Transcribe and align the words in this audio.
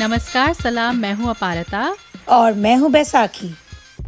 नमस्कार 0.00 0.54
सलाम 0.54 0.96
मैं 0.96 1.14
हूँ 1.14 1.30
अपारता। 1.30 1.96
और 2.28 2.54
मैं 2.54 2.76
हूँ 2.76 2.90
बैसाखी। 2.90 3.48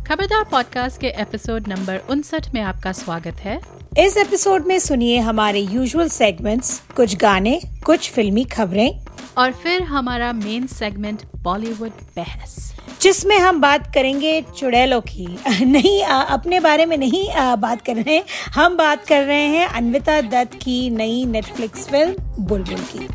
खबरदार 0.09 0.45
पॉडकास्ट 0.45 1.01
के 1.01 1.07
एपिसोड 1.07 1.69
नंबर 1.69 2.01
उनसठ 2.11 2.55
में 2.55 2.61
आपका 2.61 2.93
स्वागत 2.93 3.35
है। 3.41 3.61
इस 3.99 4.17
एपिसोड 4.17 4.67
में 4.67 4.79
सुनिए 4.79 5.19
हमारे 5.19 5.61
यूजुअल 5.61 6.09
सेगमेंट्स 6.09 6.83
कुछ 6.97 7.17
गाने 7.17 7.61
कुछ 7.85 8.11
फिल्मी 8.11 8.45
खबरें। 8.45 9.07
और 9.39 9.53
फिर 9.53 9.83
हमारा 9.83 10.33
मेन 10.33 10.67
सेगमेंट 10.67 11.23
बॉलीवुड 11.37 11.91
बहस। 12.17 12.75
जिसमें 13.03 13.39
हम 13.39 13.61
बात 13.61 13.95
करेंगे 13.95 14.45
चुड़ैलों 14.59 15.01
की। 15.01 15.39
नहीं 15.65 16.05
आ, 16.05 16.23
अपने 16.23 16.61
बारे 16.61 16.87
में 16.87 16.97
नहीं 16.97 17.31
आ, 17.31 17.57
बात 17.57 17.83
कर 17.83 17.97
रहे 17.97 18.15
हैं। 18.17 18.25
हम 18.55 18.77
बात 18.77 19.07
कर 19.07 19.25
रहे 19.25 19.47
हैं 19.47 19.67
अनविता 19.67 20.21
दत्त 20.21 20.55
की 20.55 20.91
नई 20.91 21.25
नेटफ्लिक्स 21.25 21.89
फ़िल्म 21.89 22.15
बुलबुल 22.45 22.81
की। 22.81 23.09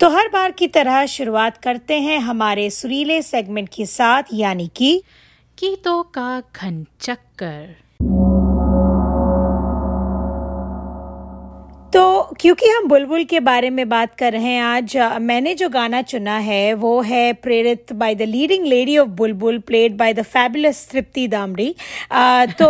तो 0.00 0.08
हर 0.08 0.28
बार 0.28 0.50
की 0.50 0.66
तरह 0.68 1.06
शुरुआत 1.06 1.56
करते 1.56 2.00
हैं 2.00 2.18
हमारे 2.18 2.68
सुरीले 2.70 3.22
सेगमेंट 3.22 3.68
के 3.68 3.86
साथ, 3.86 4.22
यानी 4.32 4.70
कि 4.76 5.02
तो 5.84 6.02
का 6.02 6.42
घन 6.56 6.86
चक्कर 7.00 7.76
तो 11.98 12.34
क्योंकि 12.40 12.66
हम 12.66 12.86
बुलबुल 12.88 13.24
के 13.24 13.38
बारे 13.40 13.70
में 13.70 13.88
बात 13.88 14.14
कर 14.14 14.32
रहे 14.32 14.42
हैं 14.42 14.62
आज 14.62 14.96
मैंने 15.20 15.54
जो 15.54 15.68
गाना 15.68 16.02
चुना 16.02 16.36
है 16.38 16.74
वो 16.74 17.00
है 17.00 17.32
प्रेरित 17.32 17.92
by 17.92 18.14
the 18.14 18.22
leading 18.22 18.66
lady 18.66 18.96
of 18.98 19.08
Bulbbul 19.08 19.58
played 19.58 19.96
by 19.96 20.12
the 20.14 20.22
fabulous 20.22 20.86
Tripti 20.90 21.26
Dimri. 21.28 21.74
तो 22.58 22.68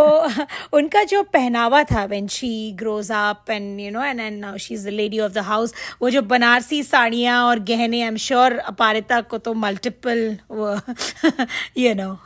उनका 0.73 1.03
जो 1.05 1.23
पहनावा 1.23 1.83
था 1.85 2.05
when 2.05 2.29
she 2.29 2.73
grows 2.73 3.11
up 3.13 3.51
and 3.51 3.81
you 3.81 3.91
know 3.91 4.05
and 4.05 4.21
and 4.21 4.41
now 4.41 4.57
she 4.57 4.75
is 4.75 4.87
the 4.87 4.93
lady 4.93 5.21
of 5.21 5.33
the 5.33 5.45
house 5.49 5.75
वो 6.03 6.11
जो 6.11 6.23
बनारसी 6.23 6.83
साड़ियाँ 6.83 7.45
और 7.45 7.61
गहने 7.65 8.01
आई 8.03 8.09
एम 8.09 8.17
श्योर 8.17 8.59
अपारिता 8.67 9.21
को 9.21 9.39
तो 9.39 9.55
मल्टीपल 9.55 10.37
यू 11.79 11.95
नो 11.95 12.17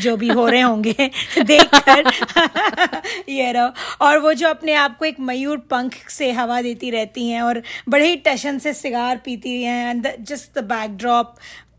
जो 0.00 0.16
भी 0.16 0.28
हो 0.28 0.48
रहे 0.48 0.60
होंगे 0.60 1.10
देखकर 1.42 2.10
यू 3.28 3.52
नो 3.52 3.70
और 4.00 4.18
वो 4.18 4.34
जो 4.34 4.48
अपने 4.48 4.74
आप 4.74 4.98
को 4.98 5.04
एक 5.04 5.20
मयूर 5.20 5.58
पंख 5.70 6.08
से 6.08 6.32
हवा 6.40 6.60
देती 6.62 6.90
रहती 6.90 7.28
हैं 7.28 7.42
और 7.42 7.62
बड़े 7.88 8.08
ही 8.08 8.16
टशन 8.26 8.58
से 8.58 8.72
सिगार 8.74 9.20
पीती 9.24 9.62
हैं 9.62 9.90
and 9.90 10.08
just 10.20 10.58
the 10.58 10.64
backdrop 10.68 11.36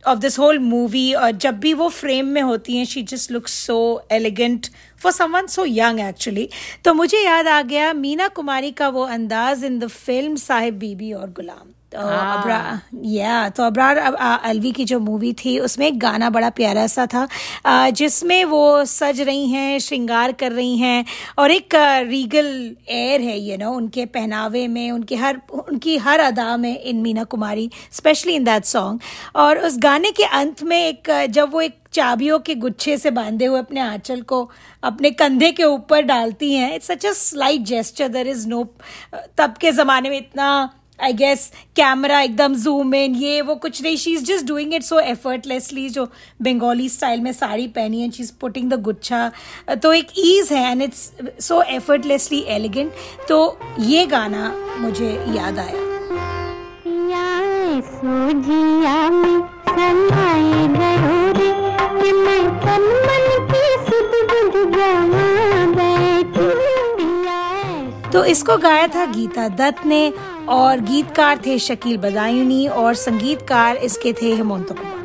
of 0.08 0.20
this 0.20 0.38
whole 0.40 0.60
movie 0.60 1.12
और 1.14 1.32
जब 1.32 1.60
भी 1.60 1.74
वो 1.74 1.90
फ्रेम 1.90 2.28
में 2.36 2.42
होती 2.42 2.78
हैं 2.78 2.86
she 2.86 3.02
just 3.04 3.32
looks 3.32 3.54
so 3.66 3.78
elegant 4.12 4.68
for 5.02 5.12
someone 5.12 5.48
so 5.48 5.66
young 5.66 6.00
actually 6.00 6.48
तो 6.86 6.94
मुझे 6.94 7.24
याद 7.24 7.48
आ 7.48 7.62
गया 7.62 7.92
मीना 7.94 8.28
कुमारी 8.40 8.72
का 8.72 8.90
वो 8.90 9.04
अंदाज 9.18 9.64
in 9.66 9.80
the 9.80 9.88
film 9.88 10.36
Sahib 10.46 10.80
Bibi 10.80 11.12
Aur 11.14 11.30
Ghulam. 11.32 11.70
तो 11.92 12.00
हाँ। 12.00 12.82
या 13.06 13.48
तो 13.50 13.64
अबरार 13.64 13.98
अलवी 13.98 14.72
की 14.72 14.84
जो 14.86 15.00
मूवी 15.00 15.32
थी 15.36 15.58
उसमें 15.60 15.86
एक 15.88 15.98
गाना 16.00 16.30
बड़ा 16.30 16.50
प्यारा 16.50 16.86
सा 16.88 17.06
था 17.06 17.28
जिसमें 17.92 18.44
वो 18.46 18.64
सज 18.86 19.20
रही 19.22 19.50
हैं 19.50 19.80
श्रृंगार 19.80 20.32
कर 20.34 20.52
रही 20.52 20.78
हैं 20.78 21.06
और 21.38 21.52
एक 21.52 21.76
रीगल 22.08 22.48
एयर 22.90 23.22
है 23.22 23.38
यू 23.40 23.58
नो 23.58 23.72
उनके 23.72 24.06
पहनावे 24.14 24.68
में 24.68 24.90
उनके 24.92 25.16
हर 25.16 25.42
उनकी 25.52 25.98
हर 25.98 26.20
अदा 26.22 26.56
में 26.58 26.80
in 26.80 27.02
Meena 27.02 27.24
Kumari 27.26 27.70
especially 27.92 28.36
in 28.36 28.44
that 28.44 28.66
song 28.66 29.02
और 29.36 29.60
उस 29.60 29.78
गाने 29.80 30.12
के 30.12 30.24
अंत 30.34 30.64
में 30.64 30.78
एक 30.78 31.12
जब 31.30 31.52
वो 31.54 31.62
एक 31.62 31.78
चाबियों 31.94 32.40
के 32.40 32.56
गुच्छे 32.56 32.98
से 32.98 33.12
बांधे 33.12 33.46
हुए 33.46 33.60
अपने 33.60 33.80
आंचल 33.82 34.22
को 34.24 34.50
अपने 34.84 35.12
कंधे 35.12 35.52
के 35.52 35.64
ऊपर 35.64 36.02
डालती 36.04 36.54
हैं 36.54 36.76
it's 36.76 36.88
such 36.88 37.06
a 37.06 37.12
slight 37.14 37.62
gesture 37.68 38.08
there 38.10 38.28
is 38.28 38.48
no 38.48 38.64
तब 39.38 39.58
के 39.62 39.72
ज़माने 39.72 40.10
में 40.10 40.18
इतना 40.18 40.52
आई 41.04 41.14
गेस 41.14 41.52
कैमरा 41.76 42.20
एकदम 42.22 42.56
जूम 42.64 42.96
इन 42.96 43.16
ये 43.16 43.42
वो 43.42 43.56
कुछ 43.56 43.82
नहीं 43.84 43.98
she 43.98 44.14
is 44.14 44.24
just 44.26 44.46
doing 44.48 44.74
it 44.74 44.84
so 44.84 45.00
effortlessly 45.00 45.90
जो 45.90 46.06
बंगाली 46.42 46.90
स्टाइल 46.90 47.22
में 47.22 47.32
साड़ी 47.34 47.68
पहनी 47.76 48.02
है 48.02 48.10
शी 48.12 48.24
इज़ 48.24 48.32
पुटिंग 48.42 48.70
द 48.72 48.82
गुच्छा। 48.82 49.32
तो 49.84 49.94
एक 49.94 50.08
ईज 50.18 50.52
है 50.54 50.72
and 50.72 50.82
it's 50.82 51.12
so 51.40 51.62
effortlessly 51.62 52.44
elegant 52.50 52.92
तो 53.30 53.60
ये 53.80 54.06
गाना 54.08 54.54
मुझे 54.80 55.14
याद 55.36 55.60
आया। 55.60 55.90
तो 68.12 68.24
इसको 68.26 68.56
गाया 68.58 68.88
था 68.96 69.06
गीता 69.06 69.48
दत्त 69.50 69.86
ने 69.86 70.02
और 70.50 70.80
गीतकार 70.82 71.42
थे 71.46 71.58
शकील 71.60 71.98
बदायूनी 71.98 72.66
और 72.68 72.94
संगीतकार 72.96 73.78
इसके 73.80 74.14
थे 74.14 74.34
हेमंत 74.36 74.72
कुमार 74.72 75.01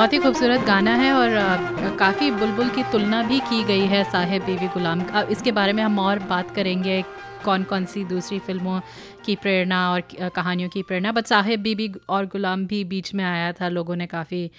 बहुत 0.00 0.12
ही 0.12 0.18
खूबसूरत 0.18 0.60
गाना 0.60 0.92
है 0.96 1.12
और 1.12 1.96
काफ़ी 1.98 2.30
बुलबुल 2.32 2.68
की 2.68 2.82
तुलना 2.82 3.22
भी 3.22 3.38
की 3.40 3.62
गई 3.64 3.86
है 3.86 4.02
साहेब 4.10 4.42
बीवी 4.42 4.66
गुलाम 4.66 5.00
का। 5.04 5.22
इसके 5.30 5.52
बारे 5.52 5.72
में 5.72 5.82
हम 5.82 5.98
और 5.98 6.18
बात 6.28 6.54
करेंगे 6.54 7.02
कौन 7.44 7.64
कौन 7.64 7.84
सी 7.84 8.04
दूसरी 8.04 8.38
फ़िल्मों 8.38 8.80
की 9.24 9.34
प्रेरणा 9.36 9.80
और 9.90 10.02
कहानियों 10.34 10.68
की 10.68 10.82
प्रेरणा। 10.82 11.12
बट 11.12 11.26
साहेब 11.26 11.60
बीबी 11.62 11.90
और 12.08 12.26
गुलाम 12.26 12.64
भी 12.66 12.82
बीच 12.84 13.12
में 13.14 13.24
आया 13.24 13.52
था 13.52 13.68
लोगों 13.68 13.96
ने 13.96 14.06
काफ़ी 14.06 14.50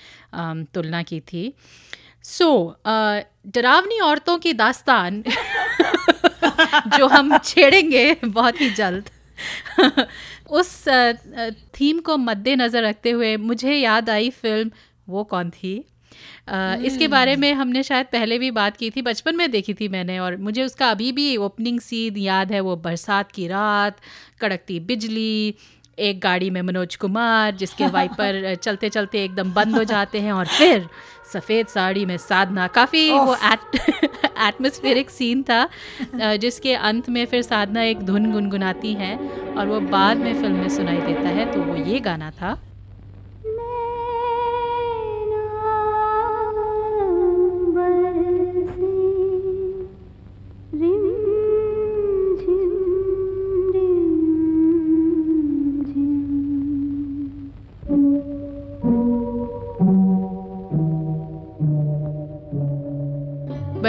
तुलना 0.74 1.02
की 1.04 1.20
थी। 1.24 1.44
सो 2.24 2.52
so, 2.76 2.92
डरावनी 3.56 4.00
औरतों 4.00 4.38
की 4.38 4.54
दास्तान 4.54 5.24
जो 6.98 7.08
हम 7.08 7.38
छेड़ेंगे 7.38 8.06
बहुत 8.26 8.62
ही 8.62 8.70
जल्द। 8.74 9.10
उस 10.52 10.88
थीम 11.74 12.00
को 12.00 12.18
मद्देनज़र 12.20 12.84
रखते 12.84 13.12
हुए 13.12 13.36
मुझे 13.40 13.76
याद 13.76 14.10
आई 14.10 14.30
फ़िल्म 14.30 14.72
वो 15.12 15.24
कौन 15.24 15.50
थी? 15.50 15.86
Uh, 16.50 16.86
इसके 16.86 17.08
बारे 17.08 17.36
में 17.36 17.54
हमने 17.54 17.84
शायद 17.84 18.06
पहले 18.06 18.38
भी 18.40 18.52
बात 18.52 18.78
की 18.78 18.90
थी 18.90 19.02
बचपन 19.02 19.36
में 19.36 19.52
देखी 19.52 19.74
थी 19.74 19.88
मैंने 19.88 20.20
और 20.20 20.38
मुझे 20.38 20.64
उसका 20.64 20.90
अभी 20.90 21.12
भी 21.12 21.36
ओपनिंग 21.38 21.80
सीन 21.80 22.18
याद 22.18 22.52
है 22.52 22.60
वो 22.60 22.76
बरसात 22.76 23.32
की 23.32 23.48
रात 23.48 23.98
कड़कती 24.42 24.80
बिजली 24.80 25.56
एक 26.00 26.20
गाड़ी 26.20 26.50
में 26.50 26.62
मनोज 26.62 26.96
कुमार 26.96 27.56
जिसके 27.56 27.88
वाइपर 27.96 28.56
चलते 28.56 28.90
चलते 28.90 29.24
एकदम 29.24 29.54
बंद 29.54 29.78
हो 29.78 29.84
जाते 29.84 30.20
हैं 30.20 30.32
और 30.32 30.46
फिर 30.46 30.88
सफ़ेद 31.34 31.68
साड़ी 31.68 32.06
में 32.06 32.18
साधना। 32.18 32.68
काफ़ी 32.68 33.10
वो 33.12 33.36
एट 33.36 33.76
एटमोस्फेरिक 34.38 35.10
सीन 35.10 35.44
था 35.44 35.70
जिसके 36.36 36.74
अंत 36.74 37.10
में 37.10 37.26
फिर 37.26 37.42
साधना 37.42 37.84
एक 37.84 38.00
धुन 38.00 38.32
गुनगुनाती 38.32 38.94
है 38.94 39.16
और 39.58 39.68
वो 39.68 39.80
बाद 39.80 40.18
में 40.18 40.34
फ़िल्म 40.42 40.56
में 40.56 40.70
सुनाई 40.70 41.02
देता 41.02 41.30
है 41.30 41.52
तो 41.54 41.62
वो 41.62 41.76
ये 41.76 42.00
गाना 42.00 42.32
था। 42.32 42.60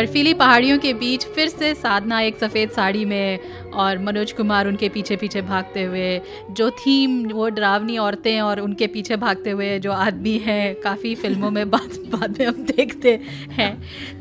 बर्फीली 0.03 0.33
पहाड़ियों 0.35 0.79
के 0.79 0.93
बीच 0.95 1.25
फिर 1.25 1.49
से 1.49 1.75
साधना 1.75 2.21
एक 2.21 2.39
सफ़ेद 2.39 2.71
साड़ी 2.71 3.05
में 3.05 3.39
और 3.73 3.99
मनोज 3.99 4.33
कुमार 4.33 4.69
उनके 4.69 4.89
पीछे 4.89 5.17
पीछे 5.17 5.43
भागते 5.43 5.83
हुए 5.83 6.21
जो 6.51 6.71
थीम 6.71 7.13
वो 7.29 7.49
डरावनी 7.49 7.99
औरतें 7.99 8.41
और 8.41 8.61
उनके 8.61 8.87
पीछे 8.87 9.17
भागते 9.17 9.51
हुए 9.51 9.79
जो 9.79 9.93
आदमी 9.93 10.37
हैं 10.39 10.75
काफ़ी 10.75 11.15
फ़िल्मों 11.15 11.51
में 11.51 11.71
बाद 11.71 11.97
बाद 12.09 12.37
में 12.41 12.47
हम 12.47 12.65
देखते 12.65 13.13
हैं। 13.53 13.71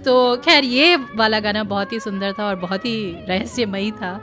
तो 0.03 0.35
खैर 0.37 0.63
ये 0.63 0.95
वाला 1.15 1.39
गाना 1.39 1.63
बहुत 1.63 1.93
ही 1.93 1.99
सुंदर 1.99 2.33
था 2.39 2.45
और 2.45 2.55
बहुत 2.55 2.85
ही 2.85 3.25
रहस्यमयी 3.29 3.91
था। 3.91 4.13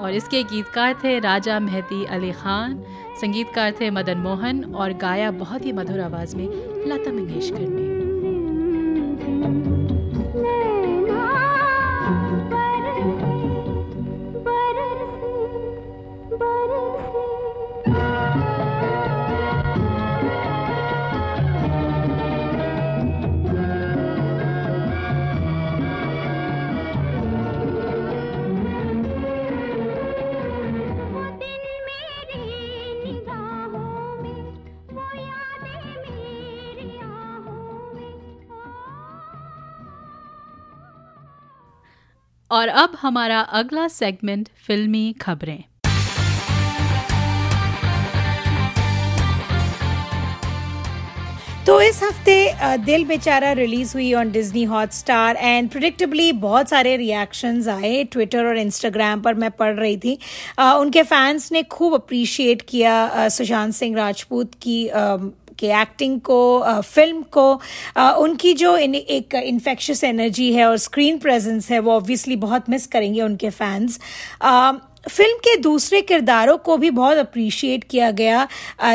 और 0.00 0.14
इसके 0.14 0.42
गीतकार 0.44 0.94
थे 1.04 1.18
राजा 1.18 1.60
मेहती 1.60 2.04
अली 2.04 2.32
ख़ान 2.32 2.82
संगीतकार 3.20 3.74
थे 3.80 3.90
मदन 3.90 4.18
मोहन 4.18 4.64
और 4.64 4.92
गाया 4.92 5.30
बहुत 5.30 5.66
ही 5.66 5.72
मधुर 5.72 6.00
आवाज़ 6.00 6.36
में 6.36 6.48
लता 6.86 7.12
मंगेशकर 7.12 7.60
ने। 7.60 7.87
और 42.58 42.68
अब 42.82 42.96
हमारा 43.00 43.40
अगला 43.40 43.88
सेगमेंट 43.88 44.48
फिल्मी 44.66 45.12
खबरें। 45.20 45.64
तो 51.66 51.80
इस 51.82 52.02
हफ़्ते 52.02 52.36
दिल 52.84 53.04
बेचारा 53.04 53.50
रिलीज़ 53.52 53.92
हुई 53.94 54.12
on 54.14 54.30
Disney 54.32 54.62
Hotstar 54.92 55.36
and 55.36 55.68
predictably 55.70 56.30
बहुत 56.44 56.68
सारे 56.68 56.96
रिएक्शंस 56.96 57.68
आए 57.68 58.04
ट्विटर 58.04 58.46
और 58.46 58.58
इंस्टाग्राम 58.58 59.20
पर 59.20 59.34
मैं 59.34 59.50
पढ़ 59.50 59.74
रही 59.74 59.96
थी। 59.96 60.18
उनके 60.58 61.02
फैंस 61.02 61.50
ने 61.52 61.62
खूब 61.62 61.94
अप्रिशिएट 61.94 62.62
किया 62.68 63.28
सुशांत 63.28 63.74
सिंह 63.74 63.96
राजपूत 63.96 64.54
की 64.62 64.78
की 65.58 65.66
एक्टिंग 65.80 66.20
को 66.20 66.40
फ़िल्म 66.82 67.22
को 67.36 67.52
उनकी 68.22 68.52
जो 68.54 68.76
इन, 68.76 68.94
एक 68.94 69.34
इन्फेक्शस 69.34 70.04
एनर्जी 70.04 70.52
है 70.52 70.66
और 70.66 70.76
स्क्रीन 70.78 71.18
प्रेजेंस 71.18 71.70
है 71.70 71.78
वो 71.78 71.92
ऑब्वियसली 71.92 72.36
बहुत 72.36 72.70
मिस 72.70 72.86
करेंगे 72.86 73.22
उनके 73.22 73.50
फैंस 73.50 73.98
फ़िल्म 75.08 75.38
के 75.44 75.56
दूसरे 75.58 76.00
किरदारों 76.02 76.56
को 76.58 76.76
भी 76.76 76.90
बहुत 76.90 77.16
अप्रिशिएट 77.18 77.84
किया 77.84 78.10
गया। 78.10 78.46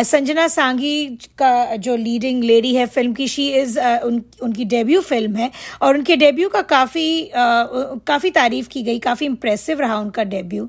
संजना 0.04 0.48
सांगी 0.48 1.06
का 1.38 1.76
जो 1.76 1.96
लीडिंग 1.96 2.44
लेडी 2.44 2.74
है 2.76 2.86
फ़िल्म 2.88 3.14
की 3.14 3.28
शी 3.28 3.48
इज़ 3.52 3.80
उन, 3.80 4.22
उनकी 4.44 4.66
डेब्यू 4.66 5.02
फ़िल्म 5.02 5.36
है 5.36 5.52
और 5.82 5.98
उनके 5.98 6.16
डेब्यू 6.16 6.50
का 6.50 6.62
काफ़ी 6.64 7.32
काफ़ी 7.34 8.30
तारीफ़ 8.32 8.68
की 8.70 8.84
गई 8.84 9.00
काफ़ी 9.00 9.26
इम्प्रेसिव 9.26 9.80
रहा 9.82 9.98
उनका 10.00 10.24
डेब्यू 10.26 10.68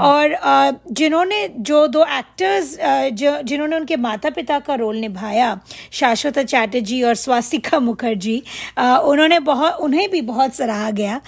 और 0.00 0.36
जिन्होंने 0.92 1.46
जो 1.60 1.86
दो 1.88 2.04
एक्टर्स 2.18 2.76
जो 3.14 3.40
जिन्होंने 3.42 3.76
उनके 3.76 3.96
माता 3.98 4.30
पिता 4.30 4.58
का 4.58 4.74
रोल 4.74 4.96
निभाया 4.96 5.58
शाश्वत 5.92 6.38
चैटर्जी 6.38 7.02
और 7.02 7.14
स्वास्तिका 7.16 7.80
मुखर्जी 7.80 8.36
उन्होंने 8.78 9.38
बहुत 9.40 9.80
उन्हें 9.80 10.08
भी 10.10 10.20
बहुत 10.22 10.54
सराहा 10.54 10.90
गया। 10.92 11.20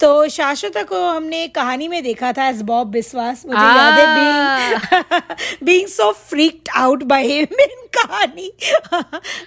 तो 0.00 0.28
शाश्वत 0.30 0.76
को 0.88 1.04
हमने 1.06 1.46
कहानी 1.50 1.88
में 1.88 2.02
देखा 2.02 2.32
था 2.32 2.48
एज 2.48 2.62
बॉब 2.80 2.90
बिस्वास 2.92 3.44
मुझे. 3.46 3.58
याद 3.58 3.98
है 3.98 4.06
being 4.14 5.66
being 5.66 5.88
so 5.88 6.10
freaked 6.30 6.68
out 6.78 7.02
by 7.12 7.26
him 7.26 7.60
in 7.62 7.86
Kahaani 7.98 8.50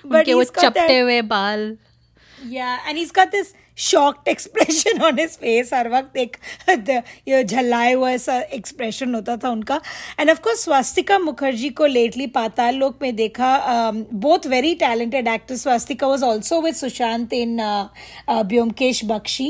but 0.05 0.29
वो 0.29 0.43
चपटे 0.43 0.99
हुए 0.99 1.21
बाल। 1.33 1.75
या 2.37 2.75
and 2.87 2.97
he 2.97 3.05
got 3.15 3.27
this 3.31 3.53
shocked 3.79 4.27
expression 4.27 5.01
on 5.03 5.19
his 5.19 5.29
face 5.41 5.69
हर 5.73 5.87
वक्त 5.89 6.17
एक 6.17 6.35
ये 7.27 7.43
झल्लाए 7.43 7.93
हुआ 7.93 8.09
ऐसा 8.11 8.37
एक्सप्रेशन 8.53 9.15
होता 9.15 9.35
था 9.43 9.49
उनका। 9.49 9.79
And 10.19 10.29
of 10.29 10.39
course 10.41 10.63
Swastika 10.63 11.17
Mukherjee 11.19 11.69
को 11.79 11.85
लेटली 11.85 12.27
पाताल 12.35 12.75
लोक 12.75 12.97
में 13.01 13.15
देखा 13.15 13.49
both 14.25 14.47
very 14.47 14.73
talented 14.83 15.27
actor 15.27 15.55
Swastika 15.55 16.07
was 16.07 16.23
also 16.23 16.61
with 16.61 16.75
Sushant 16.75 17.33
in 17.33 17.57
Byomkesh 18.29 19.03
Bakshi 19.05 19.49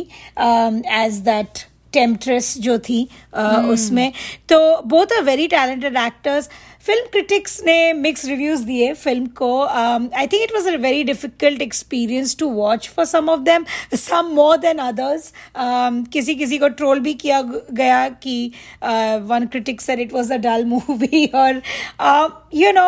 as 1.02 1.20
that 1.26 1.66
temptress 1.94 2.58
जो 2.58 2.78
थी 2.80 3.08
hmm. 3.36 3.70
उसमें 3.70 4.12
तो 4.50 4.60
both 4.86 5.18
a 5.18 5.22
very 5.22 5.48
talented 5.48 5.98
actors 5.98 6.50
film 6.86 7.06
critics 7.12 7.62
ने 7.66 7.94
मिक्स 7.94 8.26
रिव्यूज़ 8.26 8.64
दिए 8.66 8.94
film 8.94 9.26
को. 9.40 9.50
I 9.66 10.28
think 10.28 10.42
it 10.44 10.54
was 10.54 10.68
a 10.70 10.76
very 10.78 11.04
difficult 11.04 11.62
experience 11.62 12.36
to 12.40 12.50
watch 12.52 12.88
for 12.96 13.06
some 13.06 13.30
of 13.30 13.40
them 13.42 13.66
some 13.96 14.32
more 14.36 14.58
than 14.58 14.78
others 14.78 15.32
किसी 16.14 16.36
किसी 16.36 16.58
को 16.58 16.68
ट्रोल 16.82 17.00
भी 17.00 17.14
किया 17.24 17.42
गया 17.42 18.08
कि 18.24 18.36
one 18.84 19.48
critic 19.52 19.82
sir 19.82 20.00
it 20.00 20.14
was 20.14 20.34
a 20.34 20.38
dull 20.48 20.66
movie 20.66 21.26
और 21.36 21.62
यू 22.56 22.72
नो 22.72 22.88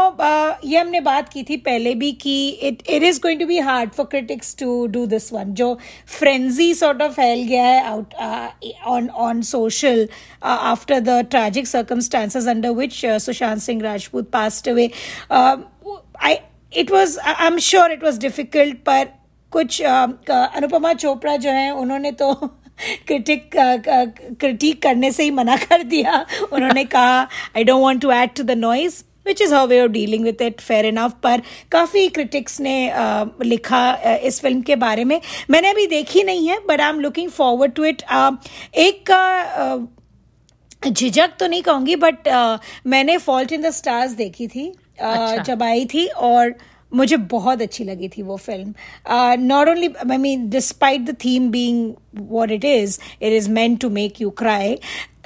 ये 0.66 0.80
हमने 0.80 1.00
बात 1.02 1.30
की 1.30 1.44
थी 1.44 1.58
पहले 1.66 1.94
भी 1.96 2.12
कि 2.22 2.36
it 2.50 2.84
it 2.90 3.04
is 3.04 3.20
going 3.22 3.40
to 3.40 3.46
be 3.48 3.60
hard 3.70 3.92
for 3.92 4.06
critics 4.08 4.56
to 4.60 4.86
do 4.88 5.06
this 5.06 5.32
one 5.34 5.54
जो 5.62 5.74
फ्रेंजी 6.18 6.74
सॉर्ट 6.74 7.02
ऑफ़ 7.02 7.14
फैल 7.14 7.44
गया 7.48 7.66
है 7.66 7.82
out 7.86 8.14
on 8.88 9.10
on 9.30 9.42
social 9.54 10.08
after 10.44 11.00
the 11.00 11.20
tragic 11.32 11.68
circumstances 11.68 12.48
under 12.48 12.70
which 12.84 13.02
Sushant 13.06 13.62
Singh 13.62 13.84
Rajput 13.86 14.32
passed 14.32 14.68
away. 14.68 14.92
Uh, 15.30 15.58
I 16.20 16.34
it 16.74 16.92
was 16.92 17.18
I'm 17.26 17.60
sure 17.60 17.90
it 17.92 18.04
was 18.10 18.20
difficult, 18.26 18.76
पर 18.86 19.08
कुछ 19.52 19.82
अनुपमा 19.82 20.94
चोपड़ा 20.94 21.36
जो 21.38 21.50
है 21.52 21.72
उन्होंने 21.72 22.12
तो 22.12 22.34
क्रिटिक 23.08 23.50
क्रिटिक 24.40 24.82
करने 24.82 25.12
से 25.12 25.24
ही 25.24 25.32
मना 25.32 25.58
कर 25.58 25.84
दिया। 25.84 26.26
उन्होंने 26.54 26.84
कहा 26.96 27.20
I 27.58 27.64
don't 27.64 27.84
want 27.84 28.02
to 28.02 28.12
add 28.12 28.34
to 28.38 28.44
the 28.44 28.52
noise 28.52 29.04
which 29.28 29.42
is 29.42 29.54
how 29.54 29.68
way 29.68 29.80
of 29.82 29.92
dealing 29.92 30.24
with 30.24 30.42
it 30.42 30.62
fair 30.62 30.86
enough 30.86 31.14
पर 31.24 31.42
काफ़ी 31.72 32.08
क्रिटिक्स 32.08 32.60
ने 32.62 32.76
uh, 32.90 33.30
लिखा 33.42 33.82
इस 34.24 34.40
फ़िल्म 34.42 34.62
के 34.62 34.76
बारे 34.76 35.04
में। 35.06 35.20
मैंने 35.50 35.70
अभी 35.70 35.88
देखी 35.88 36.24
नहीं 36.24 36.48
है 36.48 36.60
but 36.68 36.82
I 36.82 36.90
am 36.90 37.00
looking 37.00 37.30
forward 37.30 37.74
to 37.74 37.86
it 37.86 38.04
एक 38.76 39.12
झिझक 40.90 41.36
तो 41.40 41.48
नहीं 41.48 41.62
कहूँगी 41.64 41.96
बट 41.96 42.28
uh, 42.28 42.60
मैंने 42.88 43.18
फॉल्ट 43.18 43.52
इन 43.52 43.62
द 43.62 43.70
स्टार्स 43.72 44.12
देखी 44.14 44.48
थी 44.48 44.72
uh, 44.72 45.02
अच्छा। 45.02 45.44
जब 45.44 45.64
आई 45.64 45.86
थी 45.86 46.08
और 46.08 46.56
मुझे 46.92 47.18
बहुत 47.32 47.62
अच्छी 47.62 47.84
लगी 47.84 48.08
थी 48.08 48.22
वो 48.22 48.36
film 48.38 48.74
not 49.42 49.70
only 49.70 49.88
I 50.12 50.18
mean 50.18 50.50
despite 50.50 51.02
the 51.02 51.16
theme 51.26 51.50
being 51.52 51.94
what 52.20 52.52
it 52.52 52.66
is 52.66 53.00
it 53.22 53.34
is 53.34 53.50
meant 53.50 53.80
to 53.82 53.90
make 53.90 54.22
you 54.22 54.30
cry 54.38 54.78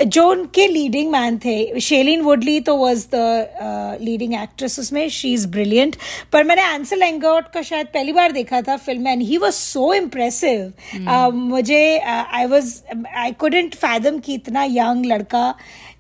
जो 0.02 0.24
उनके 0.32 0.68
लीडिंग 0.68 1.12
मैन 1.12 1.38
थे 1.46 1.80
शेलिन 1.82 2.22
वुडली 2.22 2.60
तो 2.60 2.76
वॉज़ 2.78 3.06
द 3.14 3.98
लीडिंग 4.02 4.34
एक्ट्रेस 4.34 4.80
उसमें 4.80 5.08
शी 5.10 5.34
इज़ 5.34 5.48
ब्रिलियंट 5.48 5.96
पर 6.34 6.44
मैंने 6.44 6.62
आंसर 6.64 6.98
लैंगआउट 6.98 7.52
का 7.54 7.62
शायद 7.62 7.88
पहली 7.94 8.14
बार 8.14 8.32
देखा 8.32 8.62
था 8.62 8.78
film 8.78 9.08
and 9.08 9.24
he 9.24 9.38
was 9.38 9.56
so 9.56 9.94
impressive 9.94 11.32
मुझे 11.34 11.82
I 12.00 12.46
was 12.46 12.74
I 13.18 13.32
couldn't 13.40 13.76
fathom 13.76 14.20
कि 14.20 14.34
इतना 14.34 14.64
यंग 14.70 15.06
लड़का 15.06 15.54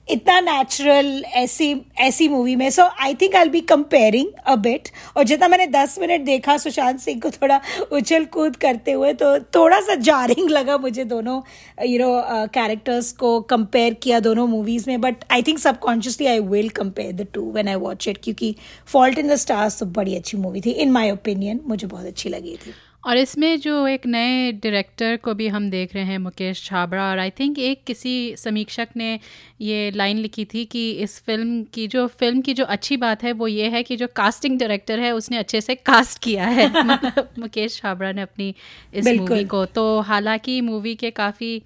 इतना 0.09 0.39
नेचुरल 0.39 1.23
ऐसी 1.35 1.75
ऐसी 1.97 2.28
मूवी 2.30 2.56
में 2.56 2.69
so 2.69 2.83
I 3.01 3.13
think 3.13 3.35
I 3.35 3.49
be 3.49 3.61
comparing 3.61 4.28
a 4.45 4.56
bit 4.56 4.89
और 5.18 5.23
जितना 5.23 5.47
मैंने 5.47 5.68
दस 5.68 5.97
मिनट 5.99 6.21
देखा 6.21 6.57
सुशांत 6.57 6.99
सिंह 6.99 7.19
को 7.21 7.30
थोड़ा 7.30 7.59
उछल 7.92 8.25
कूद 8.25 8.56
करते 8.56 8.92
हुए 8.92 9.13
तो 9.13 9.37
थोड़ा 9.56 9.80
सा 9.80 9.95
जारिंग 10.01 10.49
लगा 10.49 10.78
मुझे 10.78 11.04
दोनों 11.06 11.42
यू 11.85 11.99
नो 11.99 12.21
कैरेक्टर्स 12.54 13.11
को 13.11 13.39
कंपेयर 13.42 13.94
किया 13.94 14.19
दोनों 14.19 14.47
मूवीज़ 14.47 14.89
में. 14.89 14.99
But 15.01 15.23
I 15.31 15.42
think 15.42 15.59
subconsciously 15.59 16.28
I 16.28 16.39
will 16.39 16.69
compare 16.69 17.13
the 17.13 17.28
two 17.33 17.51
when 17.51 17.68
I 17.68 17.75
watch 17.75 18.07
it 18.07 18.18
क्योंकि 18.23 18.56
फॉल्ट 18.87 19.19
इन 19.19 19.28
द 19.28 19.35
स्टार्स 19.35 19.80
तो 19.80 19.85
बड़ी 19.85 20.16
अच्छी 20.16 20.37
मूवी 20.37 20.61
थी 20.61 20.71
इन 20.71 20.92
माई 20.92 21.11
ओपिनियन 21.11 21.59
मुझे 21.68 21.87
बहुत 21.87 22.06
अच्छी 22.06 22.30
लगी 22.30 22.57
थी। 22.66 22.73
और 23.03 23.18
इसमें 23.18 23.59
जो 23.59 23.87
एक 23.87 24.06
नए 24.06 24.51
डायरेक्टर 24.53 25.15
को 25.18 25.33
भी 25.33 25.47
हम 25.47 25.69
देख 25.69 25.94
रहे 25.95 26.03
हैं 26.03 26.18
मुकेश 26.18 26.63
छाबड़ा 26.65 27.09
और 27.09 27.19
आई 27.19 27.29
थिंक 27.29 27.59
एक 27.59 27.83
किसी 27.83 28.35
समीक्षक 28.37 28.87
ने 28.95 29.19
ये 29.61 29.91
लाइन 29.91 30.18
लिखी 30.18 30.45
थी 30.45 30.65
कि 30.65 30.91
इस 30.91 31.19
फ़िल्म 31.23 31.63
की 31.63 31.87
जो 31.87 32.06
फ़िल्म 32.07 32.41
की 32.41 32.53
जो 32.53 32.65
अच्छी 32.65 32.97
बात 32.97 33.23
है 33.23 33.31
वो 33.33 33.47
ये 33.47 33.69
है 33.69 33.83
कि 33.83 33.95
जो 33.95 34.07
कास्टिंग 34.15 34.59
डायरेक्टर 34.59 34.99
है 34.99 35.11
उसने 35.11 35.37
अच्छे 35.37 35.61
से 35.61 35.75
कास्ट 35.75 36.23
किया 36.23 36.45
है। 36.47 36.68
मतलब 36.85 37.29
मुकेश 37.39 37.77
छाबड़ा 37.77 38.11
ने 38.11 38.21
अपनी 38.21 38.53
इस 38.94 39.07
मूवी 39.07 39.44
को। 39.45 39.65
तो 39.65 39.99
हालाँकि 40.01 40.59
मूवी 40.61 40.95
के 40.95 41.11
काफ़ी 41.11 41.57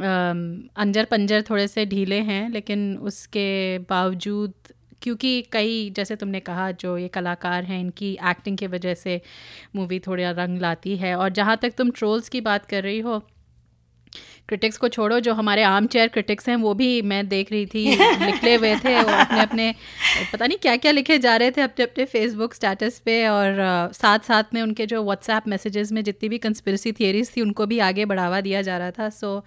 अंजर 0.00 1.04
पंजर 1.04 1.42
थोड़े 1.42 1.66
से 1.68 1.86
ढीले 1.86 2.18
हैं 2.20 2.48
लेकिन 2.50 2.96
उसके 2.98 3.78
बावजूद 3.78 4.52
क्योंकि 5.06 5.30
कई 5.52 5.74
जैसे 5.96 6.16
तुमने 6.16 6.40
कहा 6.40 6.70
जो 6.80 6.96
ये 6.98 7.08
कलाकार 7.08 7.64
हैं 7.64 7.80
इनकी 7.80 8.12
एक्टिंग 8.24 8.56
की 8.58 8.66
वजह 8.66 8.94
से 8.94 9.20
मूवी 9.76 9.98
थोड़ा 9.98 10.30
रंग 10.34 10.60
लाती 10.60 10.96
है। 10.96 11.14
और 11.16 11.28
जहाँ 11.30 11.56
तक 11.56 11.74
तुम 11.78 11.90
ट्रोल्स 11.90 12.28
की 12.28 12.40
बात 12.40 12.66
कर 12.66 12.82
रही 12.82 12.98
हो 13.00 13.18
क्रिटिक्स 14.48 14.76
को 14.76 14.88
छोड़ो 14.88 15.18
जो 15.20 15.32
हमारे 15.34 15.62
आम 15.62 15.86
चेयर 15.86 16.08
क्रिटिक्स 16.08 16.48
हैं 16.48 16.56
वो 16.56 16.72
भी 16.74 16.90
मैं 17.02 17.28
देख 17.28 17.52
रही 17.52 17.66
थी 17.66 17.84
निकले 18.24 18.54
हुए 18.54 18.74
थे 18.76 18.94
और 18.98 19.12
अपने 19.12 19.40
अपने 19.40 19.74
पता 20.32 20.46
नहीं 20.46 20.58
क्या 20.58 20.76
क्या 20.76 20.92
लिखे 20.92 21.18
जा 21.18 21.36
रहे 21.36 21.50
थे 21.50 21.62
अपने 21.62 21.84
अपने 21.84 22.04
फेसबुक 22.04 22.54
स्टेटस 22.54 22.98
पे। 23.04 23.16
और 23.28 23.56
साथ 23.92 24.18
साथ 24.28 24.54
में 24.54 24.60
उनके 24.62 24.86
जो 24.86 25.02
व्हाट्सएप 25.04 25.48
मैसेजेस 25.48 25.92
में 25.92 26.02
जितनी 26.04 26.28
भी 26.28 26.38
कंस्पिरसी 26.38 26.92
थियरीज 26.92 27.36
थी 27.36 27.42
उनको 27.42 27.66
भी 27.66 27.78
आगे 27.80 28.04
बढ़ावा 28.04 28.40
दिया 28.40 28.62
जा 28.62 28.78
रहा 28.78 28.90
था। 28.90 29.08
सो 29.10 29.44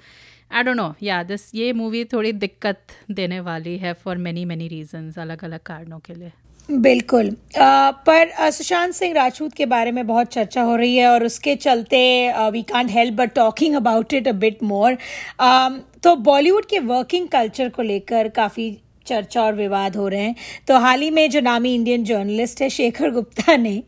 आई 0.52 0.64
डोंट 0.64 0.76
नो 0.78 0.94
या 1.04 1.22
दिस 1.24 1.50
ये 1.56 1.72
मूवी 1.74 2.04
थोड़ी 2.14 2.32
दिक्कत 2.34 2.80
देने 3.12 3.40
वाली 3.40 3.78
है 3.78 3.94
फॉर 4.04 4.18
मेनी 4.18 4.46
मेनी 4.46 4.68
रीजंस 4.68 5.20
अलग 5.20 5.44
अलग 5.44 5.60
कारणों 5.66 6.00
के 6.00 6.14
लिए। 6.14 6.32
बिल्कुल। 6.70 7.30
आ, 7.58 7.92
पर 7.92 8.52
सुशांत 8.52 8.94
सिंह 8.94 9.14
राजपूत 9.14 9.54
के 9.54 9.66
बारे 9.66 9.92
में 9.92 10.06
बहुत 10.08 10.28
चर्चा 10.28 10.62
हो 10.62 10.76
रही 10.76 10.96
है 10.96 11.08
और 11.08 11.24
उसके 11.24 11.56
चलते 11.56 12.02
we 12.52 12.62
can't 12.64 12.92
help 12.92 13.14
but 13.14 13.34
talking 13.36 13.76
about 13.76 14.14
it 14.14 14.28
a 14.28 14.32
bit 14.42 14.64
more 14.64 14.98
तो 16.04 16.16
बॉलीवुड 16.28 16.66
के 16.66 16.80
वर्किंग 16.80 17.28
कल्चर 17.28 17.70
को 17.70 17.82
लेकर 17.82 18.28
काफ़ी 18.36 18.70
चर्चा 19.10 19.44
और 19.44 19.56
विवाद 19.56 19.96
हो 19.96 20.08
रहे 20.08 20.22
हैं। 20.22 20.36
तो 20.68 20.78
हाल 20.80 21.02
ही 21.02 21.10
में 21.12 21.30
जो 21.30 21.42
नामी 21.42 21.74
इंडियन 21.76 22.04
जर्नलिस्ट 22.04 22.62
है, 22.62 22.70
शेखर 22.70 23.12
गुप्ता 23.12 23.56
ने 23.58 23.82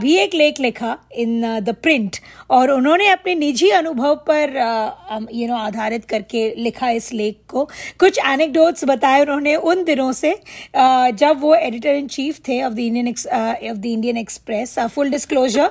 भी 0.00 0.16
एक 0.18 0.34
लेख 0.34 0.60
लिखा 0.60 0.96
इन 1.14 1.42
द 1.60 1.74
प्रिंट 1.82 2.16
और 2.50 2.70
उन्होंने 2.70 3.08
अपने 3.08 3.34
निजी 3.34 3.68
अनुभव 3.70 4.14
पर 4.30 5.28
यू 5.32 5.48
नो 5.48 5.56
आधारित 5.56 6.04
करके 6.04 6.42
लिखा 6.56 6.90
इस 6.90 7.12
लेख 7.12 7.38
को। 7.48 7.64
कुछ 8.00 8.18
एनेक्डोट्स 8.26 8.84
बताए 8.84 9.20
उन्होंने 9.22 9.54
उन 9.56 9.84
दिनों 9.84 10.10
से 10.12 10.34
जब 10.74 11.40
वो 11.40 11.54
एडिटर 11.54 11.94
इन 11.94 12.06
चीफ 12.08 12.38
थे 12.48 12.62
of 12.62 12.72
the 12.74 12.78
Indian 12.80 13.08
of 13.08 13.76
the 13.76 13.86
Indian 13.86 14.16
Express 14.18 14.78
full 14.94 15.10
disclosure 15.10 15.70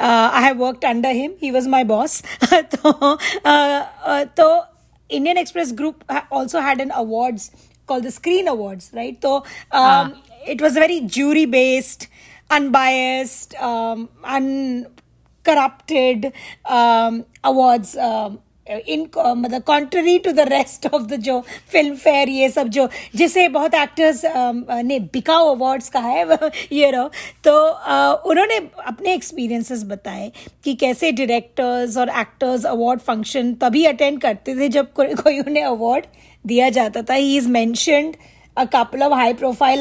I 0.00 0.42
have 0.44 0.64
worked 0.64 0.84
under 0.84 1.14
him 1.16 1.34
he 1.42 1.50
was 1.50 1.66
my 1.68 1.84
boss 1.84 2.22
तो 2.54 3.16
तो 4.38 4.48
Indian 5.10 5.38
Express 5.38 5.68
Group 5.70 6.12
also 6.36 6.60
had 6.60 6.80
an 6.84 6.92
awards 7.00 7.42
called 7.86 8.04
the 8.04 8.10
Screen 8.10 8.48
Awards, 8.48 8.90
right? 8.94 9.20
So 9.20 9.36
um, 9.36 9.42
ah. 9.72 10.12
it 10.46 10.60
was 10.60 10.74
very 10.74 11.00
jury 11.00 11.46
based, 11.46 12.08
unbiased, 12.50 13.54
um, 13.56 14.08
uncorrupted 14.24 16.32
um, 16.64 17.24
awards. 17.44 17.96
Um, 17.96 18.40
इन 18.66 19.06
मतलब 19.16 19.62
contrary 19.62 20.18
to 20.18 20.32
the 20.32 20.40
rest 20.48 20.86
of 20.86 21.02
the 21.02 21.16
जो 21.22 21.40
film 21.72 21.94
fair 21.96 22.28
ये 22.28 22.48
सब 22.48 22.68
जो 22.76 22.88
जिसे 23.16 23.48
बहुत 23.48 23.74
actors 23.74 24.22
ने 24.84 24.98
बिकाओ 25.12 25.54
awards 25.54 25.88
कहा 25.96 26.08
है 26.08 26.50
ये 26.72 26.90
रहो 26.90 27.10
तो 27.44 27.56
उन्होंने 28.30 28.56
अपने 28.86 29.14
एक्सपीरियंसेस 29.14 29.84
बताए 29.86 30.30
कि 30.64 30.74
कैसे 30.74 31.12
डायरेक्टर्स 31.12 31.96
और 31.96 32.08
एक्टर्स 32.20 32.64
अवार्ड 32.66 33.00
फ़ंक्शन 33.00 33.54
तभी 33.62 33.84
अटेंड 33.86 34.20
करते 34.20 34.56
थे 34.56 34.68
जब 34.78 34.92
कोई 35.00 35.38
उन्हें 35.40 35.64
अवार्ड 35.64 36.06
दिया 36.46 36.68
जाता 36.70 37.02
था। 37.02 37.14
He 37.14 37.36
is 37.36 37.48
mentioned 37.48 38.16
a 38.56 38.64
couple 38.74 39.02
of 39.02 39.12
high 39.12 39.32
profile 39.34 39.80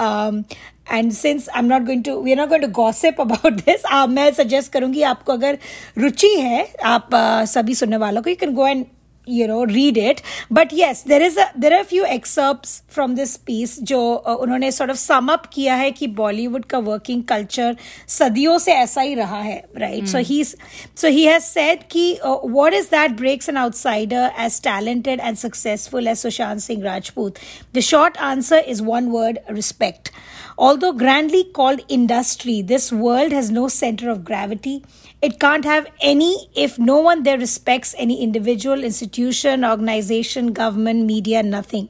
um, 0.00 0.44
and 0.92 1.12
since 1.12 1.48
I 1.48 1.58
am 1.58 1.66
not 1.66 1.82
going 1.82 2.02
to 2.04 2.20
we 2.22 2.32
are 2.32 2.38
not 2.38 2.48
going 2.48 2.64
to 2.64 2.70
gossip 2.72 3.20
about 3.20 3.52
this 3.60 3.86
मैं 4.10 4.30
सजेस्ट 4.34 4.72
करूँगी 4.72 5.02
आपको 5.12 5.32
अगर 5.32 5.58
रुचि 5.98 6.34
है 6.40 6.66
आप 6.84 7.10
uh, 7.10 7.48
सभी 7.48 7.74
सुनने 7.74 7.96
वालों 7.96 8.22
को 8.22 8.30
you 8.30 8.36
can 8.40 8.54
go 8.54 8.66
and 8.66 8.84
you 9.26 9.46
know 9.46 9.64
read 9.66 9.96
it 9.96 10.22
but 10.50 10.72
yes 10.72 11.02
there 11.02 11.22
is 11.22 11.36
a 11.36 11.46
there 11.56 11.72
are 11.72 11.80
a 11.80 11.84
few 11.84 12.04
excerpts 12.06 12.82
from 12.88 13.14
this 13.14 13.36
piece 13.38 13.78
जो 13.82 14.00
uh, 14.26 14.36
उन्होंने 14.36 14.70
sort 14.72 14.90
of 14.90 14.98
sum 14.98 15.30
up 15.30 15.46
किया 15.52 15.74
है 15.74 15.90
कि 15.90 16.06
बॉलीवुड 16.16 16.64
का 16.64 16.78
वर्किंग 16.88 17.22
कल्चर 17.28 17.76
सदियों 18.08 18.58
से 18.58 18.72
ऐसा 18.72 19.00
ही 19.00 19.14
रहा 19.14 19.40
है 19.40 19.56
right 19.78 20.06
so 20.06 20.18
he 20.18 20.42
so 20.44 21.08
he 21.08 21.24
has 21.24 21.44
said 21.44 21.82
कि 21.90 22.06
what 22.24 22.74
is 22.74 22.86
that 22.90 23.16
breaks 23.16 23.48
an 23.48 23.56
outsider 23.56 24.30
as 24.44 24.60
talented 24.62 25.20
and 25.20 25.36
successful 25.36 26.08
as 26.08 26.18
Sushant 26.18 26.60
Singh 26.60 26.84
Rajput 26.84 27.38
the 27.74 27.80
short 27.90 28.16
answer 28.32 28.64
is 28.68 28.82
one 28.82 29.08
word 29.08 29.38
respect 29.50 30.10
Although 30.56 30.92
grandly 30.92 31.44
called 31.44 31.80
industry, 31.88 32.62
this 32.62 32.92
world 32.92 33.32
has 33.32 33.50
no 33.50 33.66
center 33.68 34.08
of 34.10 34.24
gravity. 34.24 34.84
It 35.23 35.37
can't 35.37 35.65
have 35.65 35.87
any 36.01 36.49
if 36.55 36.79
no 36.79 36.99
one 36.99 37.23
there 37.23 37.37
respects 37.37 37.93
any 37.97 38.21
individual, 38.23 38.83
institution, 38.83 39.65
organization, 39.65 40.53
government, 40.53 41.05
media, 41.05 41.43
nothing. 41.43 41.89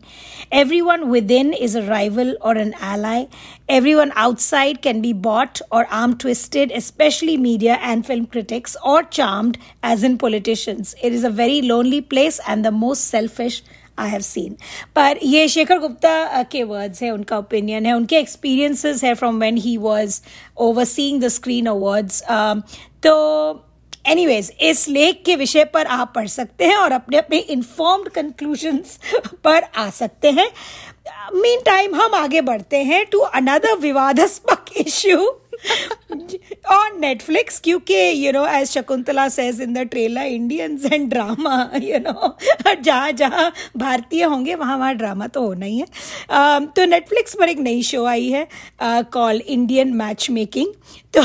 Everyone 0.52 1.10
within 1.10 1.54
is 1.54 1.76
a 1.76 1.84
rival 1.84 2.36
or 2.42 2.54
an 2.54 2.74
ally. 2.80 3.26
Everyone 3.68 4.12
outside 4.16 4.82
can 4.82 5.02
be 5.02 5.14
bought 5.14 5.62
or 5.72 5.86
arm 5.92 6.18
twisted, 6.18 6.72
especially 6.72 7.38
media 7.38 7.78
and 7.82 8.04
film 8.06 8.26
critics, 8.26 8.76
or 8.84 9.04
charmed, 9.04 9.60
as 9.84 10.04
in 10.04 10.18
politicians. 10.18 10.96
It 11.04 11.14
is 11.14 11.24
a 11.24 11.30
very 11.30 11.62
lonely 11.62 12.02
place 12.02 12.40
and 12.48 12.66
the 12.66 12.72
most 12.72 13.06
selfish 13.06 13.62
I 14.00 14.10
have 14.10 14.22
seen 14.22 14.56
पर 14.96 15.18
ये 15.24 15.48
शेखर 15.50 15.80
गुप्ता 15.80 16.44
के 16.52 16.64
words 16.64 17.02
है 17.04 17.10
उनका 17.12 17.38
opinion 17.38 17.86
है 17.86 17.94
उनके 17.94 18.18
experiences 18.20 19.04
है 19.04 19.14
from 19.22 19.40
when 19.40 19.58
he 19.66 19.76
was 19.78 20.22
overseeing 20.86 21.22
the 21.22 21.28
screen 21.38 21.66
awards 21.68 22.24
तो 23.05 23.65
anyways 24.09 24.53
इस 24.61 24.89
लेख 24.89 25.23
के 25.27 25.37
विषय 25.37 25.65
पर 25.65 25.87
आप 25.87 26.13
पढ़ 26.15 26.27
सकते 26.27 26.65
हैं 26.65 26.77
और 26.77 26.93
अपने 26.93 27.17
अपने 27.17 27.39
इन्फॉर्म्ड 27.39 28.09
कंक्लूजन्स 28.09 28.99
पर 29.45 29.65
आ 29.77 29.89
सकते 29.91 30.31
हैं। 30.31 30.51
मीन 31.35 31.61
टाइम 31.61 31.95
हम 31.95 32.15
आगे 32.15 32.41
बढ़ते 32.41 32.83
हैं 32.85 33.05
टू 33.07 33.19
अनदर 33.19 33.77
विवादास्पद 33.77 34.73
इश्यू 34.77 35.19
on 36.75 37.01
Netflix 37.01 37.61
क्योंकि 37.65 37.97
you 38.25 38.33
know 38.33 38.45
as 38.47 38.71
Shakuntala 38.73 39.27
says 39.31 39.61
in 39.61 39.75
the 39.75 39.85
trailer 39.87 40.27
Indians 40.35 40.85
and 40.85 41.11
drama 41.11 41.71
you 41.81 42.01
know 42.01 42.33
जहाँ 42.83 43.13
जहाँ 43.13 43.53
भारतीय 43.77 44.25
होंगे 44.25 44.55
वहाँ 44.55 44.79
वहाँ 44.79 44.95
ड्रामा 44.97 45.27
तो 45.27 45.47
होना 45.47 45.67
ही 45.67 45.79
है। 45.79 45.87
Uh, 45.87 46.67
तो 46.77 46.85
नेटफ्लिक्स 46.85 47.35
पर 47.41 47.49
एक 47.49 47.59
नई 47.59 47.83
शो 47.83 48.05
आई 48.05 48.29
है 48.29 48.47
कॉल 48.83 49.41
इंडियन 49.47 49.93
मैच 49.97 50.31
मेकिंग 50.31 50.73
तो 51.17 51.23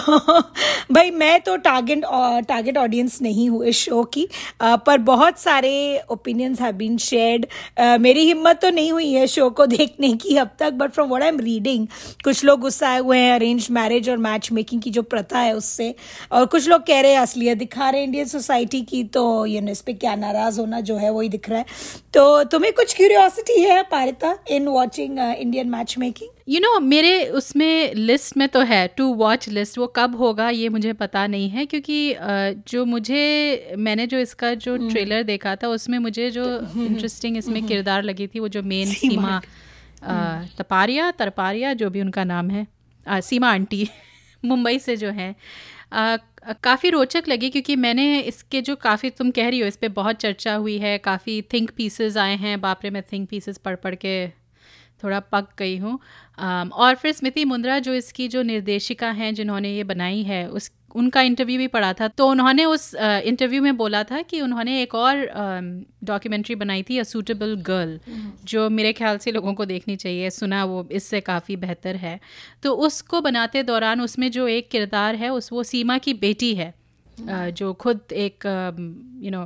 भाई 0.93 1.11
मैं 1.11 1.39
तो 1.41 1.55
टारगेट 1.57 2.03
टारगेट 2.47 2.77
ऑडियंस 2.77 3.21
नहीं 3.21 3.49
हूँ 3.49 3.65
इस 3.65 3.77
शो 3.77 4.03
की। 4.13 4.27
Uh, 4.61 4.77
पर 4.85 4.97
बहुत 4.97 5.39
सारे 5.39 5.71
ओपिनियंस 6.11 6.61
हैव 6.61 6.73
बीन 6.75 6.97
शेयर्ड 6.97 7.45
मेरी 8.01 8.25
हिम्मत 8.25 8.59
तो 8.61 8.69
नहीं 8.69 8.91
हुई 8.91 9.11
है 9.11 9.27
शो 9.27 9.49
को 9.49 9.65
देखने 9.65 10.11
की 10.13 10.35
अब 10.37 10.49
तक 10.59 10.73
but 10.73 10.91
from 10.93 11.09
what 11.09 11.23
I 11.23 11.29
am 11.29 11.39
reading 11.39 11.87
कुछ 12.23 12.43
लोग 12.45 12.59
गुस्सा 12.59 12.89
आए 12.89 12.99
हुए 12.99 13.17
हैं 13.17 13.33
अरेंज 13.35 13.67
मैरिज 13.71 14.09
और 14.09 14.17
मैच 14.19 14.51
मेकिंग 14.51 14.81
की 14.81 14.89
जो 14.91 15.01
प्रथा 15.05 15.39
है 15.39 15.53
उससे 15.53 15.93
और 16.31 16.45
कुछ 16.47 16.67
लोग 16.69 16.81
कह 16.83 17.01
रहे 17.01 17.11
हैं 17.11 17.19
असलियत 17.19 17.57
दिखा 17.57 17.89
रहे 17.89 18.01
हैं 18.01 18.07
इंडियन 18.07 18.27
सोसाइटी 18.27 18.81
की 18.83 19.03
तो 19.11 19.23
ये 19.47 19.61
इस 19.71 19.81
पर 19.81 19.93
क्या 19.95 20.15
नाराज़ 20.17 20.59
होना 20.59 20.79
जो 20.81 20.97
है 20.97 21.11
वही 21.11 21.29
दिख 21.29 21.49
रहा 21.49 21.59
है 21.59 21.65
तो 22.13 22.43
तुम्हें 22.45 22.73
कुछ 22.73 22.95
क्यूरियोसिटी 22.95 23.61
है 23.61 23.81
Parita 23.91 24.37
in 24.49 24.67
watching 24.69 25.19
Indian 25.19 25.69
match 25.69 25.97
making 25.97 26.29
you 26.47 26.59
know 26.59 26.79
मेरे 26.81 27.13
उसमें 27.31 27.93
लिस्ट 27.95 28.37
में 28.37 28.47
तो 28.49 28.61
है 28.63 28.85
टू 28.97 29.05
वॉच 29.15 29.47
लिस्ट 29.49 29.77
वो 29.77 29.87
कब 29.95 30.15
होगा 30.15 30.49
ये 30.51 30.69
मुझे 30.69 30.93
पता 30.95 31.25
नहीं 31.27 31.49
है 31.49 31.65
क्योंकि 31.65 32.15
जो 32.67 32.85
मुझे 32.87 33.75
मैंने 33.79 34.07
जो 34.07 34.19
इसका 34.19 34.53
जो 34.55 34.75
ट्रेलर 34.79 35.15
हम्म। 35.15 35.25
देखा 35.25 35.55
था 35.55 35.67
उसमें 35.69 35.97
मुझे 35.99 36.29
जो 36.31 36.45
इंटरेस्टिंग 36.45 37.31
हम्म। 37.31 37.39
इसमें 37.39 37.55
हम्म। 37.55 37.67
किरदार 37.67 38.03
लगी 38.03 38.27
थी 38.27 38.39
वो 38.39 38.47
जो 38.47 38.63
मेन 38.63 38.93
सीमा 38.93 39.41
तपारिया 40.57 41.11
तरपारिया 41.13 41.73
जो 41.75 41.89
भी 41.89 42.01
उनका 42.01 42.23
नाम 42.25 42.49
है 42.49 42.67
सीमा 43.05 43.51
आंटी 43.51 43.87
मुंबई 44.43 44.79
से 44.79 44.95
जो 44.97 45.09
हैं। 45.11 45.35
काफ़ी 46.63 46.89
रोचक 46.89 47.23
लगी 47.27 47.49
क्योंकि 47.49 47.75
मैंने 47.75 48.19
इसके 48.19 48.61
जो 48.61 48.75
काफ़ी, 48.75 49.09
तुम 49.09 49.31
कह 49.31 49.49
रही 49.49 49.59
हो 49.59 49.67
इस 49.67 49.77
पर 49.77 49.87
बहुत 49.89 50.15
चर्चा 50.15 50.55
हुई 50.55 50.77
है, 50.77 50.97
काफ़ी 50.97 51.41
थिंक 51.53 51.71
पीसेस 51.71 52.17
आए 52.17 52.35
हैं। 52.35 52.59
बापरे 52.61 52.89
मैं 52.89 53.03
थिंक 53.03 53.29
पीसेस 53.29 53.57
पढ़ 53.57 53.75
पढ़ 53.75 53.95
के 53.95 54.27
थोड़ा 55.03 55.19
पक 55.31 55.47
गई 55.57 55.77
हूँ। 55.77 55.99
और 56.71 56.95
फिर 56.95 57.11
स्मृति 57.11 57.45
मुंद्रा 57.45 57.79
जो 57.79 57.93
इसकी 57.93 58.27
जो 58.27 58.41
निर्देशिका 58.43 59.09
हैं, 59.11 59.33
जिन्होंने 59.33 59.73
ये 59.73 59.83
बनाई 59.83 60.23
है, 60.23 60.47
उस 60.49 60.71
उनका 60.95 61.21
इंटरव्यू 61.21 61.57
भी 61.57 61.67
पढ़ा 61.69 61.91
था। 61.93 62.07
तो 62.09 62.27
उन्होंने 62.27 62.65
उस 62.65 62.93
इंटरव्यू 62.95 63.61
में 63.61 63.77
बोला 63.77 64.03
था 64.03 64.21
कि 64.23 64.41
उन्होंने 64.41 64.81
एक 64.81 64.95
और 64.95 65.25
डॉक्यूमेंट्री 66.03 66.55
बनाई 66.55 66.83
थी 66.83 66.97
अ 66.97 67.03
सूटेबल 67.05 67.55
गर्ल 67.65 67.99
जो 68.45 68.69
मेरे 68.69 68.93
ख्याल 68.93 69.17
से 69.17 69.31
लोगों 69.31 69.53
को 69.53 69.65
देखनी 69.65 69.95
चाहिए। 69.95 70.29
सुना 70.31 70.63
वो 70.65 70.87
इससे 70.91 71.21
काफ़ी 71.23 71.55
बेहतर 71.57 71.95
है। 71.97 72.19
तो 72.63 72.73
उसको 72.87 73.21
बनाते 73.21 73.63
दौरान 73.63 74.01
उसमें 74.01 74.29
जो 74.31 74.47
एक 74.49 74.69
किरदार 74.69 75.15
है 75.15 75.29
उस 75.31 75.51
वो 75.51 75.63
सीमा 75.65 75.97
की 75.97 76.13
बेटी 76.19 76.53
है 76.55 76.73
जो 77.17 77.73
खुद 77.75 78.11
एक 78.13 78.45
यू 79.23 79.31
नो 79.31 79.45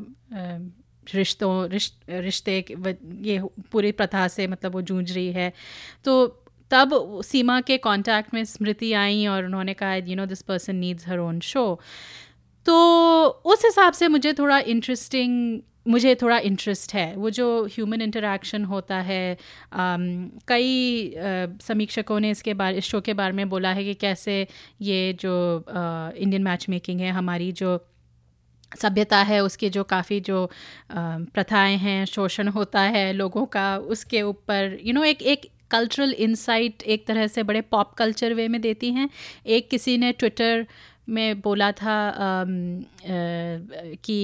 रिश्तों 1.08 1.52
रिश्ते 1.70 2.58
ये 3.22 3.40
पूरी 3.72 3.92
प्रथा 3.92 4.28
से 4.28 4.46
मतलब 4.48 4.74
वो 4.74 4.82
जूझ 4.84 5.12
रही 5.12 5.32
है। 5.32 5.52
तो 6.06 6.14
तब 6.74 7.22
सीमा 7.26 7.62
के 7.62 7.78
कांटेक्ट 7.78 8.34
में 8.34 8.46
स्मृति 8.46 8.94
आई 8.94 9.28
और 9.28 9.46
उन्होंने 9.46 9.74
कहा 9.74 9.96
you 9.96 10.16
know 10.16 10.26
this 10.26 10.42
person 10.42 10.76
needs 10.76 11.08
her 11.08 11.20
own 11.20 11.40
show 11.40 11.80
तो 12.66 13.28
उस 13.28 13.66
हिसाब 13.66 13.94
से 13.94 14.08
मुझे 14.08 14.34
थोड़ा 14.34 14.60
इंटरेस्टिंग 14.60 15.60
मुझे 15.88 16.16
थोड़ा 16.16 16.38
इंटरेस्ट 16.38 16.94
है। 16.94 17.16
वो 17.16 17.30
जो 17.30 17.66
ह्यूमन 17.66 18.02
इंटरेक्शन 18.02 18.66
होता 18.66 18.96
है 18.96 19.38
um, 19.72 20.30
कई 20.48 21.10
uh, 21.18 21.62
समीक्षकों 21.62 22.20
ने 22.20 22.30
इसके 22.30 22.54
बारे 22.54 22.78
इस 22.78 22.84
शो 22.84 23.02
के 23.02 23.14
बारे 23.14 23.34
में 23.34 23.50
बोला 23.50 23.70
है 23.70 23.84
कि 23.84 23.94
कैसे 23.94 24.48
ये 24.82 25.14
जो 25.14 25.66
इंडियन 26.18 26.44
मैच 26.44 26.70
मेकिंग 26.70 27.00
है 27.00 27.12
हमारी 27.12 27.52
जो 27.52 27.86
सभ्यता 28.82 29.18
है 29.18 29.40
उसके 29.40 29.70
जो 29.70 29.84
काफ़ी 29.84 30.20
जो 30.20 30.50
प्रथाएँ 30.92 31.78
हैं 31.78 32.06
शोषण 32.06 32.48
होता 32.48 32.82
है 32.82 33.14
लोगों 33.14 33.46
का 33.46 33.78
उसके 33.78 34.22
ऊपर 34.22 34.78
यू 34.84 34.94
नो 34.94 35.04
एक 35.04 35.22
एक 35.22 35.53
कल्चरल 35.74 36.12
इंसाइट 36.20 36.84
एक 36.84 37.06
तरह 37.08 37.28
से 37.28 37.44
बड़े 37.44 37.62
पॉप 37.72 37.94
कल्चर 37.94 38.34
वे 38.34 38.48
में 38.48 38.62
देती 38.62 38.92
हैं। 38.94 39.10
एक 39.48 39.70
किसी 39.70 39.98
ने 39.98 40.12
ट्विटर 40.12 40.66
में 41.10 41.40
बोला 41.42 41.72
था 41.72 41.96
कि 44.06 44.18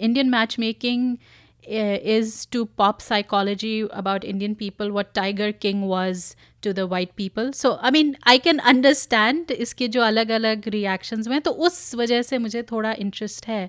Indian 0.00 0.28
match 0.30 0.56
making 0.58 1.16
is 1.64 2.46
to 2.52 2.64
pop 2.78 3.00
psychology 3.00 3.80
about 3.94 4.24
Indian 4.24 4.54
people 4.54 4.90
what 4.90 5.06
Tiger 5.14 5.50
King 5.62 5.84
was 5.84 6.24
to 6.64 6.72
the 6.72 6.80
white 6.90 7.10
people 7.16 7.50
so 7.52 7.72
I 7.74 7.90
mean 7.90 8.14
I 8.26 8.38
can 8.38 8.58
understand 8.72 9.50
इसके 9.50 9.88
जो 9.88 10.02
अलग 10.02 10.30
अलग 10.30 10.68
रिएक्शंस 10.68 11.28
हुए 11.28 11.38
तो 11.40 11.50
उस 11.66 11.94
वजह 11.94 12.22
से 12.22 12.38
मुझे 12.38 12.62
थोड़ा 12.62 12.92
इंटरेस्ट 12.98 13.48
है। 13.48 13.68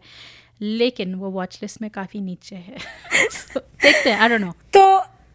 लेकिन 0.62 1.14
वो 1.16 1.30
वॉचलिस्ट 1.32 1.82
में 1.82 1.90
काफ़ी 1.92 2.22
नीचे 2.22 2.56
है। 2.56 2.76
देखते 3.58 4.10
हैं 4.10 4.18
आई 4.18 4.30
डोंट 4.30 4.42
नो 4.42 4.54
तो 4.78 4.84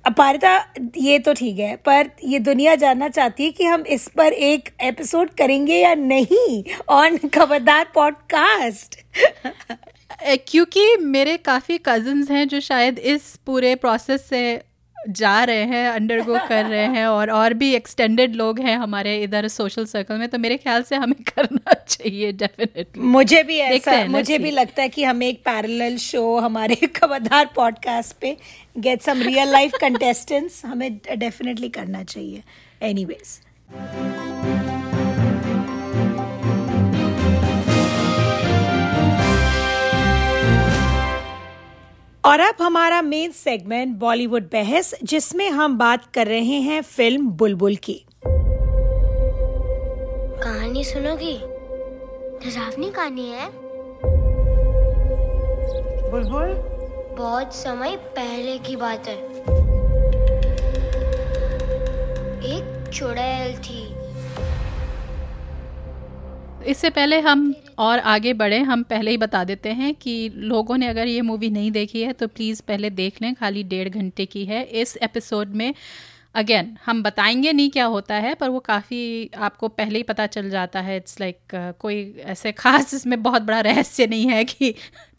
अपारिता, 0.06 0.66
ये 0.96 1.18
तो 1.18 1.34
ठीक 1.34 1.58
है, 1.58 1.76
पर 1.76 2.10
ये 2.24 2.38
दुनिया 2.38 2.74
जानना 2.74 3.08
चाहती 3.08 3.44
है 3.44 3.50
कि 3.50 3.64
हम 3.64 3.80
इस 3.80 4.08
पर 4.16 4.32
एक 4.32 4.68
एपिसोड 4.80 5.30
करेंगे 5.30 5.76
या 5.76 5.94
नहीं 5.94 6.64
ऑन 6.88 7.16
खबरदार 7.16 7.92
पॉडकास्ट 7.94 8.96
क्योंकि 10.26 10.96
मेरे 10.96 11.36
काफ़ी 11.36 11.78
कजन्स 11.78 12.30
हैं 12.30 12.48
जो 12.48 12.60
शायद 12.60 12.98
इस 12.98 13.36
पूरे 13.46 13.74
प्रोसेस 13.74 14.28
से 14.28 14.62
जा 15.08 15.44
रहे 15.44 15.62
हैं 15.62 15.88
अंडरगो 15.90 16.38
कर 16.48 16.64
रहे 16.64 16.86
हैं 16.86 17.06
और 17.06 17.30
और 17.30 17.54
भी 17.54 17.74
एक्सटेंडेड 17.74 18.34
लोग 18.34 18.60
हैं 18.60 18.76
हमारे 18.76 19.22
इधर 19.22 19.48
सोशल 19.48 19.84
सर्कल 19.84 20.14
में 20.14 20.28
तो 20.28 20.38
मेरे 20.38 20.56
ख्याल 20.56 20.82
से 20.82 20.96
हमें 20.96 21.22
करना 21.28 21.72
चाहिए 21.72 22.32
डेफिनेटली 22.32 23.00
मुझे 23.00 23.42
भी 23.42 23.58
ऐसा 23.58 24.04
मुझे 24.04 24.38
भी 24.38 24.50
लगता 24.50 24.82
है 24.82 24.88
कि 24.88 25.04
हमें 25.10 25.28
एक 25.28 25.38
पैरेलल 25.38 25.96
शो 25.96 26.38
हमारे 26.38 26.74
खबरदार 26.74 27.50
पॉडकास्ट 27.56 28.16
पे 28.20 28.36
get 28.78 29.02
some 29.02 29.22
real 29.22 29.48
life 29.48 29.72
contestants 29.80 30.64
हमें 30.64 31.00
डेफिनेटली 31.18 31.68
करना 31.68 32.04
चाहिए. 32.04 32.42
एनीवेज 32.82 33.40
और 42.26 42.40
अब 42.40 42.54
हमारा 42.62 43.02
मेन 43.02 43.30
सेगमेंट 43.30 43.96
बॉलीवुड 43.96 44.42
बहस 44.42 44.94
जिसमें 45.02 45.50
हम 45.50 45.78
बात 45.78 46.04
कर 46.14 46.26
रहे 46.26 46.60
हैं 46.60 46.82
फ़िल्म 46.82 47.28
बुलबुल 47.30 47.76
की। 47.76 48.04
कहानी 50.42 50.84
सुनोगी? 50.84 51.38
डरावनी 52.44 52.90
कहानी 52.90 53.28
है? 53.30 53.50
बुलबुल? 56.10 56.48
बहुत 57.18 57.54
समय 57.54 57.96
पहले 57.96 58.58
की 58.58 58.76
बात 58.76 59.08
है। 59.08 59.18
एक 62.44 62.90
चुड़ैल 62.94 63.56
थी। 63.58 63.83
इससे 66.66 66.90
पहले 66.90 67.20
हम 67.20 67.54
और 67.78 67.98
आगे 67.98 68.32
बढ़े 68.32 68.58
हम 68.58 68.82
पहले 68.82 69.10
ही 69.10 69.16
बता 69.16 69.44
देते 69.44 69.68
हैं 69.68 69.94
कि 69.94 70.32
लोगों 70.34 70.76
ने 70.78 70.86
अगर 70.86 71.06
ये 71.06 71.20
मूवी 71.20 71.50
नहीं 71.50 71.70
देखी 71.70 72.02
है 72.02 72.12
तो 72.12 72.28
प्लीज़ 72.28 72.62
पहले 72.68 72.90
देख 72.90 73.22
लें 73.22 73.34
खाली 73.34 73.62
डेढ़ 73.62 73.88
घंटे 73.88 74.26
की 74.26 74.44
है। 74.44 74.64
इस 74.64 74.96
एपिसोड 74.96 75.48
में 75.48 75.74
अगेन 76.34 76.76
हम 76.86 77.02
बताएँगे 77.02 77.52
नहीं 77.52 77.70
क्या 77.70 77.84
होता 77.84 78.14
है 78.14 78.34
पर 78.34 78.48
वो 78.48 78.60
काफ़ी 78.60 79.30
आपको 79.36 79.68
पहले 79.68 79.98
ही 79.98 80.02
पता 80.02 80.26
चल 80.26 80.50
जाता 80.50 80.80
है। 80.80 80.96
इट्स 80.96 81.20
लाइक 81.20 81.38
like, 81.50 81.72
uh, 81.72 81.78
कोई 81.78 82.14
ऐसे 82.18 82.52
खास 82.52 82.94
इसमें 82.94 83.22
बहुत 83.22 83.42
बड़ा 83.42 83.60
रहस्य 83.60 84.06
नहीं 84.06 84.26
है 84.26 84.44
कि 84.44 84.74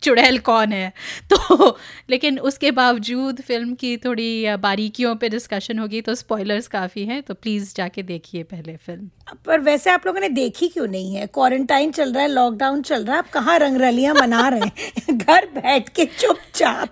चुड़ैल 0.06 0.38
कौन 0.40 0.74
है? 0.74 0.92
तो 1.34 1.78
लेकिन 2.10 2.40
उसके 2.40 2.72
बावजूद 2.72 3.42
फ़िल्म 3.42 3.74
की 3.76 3.96
थोड़ी 3.98 4.56
बारीकियों 4.60 5.16
पे 5.16 5.30
डिस्कशन 5.30 5.80
होगी 5.80 6.02
तो 6.02 6.16
स्पॉयलर्स 6.16 6.68
काफ़ी 6.68 7.06
हैं 7.06 7.22
तो 7.24 7.34
प्लीज़ 7.34 7.74
जाके 7.76 8.04
देखिए 8.04 8.44
पहले 8.44 8.76
फ़िल्म 8.76 9.10
पर 9.46 9.60
वैसे 9.60 9.90
आप 9.90 10.06
लोगों 10.06 10.20
ने 10.20 10.30
देखी 10.30 10.68
क्यों 10.68 10.88
नहीं 10.88 11.16
है? 11.16 11.26
क्वारंटाइन 11.28 11.92
चल 11.92 12.14
रहा 12.14 12.24
है 12.24 12.30
लॉकडाउन 12.30 12.82
चल 12.82 13.06
रहा 13.06 13.14
है 13.14 13.20
आप 13.20 13.30
कहाँ 13.30 13.58
रंगरलियाँ 13.60 14.14
मना 14.16 14.48
रहे 14.50 14.60
हैं? 14.60 15.18
घर 15.18 15.46
बैठ 15.46 15.90
के 15.90 16.06
चुपचाप 16.06 16.90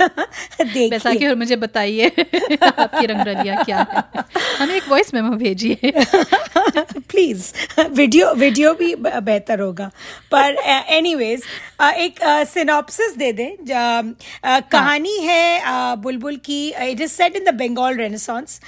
देखिए। 0.60 1.14
कि 1.18 1.26
और 1.26 1.34
मुझे 1.34 1.56
बताइए 1.56 2.08
आपकी 2.62 3.06
रंगरलियाँ 3.06 3.64
क्या 3.64 3.86
है? 3.90 4.24
हमें 4.58 4.74
एक 4.74 4.88
वॉइस 4.88 5.14
मेमो 5.14 5.36
भेजिए। 5.36 5.92
प्लीज़ 6.76 7.52
वीडियो 7.80 8.32
वीडियो 8.34 8.72
भी 8.74 8.94
बेहतर 8.96 9.60
होगा। 9.60 9.90
पर 10.34 10.56
एनीवेज 10.90 11.42
एक 11.80 12.18
सिनॉप्सिस 12.48 13.16
दे 13.16 13.32
दें 13.32 13.56
कहानी 14.72 15.16
है 15.18 15.96
बुलबुल 15.96 16.36
की 16.36 16.68
it 16.68 17.00
is 17.00 17.12
set 17.12 17.36
in 17.36 17.44
the 17.44 17.54
Bengal 17.54 17.96
renaissance 17.96 18.60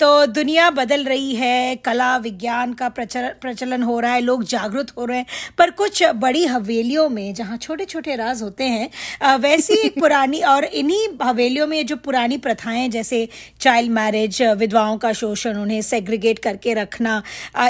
तो 0.00 0.26
दुनिया 0.26 0.70
बदल 0.70 1.04
रही 1.04 1.34
है 1.34 1.76
कला 1.76 2.16
विज्ञान 2.16 2.72
का 2.72 2.88
प्रचल, 2.88 3.28
प्रचलन 3.40 3.82
हो 3.82 3.98
रहा 4.00 4.12
है 4.12 4.20
लोग 4.20 4.44
जागरूक 4.44 4.90
हो 4.98 5.04
रहे 5.04 5.18
हैं 5.18 5.26
पर 5.58 5.70
कुछ 5.70 6.02
बड़ी 6.14 6.44
हवेलियों 6.46 7.08
में 7.08 7.34
जहाँ 7.34 7.56
छोटे 7.56 7.84
छोटे 7.84 8.16
राज 8.16 8.42
होते 8.42 8.64
हैं 8.64 9.36
वैसी 9.38 9.74
एक 9.74 9.98
पुरानी 10.00 10.40
और 10.44 10.64
इन्हीं 10.64 11.06
हवेलियों 11.22 11.66
में 11.66 11.84
जो 11.86 11.96
पुरानी 11.96 12.38
प्रथाएँ 12.38 12.88
जैसे 12.88 13.28
चाइल्ड 13.60 13.90
मैरिज 13.90 14.42
विधवाओं 14.58 14.96
का 14.98 15.12
शोषण 15.12 15.56
उन्हें 15.56 15.82
सेग्रीगेट 15.82 16.38
करके 16.38 16.74
रखना 16.74 17.22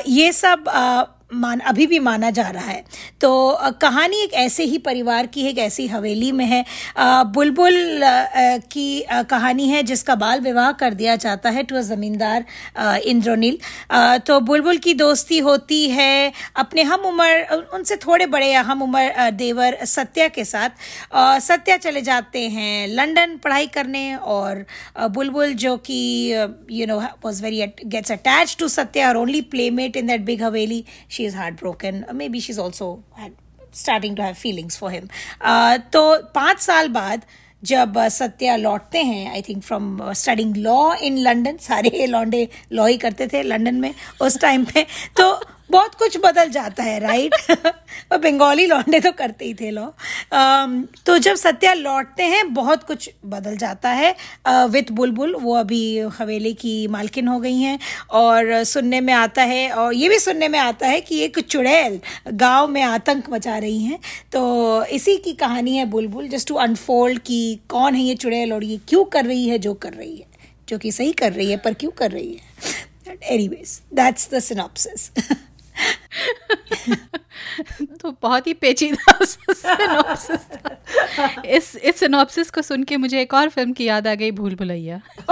ये 0.06 0.32
सब 0.32 0.64
मान, 1.34 1.60
अभी 1.60 1.86
भी 1.86 1.98
माना 2.00 2.30
जा 2.30 2.48
रहा 2.48 2.66
है। 2.66 2.84
तो 3.20 3.58
कहानी 3.80 4.22
एक 4.22 4.32
ऐसे 4.36 4.64
ही 4.64 4.78
परिवार 4.80 5.26
की 5.26 5.42
है, 5.42 5.50
एक 5.50 5.58
ऐसी 5.58 5.86
हवेली 5.86 6.30
में 6.32 6.44
है। 6.46 6.64
बुलबुल 7.34 8.00
की 8.72 9.04
कहानी 9.30 9.68
है 9.68 9.82
जिसका 9.82 10.14
बाल 10.16 10.40
विवाह 10.40 10.70
कर 10.74 10.94
दिया 10.94 11.16
जाता 11.16 11.50
है। 11.50 11.62
टू 11.62 11.76
अ 11.76 11.80
जमींदार 11.84 12.44
इंद्रोनील। 13.04 13.58
तो 14.26 14.38
बुलबुल 14.42 14.76
की 14.78 14.94
दोस्ती 14.94 15.38
होती 15.40 15.88
है 15.90 16.32
अपने 16.56 16.82
हम 16.84 17.00
उम्र 17.06 17.62
उनसे 17.74 17.96
थोड़े 17.96 18.26
बड़े 18.26 18.46
या 18.46 18.60
हम 18.62 18.82
उम्र 18.82 19.30
देवर 19.32 19.78
सत्या 19.86 20.28
के 20.28 20.44
साथ। 20.44 20.70
सत्या 21.40 21.76
चले 21.78 22.00
जाते 22.02 22.40
हैं 22.48 22.88
लंदन 22.88 23.36
पढ़ाई 23.44 23.66
करने 23.66 24.04
और 24.16 24.64
बुलबुल 25.10 25.52
जो 25.56 25.76
कि 25.86 25.98
you 26.70 26.86
know 26.86 26.98
was 27.24 27.42
very 27.42 27.66
gets 27.86 28.12
attach 28.12 28.56
to 28.58 28.68
Satya 28.68 29.08
और 29.08 29.16
only 29.16 29.40
playmate 29.50 29.96
in 29.96 30.06
that 30.06 30.20
big 30.20 30.42
haveli. 30.42 30.84
She 31.10 31.23
is 31.24 31.34
heartbroken. 31.34 32.04
Maybe 32.12 32.40
she's 32.40 32.58
also 32.58 33.02
had, 33.14 33.32
starting 33.72 34.14
to 34.16 34.22
have 34.22 34.38
feelings 34.38 34.76
for 34.76 34.90
him. 34.90 35.08
Uh, 35.40 35.78
तो 35.92 36.02
पाँच 36.34 36.60
साल 36.60 36.88
बाद 36.88 37.24
जब 37.62 37.98
सत्या 38.08 38.56
लौटते 38.56 39.02
हैं 39.02 39.30
I 39.32 39.42
think 39.42 39.62
from 39.62 40.12
studying 40.12 40.56
law 40.56 40.94
in 41.02 41.18
London 41.18 41.56
सारे 41.56 42.06
लॉन्डे 42.06 42.48
लॉ 42.72 42.86
ही 42.86 42.96
करते 43.04 43.26
थे 43.32 43.42
लंदन 43.42 43.74
में 43.74 43.94
उस 44.20 44.40
टाइम 44.40 44.64
पे 44.64 44.86
तो 45.16 45.28
बहुत 45.70 45.94
कुछ 45.94 46.16
बदल 46.24 46.48
जाता 46.50 46.82
है 46.82 46.98
राइट 47.00 47.34
और 48.12 48.18
बंगाली 48.22 48.66
लौंडे 48.66 48.98
तो 49.00 49.10
करते 49.12 49.44
ही 49.44 49.54
थे 49.54 49.70
लो। 49.70 49.86
तो 51.06 51.16
जब 51.18 51.34
सत्या 51.34 51.72
लौटते 51.74 52.22
हैं 52.22 52.52
बहुत 52.54 52.82
कुछ 52.82 53.08
बदल 53.26 53.56
जाता 53.56 53.90
है। 53.90 54.14
विथ 54.68 54.90
बुलबुल 54.92 55.34
वो 55.34 55.54
अभी 55.56 55.98
हवेली 56.18 56.52
की 56.54 56.86
मालकिन 56.88 57.28
हो 57.28 57.38
गई 57.40 57.60
हैं। 57.60 57.78
और 58.10 58.62
सुनने 58.64 59.00
में 59.00 59.12
आता 59.14 59.42
है 59.42 59.70
और 59.70 59.94
ये 59.94 60.08
भी 60.08 60.18
सुनने 60.18 60.48
में 60.48 60.58
आता 60.58 60.86
है 60.86 61.00
कि 61.00 61.20
एक 61.20 61.38
चुड़ैल 61.40 62.00
गाँव 62.32 62.68
में 62.68 62.82
आतंक 62.82 63.30
मचा 63.30 63.58
रही 63.58 63.82
हैं। 63.84 63.98
तो 64.32 64.84
इसी 64.84 65.16
की 65.16 65.32
कहानी 65.34 65.76
है 65.76 65.84
बुलबुल 65.86 66.28
जस्ट 66.28 66.48
टू 66.48 66.54
अनफोल्ड 66.54 67.18
कि 67.18 67.58
कौन 67.68 67.94
है 67.94 68.02
ये 68.02 68.14
चुड़ैल 68.16 68.52
और 68.52 68.64
ये 68.64 68.80
क्यों 68.88 69.04
कर 69.04 69.24
रही 69.24 69.48
है 69.48 69.58
जो 69.58 69.74
कर 69.74 69.92
रही 69.92 70.16
है। 70.16 70.26
जो 70.68 70.78
कि 70.78 70.92
सही 70.92 71.12
कर 71.12 71.32
रही 71.32 71.50
है 71.50 71.56
पर 71.56 71.74
क्यों 71.74 71.90
कर 71.90 72.10
रही 72.10 72.32
है। 72.32 72.52
एनीवेज 73.30 73.80
दैट्स 73.94 74.28
द 74.34 74.38
सिनॉप्सिस 74.38 75.10
तो 78.00 78.16
बहुत 78.22 78.46
ही 78.46 78.52
पेचीदा 78.54 79.18
सिनॉप्सिस 79.24 80.46
इस 81.44 81.76
इस 81.76 81.96
सिनॉप्सिस 81.96 82.50
को 82.50 82.62
सुन 82.62 82.82
के 82.82 82.96
मुझे 82.96 83.20
एक 83.20 83.34
और 83.34 83.48
फ़िल्म 83.48 83.72
की 83.72 83.84
याद 83.84 84.06
आ 84.06 84.14
गई 84.14 84.30
भूल 84.30 84.54
भुलैया। 84.54 84.96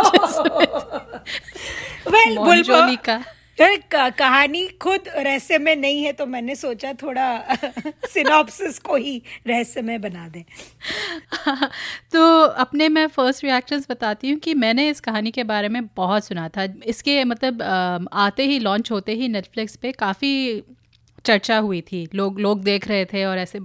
वेल 2.09 2.39
well, 2.39 2.97
का 3.05 3.25
कहानी 3.59 4.67
खुद 4.83 5.09
रहस्य 5.09 5.59
में 5.59 5.75
नहीं 5.77 6.03
है 6.05 6.13
तो 6.13 6.27
मैंने 6.27 6.55
सोचा 6.55 6.93
थोड़ा 6.93 7.27
सिनॉप्सिस 8.09 8.79
को 8.79 8.97
ही 8.97 9.23
रहस्य 9.47 9.83
में 9.83 10.01
बना 10.01 10.29
दें। 10.29 10.43
तो 12.13 12.23
अपने 12.45 12.89
मैं 12.89 13.07
फ़र्स्ट 13.07 13.45
रिएक्शंस 13.45 13.87
बताती 13.91 14.31
हूँ 14.31 14.39
कि 14.39 14.55
मैंने 14.55 14.89
इस 14.89 15.01
कहानी 15.01 15.31
के 15.31 15.45
बारे 15.45 15.69
में 15.69 15.87
बहुत 15.97 16.25
सुना 16.25 16.49
था। 16.49 16.67
इसके 16.87 17.23
मतलब 17.25 17.63
आते 18.13 18.47
ही 18.47 18.59
लॉन्च 18.59 18.91
होते 18.91 19.15
ही 19.15 19.29
नेटफ्लिक्स 19.29 19.77
पे 19.77 19.93
काफ़ी 19.93 20.63
चर्चा 21.25 21.59
हुई 21.59 21.81
थी। 21.83 22.09
लोग 22.15 22.41
लोग 22.41 22.63
देख 22.65 22.89
रहे 22.89 23.05
थे 23.05 23.25
और 23.25 23.39
ऐसे 23.39 23.61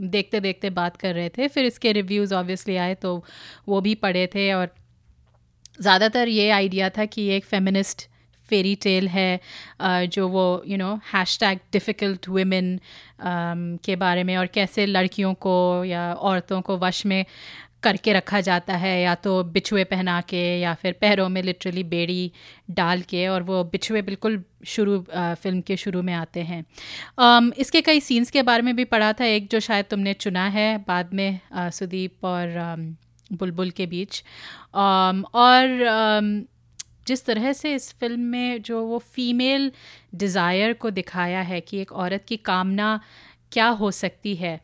देखते 0.00 0.40
देखते 0.40 0.70
बात 0.70 0.96
कर 0.96 1.14
रहे 1.14 1.28
थे। 1.28 1.48
फिर 1.48 1.66
इसके 1.66 1.92
रिव्यूज़ 1.92 2.34
ऑब्वियसली 2.34 2.76
आए 2.76 2.94
तो 2.94 3.22
वो 3.68 3.80
भी 3.80 3.94
पढ़े 3.96 4.26
थे 4.34 4.52
और 4.52 4.74
ज़्यादातर 5.78 6.28
ये 6.28 6.50
आइडिया 6.50 6.88
था 6.90 7.04
कि 7.06 7.28
एक 7.28 7.44
फेमिनिस्ट 7.44 8.08
फेरी 8.50 8.74
टेल 8.82 9.08
है 9.08 9.30
जो 10.16 10.28
वो 10.28 10.46
you 10.66 10.78
know 10.78 10.94
hashtag 11.38 11.58
difficult 11.72 12.28
women 12.28 12.78
के 13.84 13.96
बारे 13.96 14.24
में 14.24 14.36
और 14.36 14.46
कैसे 14.54 14.86
लड़कियों 14.86 15.34
को 15.46 15.56
या 15.84 16.12
औरतों 16.14 16.60
को 16.60 16.78
वश 16.78 17.06
में 17.06 17.24
करके 17.82 18.12
रखा 18.12 18.40
जाता 18.40 18.76
है 18.76 19.00
या 19.02 19.14
तो 19.14 19.42
बिछुए 19.52 19.84
पहना 19.84 20.20
के 20.20 20.40
या 20.60 20.74
फिर 20.74 20.92
पैरों 21.00 21.28
में 21.28 21.42
लिटरली 21.42 21.84
बेड़ी 21.84 22.32
डाल 22.70 23.02
के 23.02 23.26
और 23.28 23.42
वो 23.42 23.62
बिछुए 23.64 24.02
बिल्कुल 24.02 24.42
शुरू 24.66 24.98
फ़िल्म 25.16 25.60
के 25.60 25.76
शुरू 25.76 26.02
में 26.02 26.12
आते 26.14 26.40
हैं। 26.40 26.64
Um, 27.20 27.52
इसके 27.58 27.80
कई 27.80 28.00
सीन्स 28.00 28.30
के 28.30 28.42
बारे 28.42 28.62
में 28.62 28.74
भी 28.76 28.84
पढ़ा 28.84 29.12
था 29.12 29.24
एक 29.24 29.48
जो 29.48 29.60
शायद 29.60 29.86
तुमने 29.90 30.12
चुना 30.14 30.46
है 30.48 30.68
बाद 30.88 31.14
में 31.14 31.40
सुदीप 31.56 32.24
और 32.24 32.54
um, 32.66 32.84
बुलबुल 33.32 33.70
के 33.70 33.86
बीच। 33.86 34.22
Um, 34.74 35.24
और 35.34 35.64
um, 35.96 36.30
जिस 37.10 37.24
तरह 37.24 37.52
से 37.54 37.74
इस 37.74 37.92
फ़िल्म 38.00 38.20
में 38.20 38.62
जो 38.62 38.82
वो 38.84 38.98
फीमेल 39.10 39.70
डिज़ायर 40.16 40.72
को 40.74 40.90
दिखाया 40.92 41.40
है 41.42 41.60
कि 41.62 41.80
एक 41.80 41.92
औरत 41.94 42.24
की 42.28 42.36
कामना 42.44 42.98
क्या 43.52 43.68
हो 43.76 43.90
सकती 43.92 44.34
है, 44.36 44.60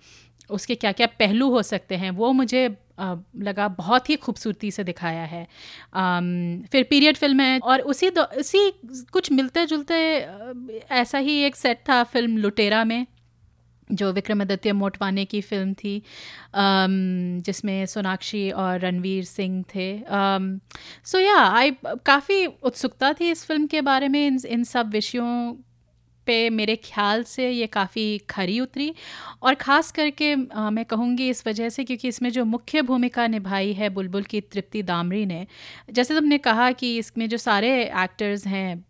उसके 0.50 0.74
क्या 0.76 0.92
क्या 0.92 1.06
पहलू 1.18 1.48
हो 1.50 1.62
सकते 1.64 1.96
हैं, 1.96 2.10
वो 2.12 2.32
मुझे 2.32 2.68
लगा 3.40 3.66
बहुत 3.70 4.08
ही 4.10 4.16
खूबसूरती 4.16 4.70
से 4.70 4.84
दिखाया 4.84 5.24
है। 5.24 5.42
फिर 6.72 6.86
पीरियड 6.90 7.16
फ़िल्म 7.16 7.40
है 7.40 7.58
और 7.60 7.80
उसी 7.82 8.08
उसी 8.08 8.70
कुछ 9.12 9.30
मिलते 9.32 9.64
जुलते 9.66 9.96
ऐसा 10.94 11.18
ही 11.18 11.38
एक 11.44 11.56
सेट 11.56 11.78
था 11.88 12.02
फ़िल्म 12.04 12.36
लुटेरा 12.38 12.84
में। 12.84 13.06
जो 13.90 14.12
विक्रमादित्य 14.12 14.72
मोटवाने 14.72 15.24
की 15.24 15.40
फ़िल्म 15.40 15.74
थी 15.74 16.02
जिसमें 17.46 17.86
सोनाक्षी 17.86 18.50
और 18.52 18.78
रणवीर 18.80 19.24
सिंह 19.24 19.62
थे। 19.74 19.88
सो 21.04 21.18
या 21.18 21.36
आई 21.36 21.70
काफ़ी 21.84 22.44
उत्सुकता 22.46 23.12
थी 23.12 23.30
इस 23.30 23.44
फ़िल्म 23.46 23.66
के 23.66 23.80
बारे 23.82 24.08
में 24.08 24.26
इन 24.26 24.40
इन 24.48 24.64
सब 24.64 24.90
विषयों 24.90 25.54
पे 26.26 26.38
मेरे 26.50 26.74
ख्याल 26.76 27.22
से 27.24 27.48
ये 27.50 27.66
काफ़ी 27.68 28.06
खरी 28.30 28.58
उतरी। 28.60 28.92
और 29.42 29.54
ख़ास 29.54 29.90
करके 29.92 30.32
आ, 30.32 30.70
मैं 30.70 30.84
कहूँगी 30.84 31.28
इस 31.30 31.46
वजह 31.46 31.68
से 31.68 31.84
क्योंकि 31.84 32.08
इसमें 32.08 32.30
जो 32.30 32.44
मुख्य 32.44 32.82
भूमिका 32.82 33.26
निभाई 33.26 33.72
है 33.72 33.88
बुलबुल 33.90 34.22
की 34.24 34.40
तृप्ति 34.40 34.82
दामरी 34.82 35.24
ने 35.26 35.46
जैसे 35.90 36.14
तुमने 36.14 36.38
कहा 36.38 36.70
कि 36.72 36.96
इसमें 36.98 37.28
जो 37.28 37.36
सारे 37.38 37.70
एक्टर्स 37.84 38.46
हैं 38.46 38.84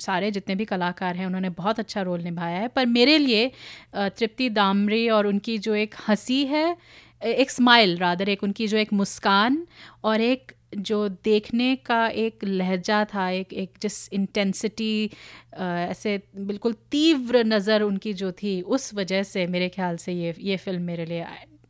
सारे 0.00 0.30
जितने 0.30 0.54
भी 0.54 0.64
कलाकार 0.64 1.16
हैं, 1.16 1.26
उन्होंने 1.26 1.50
बहुत 1.50 1.78
अच्छा 1.80 2.02
रोल 2.02 2.20
निभाया 2.22 2.58
है। 2.60 2.68
पर 2.68 2.86
मेरे 2.88 3.18
लिए 3.18 3.50
तृप्ति 3.94 4.48
दामरी 4.50 5.08
और 5.10 5.26
उनकी 5.26 5.58
जो 5.58 5.74
एक 5.76 5.94
हँसी 6.08 6.44
है 6.46 6.76
एक 7.22 7.50
स्माइल 7.50 7.96
रादर 7.98 8.28
एक 8.28 8.42
उनकी 8.44 8.66
जो 8.66 8.76
एक 8.76 8.92
मुस्कान 8.92 9.66
और 10.04 10.20
एक 10.20 10.52
जो 10.78 11.08
देखने 11.24 11.74
का 11.76 12.06
एक 12.08 12.44
लहजा 12.44 13.04
था, 13.04 13.28
एक 13.30 13.52
एक 13.52 13.72
जिस 13.82 14.12
इंटेंसिटी 14.12 15.10
ऐसे 15.54 16.20
बिल्कुल 16.36 16.74
तीव्र 16.90 17.44
नज़र 17.44 17.82
उनकी 17.82 18.12
जो 18.14 18.30
थी, 18.32 18.60
उस 18.62 18.94
वजह 18.94 19.22
से 19.22 19.46
मेरे 19.46 19.68
ख्याल 19.68 19.96
से 19.96 20.12
ये 20.12 20.34
ये 20.38 20.56
फ़िल्म 20.56 20.82
मेरे 20.82 21.04
लिए 21.06 21.26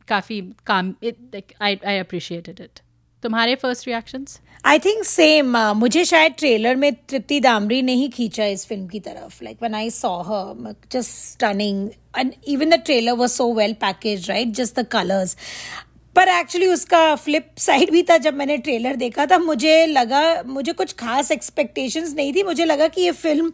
काफ़ी 0.07 0.41
काम 0.65 0.93
आई 1.61 1.77
आई 1.77 1.97
अप्रिशिएटेड 1.97 2.59
इट 2.61 2.79
तुम्हारे 3.23 3.55
first 3.55 3.87
reactions 3.87 4.39
I 4.65 4.79
think 4.79 5.03
same 5.05 5.55
मुझे 5.75 6.03
शायद 6.05 6.33
ट्रेलर 6.37 6.75
में 6.75 6.93
तृप्ति 7.09 7.39
दामरी 7.39 7.81
ने 7.81 7.93
ही 7.93 8.07
खींचा 8.09 8.45
इस 8.45 8.65
फ़िल्म 8.67 8.87
की 8.87 8.99
तरफ़. 8.99 9.43
Like 9.43 9.57
one 9.63 9.75
I 9.75 9.89
saw 9.89 10.09
her 10.23 10.73
just 10.91 11.11
stunning 11.11 11.89
and 12.17 12.31
even 12.47 12.69
the 12.69 12.73
trailer 12.85 13.13
was 13.13 13.29
so 13.29 13.53
well 13.53 13.73
package 13.81 14.29
right 14.29 14.47
just 14.55 14.79
the 14.79 14.85
colours 14.87 15.35
पर 16.15 16.29
एक्चुअली 16.29 16.67
उसका 16.67 17.03
फ्लिप 17.15 17.45
साइड 17.57 17.91
भी 17.91 18.03
था, 18.03 18.17
जब 18.17 18.33
मैंने 18.33 18.57
ट्रेलर 18.57 18.95
देखा 18.95 19.25
था, 19.25 19.37
मुझे 19.39 19.85
लगा, 19.87 20.21
मुझे 20.45 20.73
कुछ 20.73 20.93
खास 20.93 21.31
एक्सपेक्टेशंस 21.31 22.13
नहीं 22.15 22.33
थी. 22.33 22.43
मुझे 22.43 22.65
लगा 22.65 22.87
कि 22.87 23.01
ये 23.01 23.11
फ़िल्म 23.11 23.51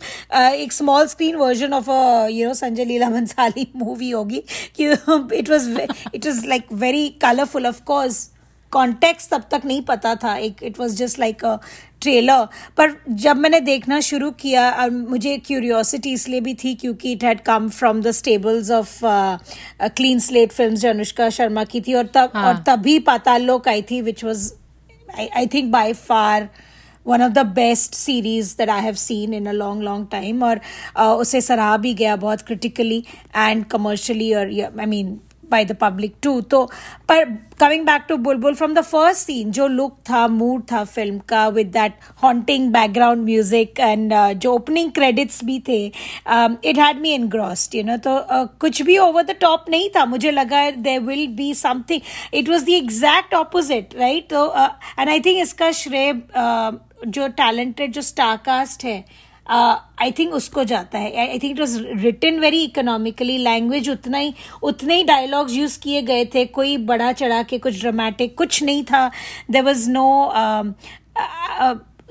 एक 0.54 0.74
small 0.74 1.08
screen 1.08 1.36
version 1.36 1.74
of 1.74 1.90
you 2.32 2.48
know 2.48 2.54
Sanjay 2.54 2.86
Leela 2.86 3.10
Bhansali 3.10 3.68
movie 3.76 4.10
होगी. 4.10 4.44
कि 4.76 4.92
it 5.38 5.50
was 5.50 5.70
it 6.16 6.28
was 6.28 6.46
like 6.46 6.74
very 6.74 7.08
colourful 7.22 7.68
of 7.68 7.82
course 7.84 8.30
context 8.72 9.32
तब 9.32 9.44
तक 9.52 9.66
नहीं 9.66 9.82
पता 9.82 10.16
था। 10.24 10.36
एक 10.36 10.64
it 10.64 10.80
was 10.80 10.96
just 10.96 11.20
like 11.20 11.46
a 11.46 11.56
trailer 12.02 12.46
पर 12.78 12.96
जब 13.10 13.38
मैंने 13.38 13.60
देखना 13.62 14.00
शुरू 14.02 14.30
किया 14.42 14.70
और 14.72 14.90
मुझे 14.90 15.38
क्यूरियोसिटी 15.46 16.12
इसलिए 16.14 16.42
भी 16.42 16.54
थी 16.64 16.74
क्योंकि 16.76 17.12
it 17.12 17.24
had 17.24 17.42
come 17.42 17.70
from 17.70 18.02
the 18.02 18.12
stables 18.12 18.72
of 18.72 19.00
Clean 19.82 20.20
Slate 20.20 20.52
Filmz 20.52 20.76
जो 20.76 20.90
अनुष्का 20.90 21.30
शर्मा 21.30 21.64
की 21.64 21.82
थी। 21.82 21.94
और 21.94 22.06
तब 22.16 22.32
हाँ. 22.34 22.48
और 22.48 22.64
तभी 22.68 22.98
पाताल 23.10 23.44
लोक 23.44 23.68
आई 23.68 23.82
थी 23.92 24.02
which 24.02 24.24
was 24.24 24.52
I 25.20 25.48
think 25.54 25.72
by 25.72 25.94
far 25.94 26.50
one 27.06 27.22
of 27.22 27.32
the 27.34 27.46
best 27.56 27.94
series 27.94 28.56
that 28.58 28.70
I 28.70 28.82
have 28.84 28.94
seen 29.02 29.34
in 29.34 29.46
a 29.46 29.52
long 29.52 29.84
long 29.84 30.08
time 30.12 30.44
और 30.44 30.60
uh, 31.00 31.04
उसे 31.04 31.42
सराहा 31.42 31.78
भी 31.78 31.94
गया 31.94 32.16
बहुत 32.16 32.42
क्रिटिकली 32.42 33.04
एंड 33.36 33.66
कमर्शली 33.66 34.34
और 34.34 34.52
I 34.80 34.86
mean 34.86 35.20
by 35.50 35.64
the 35.64 35.76
public 35.76 36.20
too 36.22 36.42
तो 36.52 36.64
पर 37.10 37.26
coming 37.62 37.86
back 37.86 38.08
to 38.08 38.18
Bulbul 38.18 38.56
from 38.56 38.74
the 38.74 38.84
first 38.84 39.30
scene 39.30 39.52
जो 39.52 39.68
look 39.68 39.98
था 40.10 40.28
mood 40.28 40.66
था 40.72 40.84
film 40.88 41.20
का 41.30 41.46
with 41.54 41.72
that 41.74 42.00
haunting 42.24 42.72
background 42.72 43.26
music 43.26 43.80
and 43.80 44.14
uh, 44.14 44.34
जो 44.34 44.54
opening 44.54 44.92
credits 44.92 45.44
भी 45.44 45.60
थे 45.68 45.80
um, 46.26 46.58
it 46.64 46.78
had 46.78 47.02
me 47.02 47.14
engrossed 47.20 47.74
you 47.74 47.84
know 47.84 47.98
तो 48.08 48.18
uh, 48.38 48.48
कुछ 48.60 48.82
भी 48.82 48.98
over 48.98 49.24
the 49.24 49.38
top 49.46 49.70
नहीं 49.70 49.90
था 49.96 50.06
मुझे 50.06 50.32
लगा 50.32 50.66
there 50.84 51.02
will 51.02 51.28
be 51.42 51.54
something 51.54 52.02
it 52.34 52.48
was 52.48 52.66
the 52.66 52.76
exact 52.76 53.34
opposite 53.34 53.96
right 54.00 54.30
तो 54.30 54.46
uh, 54.48 54.70
and 54.98 55.10
I 55.10 55.20
think 55.20 55.42
इसका 55.42 55.72
श्रेय 55.72 56.12
uh, 56.14 56.72
जो 57.08 57.28
talented 57.36 57.92
जो 57.92 58.02
cast 58.46 58.84
है 58.84 59.27
आई 59.50 60.12
uh, 60.12 60.18
थिंक 60.18 60.34
उसको 60.34 60.64
जाता 60.64 61.00
है. 61.00 61.28
I 61.28 61.40
think 61.40 61.52
it 61.52 61.60
was 61.60 61.78
written 62.02 62.40
very 62.40 62.62
economically 62.64 63.38
language 63.38 63.90
उतना 63.90 64.18
ही 64.18 64.34
उतने 64.64 64.96
ही 64.96 65.04
डायलॉग्स 65.04 65.54
यूज़ 65.54 65.80
किए 65.80 66.02
गए 66.02 66.26
थे. 66.34 66.46
कोई 66.48 66.78
बड़ा 66.88 67.12
चढ़ा 67.14 67.42
के 67.44 67.58
कुछ 67.58 67.80
ड्रामेटिक 67.82 68.38
कुछ 68.38 68.64
नहीं 68.64 68.84
था. 68.84 69.10
There 69.52 69.64
was 69.64 69.90
no 69.90 70.08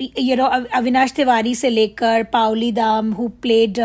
you 0.01 0.37
know 0.37 0.47
Avinash 0.75 1.13
Tiwari 1.13 1.55
से 1.55 1.71
लेकर 1.71 2.23
Paoli 2.33 2.73
Dam 2.73 3.13
who 3.13 3.29
played 3.43 3.79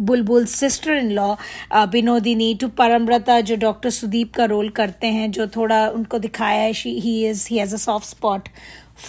Bulbul 0.00 0.44
sister 0.46 0.96
in 0.96 1.10
law 1.12 1.34
Binodini 1.72 2.54
to 2.60 2.68
Parambrata 2.78 3.40
जो 3.40 3.56
डॉक्टर 3.56 3.90
सुदीप 3.90 4.34
का 4.34 4.44
रोल 4.44 4.68
करते 4.78 5.06
हैं 5.06 5.30
जो 5.30 5.46
थोड़ा 5.56 5.88
उनको 5.88 6.18
दिखाया 6.18 6.62
है 6.62 6.72
he 6.74 7.14
is 7.28 7.46
he 7.50 7.58
has 7.58 7.74
a 7.74 7.78
soft 7.78 8.06
spot 8.06 8.48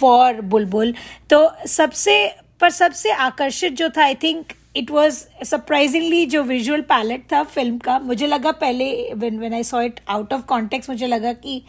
for 0.00 0.40
Bulbul. 0.42 0.94
तो 1.30 1.50
सबसे 1.68 2.14
पर 2.60 2.70
सबसे 2.70 3.10
आकर्षित 3.10 3.72
जो 3.72 3.88
था 3.88 4.02
I 4.04 4.14
think 4.14 4.52
it 4.76 4.90
was 4.90 5.24
surprisingly 5.44 6.24
जो 6.26 6.42
विजुअल 6.42 6.80
पैलेट 6.80 7.26
था 7.32 7.42
फ़िल्म 7.42 7.78
का 7.78 7.98
मुझे 7.98 8.26
लगा 8.26 8.52
पहले 8.52 9.12
when 9.14 9.38
when 9.38 9.54
I 9.54 9.64
saw 9.64 9.80
it 9.82 10.00
out 10.08 10.32
of 10.32 10.42
context 10.42 10.90
मुझे 10.90 11.06
लगा 11.06 11.32
कि 11.32 11.62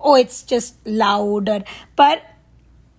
ओ 0.00 0.16
इट्स 0.16 0.48
जस्ट 0.48 0.88
लाउड 0.88 1.50
और 1.50 1.64
पर 1.98 2.22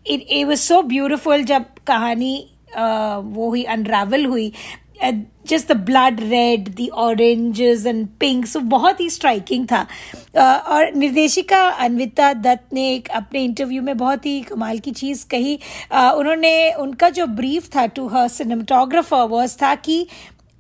it 0.08 0.28
a 0.30 0.44
was 0.44 0.60
so 0.60 0.82
beautiful 0.82 1.44
जब 1.44 1.66
कहानी 1.88 2.50
uh, 2.72 3.22
वो 3.24 3.50
हुई 3.50 3.64
अनरावल 3.64 4.26
हुई। 4.26 4.52
Just 5.48 5.68
the 5.68 5.72
blood 5.72 6.20
red 6.20 6.70
the 6.76 6.90
oranges 6.94 7.86
and 7.86 8.08
pink 8.20 8.46
so 8.46 8.60
बहुत 8.60 9.00
ही 9.00 9.10
स्ट्राइकिंग 9.10 9.68
था। 9.68 9.86
Uh, 10.36 10.42
और 10.42 10.94
निर्देशिका 10.96 11.60
अनविता 11.68 12.34
दत्त 12.34 12.74
ने 12.74 12.94
एक 12.94 13.08
अपने 13.08 13.44
इंटरव्यू 13.44 13.82
में 13.82 13.98
बहुत 13.98 14.26
ही 14.26 14.42
कमाल 14.42 14.80
की 14.80 14.92
चीज़ 14.92 15.26
कही। 15.28 15.60
Uh, 15.94 16.14
उन्होंने 16.14 16.72
उनका 16.74 17.10
जो 17.10 17.26
ब्रीफ 17.26 17.76
था 17.76 17.86
टू 17.86 18.08
हर 18.08 18.28
सिनेमाटोग्राफर 18.28 19.24
वॉज़ 19.24 19.56
था 19.62 19.76
कि 19.76 20.08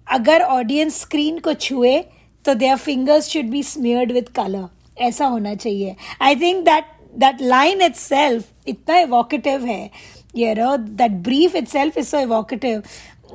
अगर 0.07 0.41
ऑडियंस 0.41 0.99
स्क्रीन 1.01 1.39
को 1.39 1.53
छुए 1.53 1.97
तो 2.45 2.53
their 2.53 2.75
fingers 2.77 3.29
should 3.29 3.45
be 3.45 3.63
smeared 3.63 4.11
with 4.11 4.29
colour 4.29 4.67
ऐसा 5.01 5.25
होना 5.25 5.55
चाहिए। 5.55 5.95
I 6.21 6.35
think 6.35 6.65
that 6.65 6.83
that 7.15 7.41
line 7.41 7.81
itself 7.95 8.45
इतना 8.67 8.97
इवोकेटिव 8.97 9.65
है। 9.65 9.89
You 10.37 10.77
that 10.79 11.11
brief 11.11 11.55
itself 11.67 11.97
is 11.97 12.05
so 12.05 12.17
evocative 12.17 12.81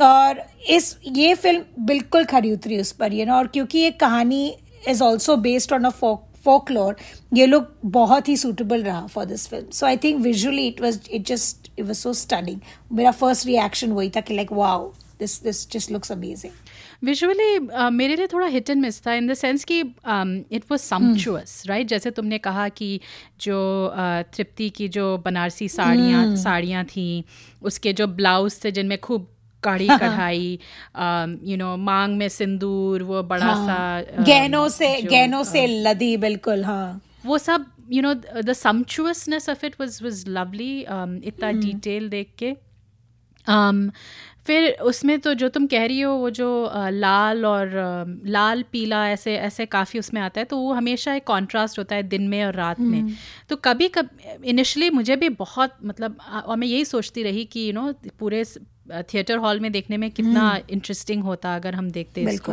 और 0.01 0.43
इस 0.71 0.97
ये 1.07 1.35
फ़िल्म 1.35 1.85
बिल्कुल 1.87 2.25
खरी 2.25 2.53
उतरी 2.53 2.79
उस 2.81 2.93
पर 2.93 3.13
ये 3.13 3.25
ना 3.25 3.37
और 3.37 3.47
क्योंकि 3.47 3.79
ये 3.79 3.91
कहानी 4.01 4.47
is 4.89 5.03
also 5.03 5.37
based 5.39 5.73
on 5.73 5.85
a 5.85 5.91
folk 5.91 6.27
folklore 6.45 6.97
ये 7.35 7.47
लोग 7.47 7.67
बहुत 7.87 8.29
ही 8.29 8.37
सूटेबल 8.37 8.83
रहा 8.83 9.07
for 9.07 9.25
this 9.25 9.47
film 9.49 9.71
so 9.71 9.87
I 9.87 9.97
think 9.97 10.21
visually 10.23 10.67
it 10.69 10.81
was 10.83 10.99
it 11.11 11.27
just 11.27 11.71
it 11.79 11.85
was 11.87 11.99
so 11.99 12.13
stunning 12.13 12.61
मेरा 12.93 13.11
फ़र्स्ट 13.13 13.47
रिएक्शन 13.47 13.93
वही 13.93 14.11
था 14.11 14.21
कि 14.21 14.35
like 14.35 14.53
wow 14.53 14.93
this 15.19 15.43
this 15.43 15.71
just 15.71 15.91
looks 15.93 16.13
amazing 16.13 16.53
visually 17.05 17.59
uh, 17.59 17.91
मेरे 17.91 18.17
लिए 18.17 18.27
थोड़ा 18.27 18.47
हिट 18.47 18.71
एंड 18.71 18.81
मिस 18.83 19.01
था 19.07 19.15
इन 19.15 19.27
द 19.27 19.35
सेंस 19.35 19.65
कि 19.65 19.81
it 19.81 20.65
was 20.71 20.81
sumptuous 20.81 21.63
right 21.67 21.89
जैसे 21.89 22.11
तुमने 22.11 22.39
कहा 22.39 22.69
कि 22.71 23.01
जो 23.41 23.59
uh, 23.89 24.37
तृप्ति 24.37 24.71
की 24.71 24.89
जो 24.89 25.17
बनारसी 25.19 25.69
साड़ियाँ 25.69 26.25
hmm. 26.27 26.37
साड़ियाँ 26.37 26.85
थी 26.85 27.25
उसके 27.63 27.93
जो 27.93 28.07
ब्लाउज 28.07 28.65
थे 28.65 28.71
जिनमें 28.71 28.99
खूब 29.01 29.29
कड़ी 29.63 29.89
कढ़ाई 29.89 30.59
यू 31.51 31.57
नो 31.57 31.77
मांग 31.77 32.17
में 32.17 32.29
सिंदूर 32.29 33.03
वो 33.03 33.23
बड़ा 33.23 33.45
हाँ, 33.47 33.67
सा 33.67 34.23
गहनों 34.23 34.69
से 34.69 35.03
गहनों 35.03 35.43
से 35.45 35.67
लदी 35.67 36.17
बिल्कुल 36.17 36.65
हाँ। 36.65 37.01
वो 37.27 37.39
सब 37.39 37.67
you 37.93 38.03
know 38.03 38.15
the 38.15 38.53
sumptuousness 38.53 39.49
of 39.49 39.67
it 39.67 39.75
was 39.81 40.01
was 40.03 40.25
lovely 40.29 40.81
इतना 40.81 41.53
डिटेल 41.53 42.03
हम्म। 42.03 42.11
देख 42.11 42.35
के। 42.39 42.57
Um, 43.47 43.91
फिर 44.47 44.71
उसमें 44.83 45.19
तो 45.21 45.35
जो 45.35 45.49
तुम 45.49 45.67
कह 45.67 45.85
रही 45.87 46.01
हो 46.01 46.13
वो 46.15 46.31
जो 46.31 46.49
लाल 46.75 47.47
और 47.47 47.71
लाल 48.27 48.63
पीला 48.73 49.09
ऐसे 49.09 49.37
ऐसे 49.37 49.67
काफ़ी 49.67 49.99
उसमें 49.99 50.21
आता 50.21 50.41
है 50.41 50.45
तो 50.45 50.57
वो 50.57 50.73
हमेशा 50.73 51.15
एक 51.15 51.25
कॉन्ट्रास्ट 51.25 51.79
होता 51.79 51.97
है 51.97 52.03
दिन 52.03 52.29
में 52.29 52.45
और 52.45 52.55
रात 52.55 52.81
में। 52.81 53.01
हम्म। 53.01 53.15
तो 53.49 53.57
कभी 53.57 53.89
कभी 53.89 54.49
इनिशली 54.49 54.91
मुझे 54.91 55.17
भी 55.17 55.29
बहुत 55.29 55.77
मतलब 55.85 56.17
और 56.47 56.57
मैं 56.57 56.67
यही 56.67 56.85
सोचती 56.85 57.23
रही 57.23 57.45
कि 57.45 57.69
यू 57.69 57.73
नो 57.73 57.93
पूरे 58.19 58.45
थिएटर 58.91 59.39
हॉल 59.39 59.61
में 59.61 59.73
देखने 59.73 59.97
में 59.97 60.11
कितना 60.11 60.61
इंटरेस्टिंग 60.71 61.23
होता 61.23 61.55
अगर 61.57 61.75
हम 61.75 61.91
देखते 61.91 62.23
इसको। 62.23 62.53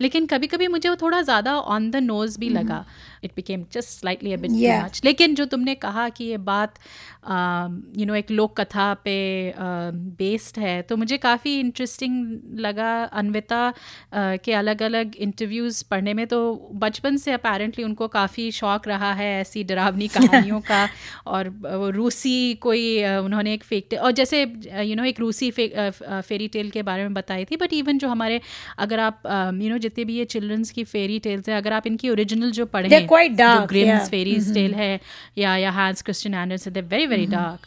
लेकिन 0.00 0.26
कभी 0.26 0.46
कभी 0.46 0.68
मुझे 0.68 0.88
वो 0.88 0.96
थोड़ा 0.96 1.22
ज़्यादा 1.22 1.56
ऑन 1.58 1.90
द 1.90 1.96
नोज़ 1.96 2.38
भी 2.40 2.48
लगा। 2.48 2.84
It 3.24 3.30
became 3.36 3.64
just 3.72 4.00
slightly 4.00 4.32
a 4.32 4.36
bit 4.36 4.48
Yeah. 4.48 4.84
Much 4.84 5.00
लेकिन 5.04 5.34
जो 5.34 5.44
तुमने 5.44 5.74
कहा 5.74 6.08
कि 6.08 6.24
ये 6.24 6.36
बात 6.36 6.74
यू 6.74 7.34
नो 7.34 7.92
you 7.96 8.06
know, 8.06 8.16
एक 8.16 8.30
लोक 8.30 8.60
कथा 8.60 8.94
पे 8.94 9.54
बेस्ड 9.92 10.56
uh, 10.56 10.62
है 10.62 10.82
तो 10.82 10.96
मुझे 10.96 11.16
काफ़ी 11.16 11.60
इंटरेस्टिंग 11.60 12.38
लगा 12.54 13.04
अनविता 13.04 13.72
uh, 13.72 14.44
के 14.44 14.52
अलग 14.52 14.82
अलग 14.82 15.16
इंटरव्यूज़ 15.16 15.84
पढ़ने 15.90 16.14
में। 16.14 16.26
तो 16.26 16.70
बचपन 16.74 17.16
से 17.16 17.32
अपेरेंटली 17.32 17.84
उनको 17.84 18.08
काफ़ी 18.08 18.50
शौक 18.50 18.88
रहा 18.88 19.12
है 19.12 19.40
ऐसी 19.40 19.64
डरावनी 19.64 20.08
कहानियों 20.16 20.60
का 20.60 20.88
और 21.26 21.48
वो 21.48 21.90
रूसी 21.90 22.54
कोई 22.54 23.02
uh, 23.02 23.24
उन्होंने 23.24 23.54
एक 23.54 23.64
फेक 23.64 23.94
और 24.02 24.12
जैसे 24.12 24.42
यू 24.82 24.96
नो 24.96 25.04
एक 25.04 25.20
रूसी 25.20 25.50
फे, 25.50 25.90
फेरी 26.08 26.48
टेल 26.48 26.70
के 26.70 26.82
बारे 26.82 27.02
में 27.02 27.14
बताई 27.14 27.44
थी 27.44 27.56
बट 27.56 27.72
इवन 27.72 27.98
जो 27.98 28.08
हमारे 28.08 28.40
अगर 28.78 29.00
आप 29.00 29.22
यू 29.62 29.70
नो 29.70 29.78
जितने 29.78 30.04
भी 30.04 30.16
ये 30.16 30.24
चिल्ड्रंस 30.24 30.70
की 30.70 30.84
फेरी 30.84 31.18
टेल्स 31.18 31.48
हैं 31.48 31.56
अगर 31.56 31.72
आप 31.72 31.86
इनकी 31.86 32.10
ओरिजिनल 32.10 32.50
जो 32.50 32.66
पढ़े 32.66 33.07
They're 33.16 33.36
डार्क 33.38 33.60
जो 33.60 33.60
dark, 33.60 33.68
ग्रिम्स. 33.68 34.08
फेरीज 34.10 34.52
टेल 34.54 34.74
है 34.74 35.00
या 35.38 35.56
या 35.56 35.70
Hans 35.70 36.02
Christian 36.02 36.34
Andersen 36.34 36.72
they 36.72 36.80
very 36.80 37.06
very 37.06 37.26
dark 37.26 37.66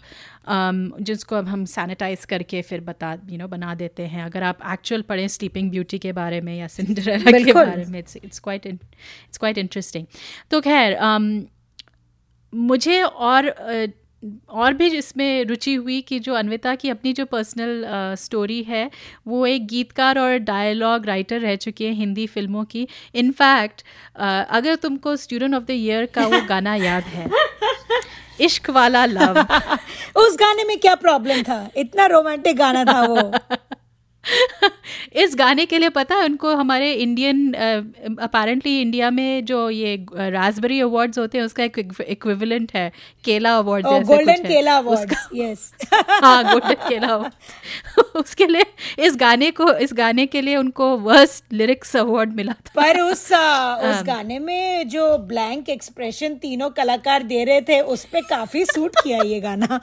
जिसको 1.01 1.35
अब 1.35 1.47
हम 1.47 1.65
सैनिटाइज 1.65 2.25
करके 2.25 2.61
फिर 2.61 2.81
बता 2.81 3.11
यू 3.13 3.19
you 3.19 3.37
नो 3.37 3.37
know, 3.37 3.51
बना 3.51 3.75
देते 3.75 4.03
हैं। 4.03 4.23
अगर 4.23 4.43
आप 4.43 4.57
एक्चुअल 4.71 5.01
पढ़ें 5.01 5.27
स्लीपिंग 5.27 5.69
ब्यूटी 5.71 5.97
के 5.99 6.11
बारे 6.11 6.41
में 6.41 6.57
या 6.57 6.67
सिंड्रेला 6.67 7.31
के 7.43 7.53
बारे 7.53 7.85
में 7.85 7.99
it's 7.99 8.17
it's 8.23 8.39
quite 8.39 8.65
it's 8.65 9.37
quite 9.37 9.57
interesting 9.57 10.05
तो 10.51 10.61
खैर 10.61 10.97
um, 10.99 11.41
मुझे 12.53 13.01
और 13.01 13.47
अ, 13.47 13.85
और 14.49 14.73
भी 14.73 14.87
इसमें 14.87 15.45
रुचि 15.45 15.73
हुई 15.75 15.99
कि 16.01 16.19
जो 16.19 16.33
अनविता 16.33 16.73
की 16.75 16.89
अपनी 16.89 17.13
जो 17.13 17.25
पर्सनल 17.25 17.83
स्टोरी 18.15 18.61
है 18.63 18.89
वो 19.27 19.45
एक 19.45 19.67
गीतकार 19.67 20.19
और 20.19 20.37
डायलॉग 20.39 21.05
राइटर 21.05 21.39
रह 21.39 21.55
चुकी 21.55 21.85
है 21.85 21.91
हिंदी 21.91 22.27
फ़िल्मों 22.27 22.63
की। 22.65 22.87
इनफैक्ट 23.15 23.83
अगर 24.49 24.75
तुमको 24.75 25.15
स्टूडेंट 25.15 25.55
ऑफ़ 25.55 25.63
द 25.63 25.71
ईयर 25.71 26.05
का 26.05 26.25
वो 26.27 26.41
गाना 26.49 26.75
याद 26.75 27.03
है 27.03 27.29
इश्क 28.41 28.69
वाला 28.69 29.05
लव। 29.05 29.39
उस 30.17 30.35
गाने 30.39 30.63
में 30.63 30.77
क्या 30.79 30.95
प्रॉब्लम 30.95 31.41
था? 31.43 31.69
इतना 31.77 32.05
रोमांटिक 32.05 32.57
गाना 32.57 32.83
था 32.85 33.01
वो। 33.01 33.31
इस 35.13 35.35
गाने 35.35 35.65
के 35.65 35.77
लिए 35.77 35.89
पता 35.89 36.15
है 36.15 36.25
उनको 36.25 36.55
हमारे 36.55 36.93
इंडियन 36.93 37.53
अपेरेंटली 38.21 38.81
इंडिया 38.81 39.09
में 39.09 39.45
जो 39.45 39.69
ये 39.69 40.05
रास्बेरी 40.15 40.81
अवार्ड्स 40.81 41.19
होते 41.19 41.37
हैं 41.37 41.45
उसका 41.45 41.63
एक 41.63 41.93
इक्विवेलेंट 42.07 42.71
है 42.75 42.91
Kela 43.23 43.57
Award 43.57 43.87
oh 43.87 43.99
Golden 43.99 44.43
Kela 44.43 44.77
Award 44.77 45.13
yes 45.35 45.73
हाँ 45.93 46.43
गोल्डन 46.43 46.73
केला 46.73 47.07
अवार्ड 47.07 47.33
उसके 48.15 48.47
लिए 48.47 48.63
इस 48.99 49.15
गाने 49.15 49.51
को 49.51 49.73
इस 49.73 49.93
गाने 49.93 50.25
के 50.25 50.41
लिए 50.41 50.55
उनको 50.55 50.97
वर्स्ट 50.97 51.53
लिरिक्स 51.53 51.95
अवार्ड 51.95 52.33
मिला 52.35 52.53
था। 52.53 52.71
पर 52.75 52.99
उस 53.01 53.25
उस 53.89 54.03
गाने 54.03 54.39
में 54.39 54.89
जो 54.89 55.17
ब्लैंक 55.17 55.69
एक्सप्रेशन 55.69 56.35
तीनों 56.35 56.69
कलाकार 56.69 57.23
दे 57.23 57.43
रहे 57.43 57.61
थे 57.61 57.79
उस 57.81 58.05
पे 58.05 58.21
काफ़ी 58.21 58.65
सूट 58.65 58.91
किया 59.03 59.21
ये 59.23 59.39
गाना। 59.39 59.79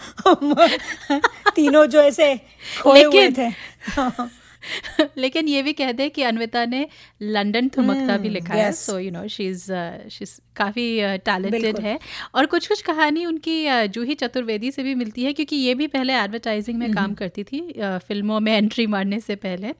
तीनों 1.56 1.86
जो 1.86 2.02
ऐसे 2.02 2.34
खोए 2.82 3.02
हुए 3.02 3.28
थे। 3.30 3.77
लेकिन 5.18 5.48
ये 5.48 5.62
भी 5.62 5.72
कह 5.72 5.92
दे 5.92 6.08
कि 6.08 6.22
अनविता 6.22 6.64
ने 6.64 6.88
लंदन 7.22 7.68
थुमकता 7.68 8.16
भी 8.16 8.28
लिखा 8.28 8.54
है 8.54 8.72
so 8.72 8.98
you 8.98 9.10
know 9.10 9.28
she 9.28 9.46
is 9.46 9.72
she 10.10 10.24
काफ़ी 10.56 11.00
टैलेंटेड। 11.18 11.78
है। 11.78 11.98
और 12.34 12.46
कुछ 12.46 12.68
कुछ 12.68 12.82
कहानी 12.82 13.26
उनकी 13.26 13.66
uh, 13.66 13.86
जूही 13.86 14.14
चतुर्वेदी 14.14 14.70
से 14.70 14.82
भी 14.82 14.94
मिलती 14.94 15.24
है 15.24 15.32
क्योंकि 15.32 15.56
ये 15.56 15.74
भी 15.74 15.86
पहले 15.86 16.12
एडवर्टाइजिंग 16.12 16.78
में 16.78 16.94
काम 16.94 17.14
करती 17.14 17.44
थी 17.44 17.72
uh, 17.72 17.98
फ़िल्मों 17.98 18.40
में 18.40 18.56
एंट्री 18.56 18.86
मारने 18.86 19.20
से 19.20 19.36
पहले। 19.36 19.74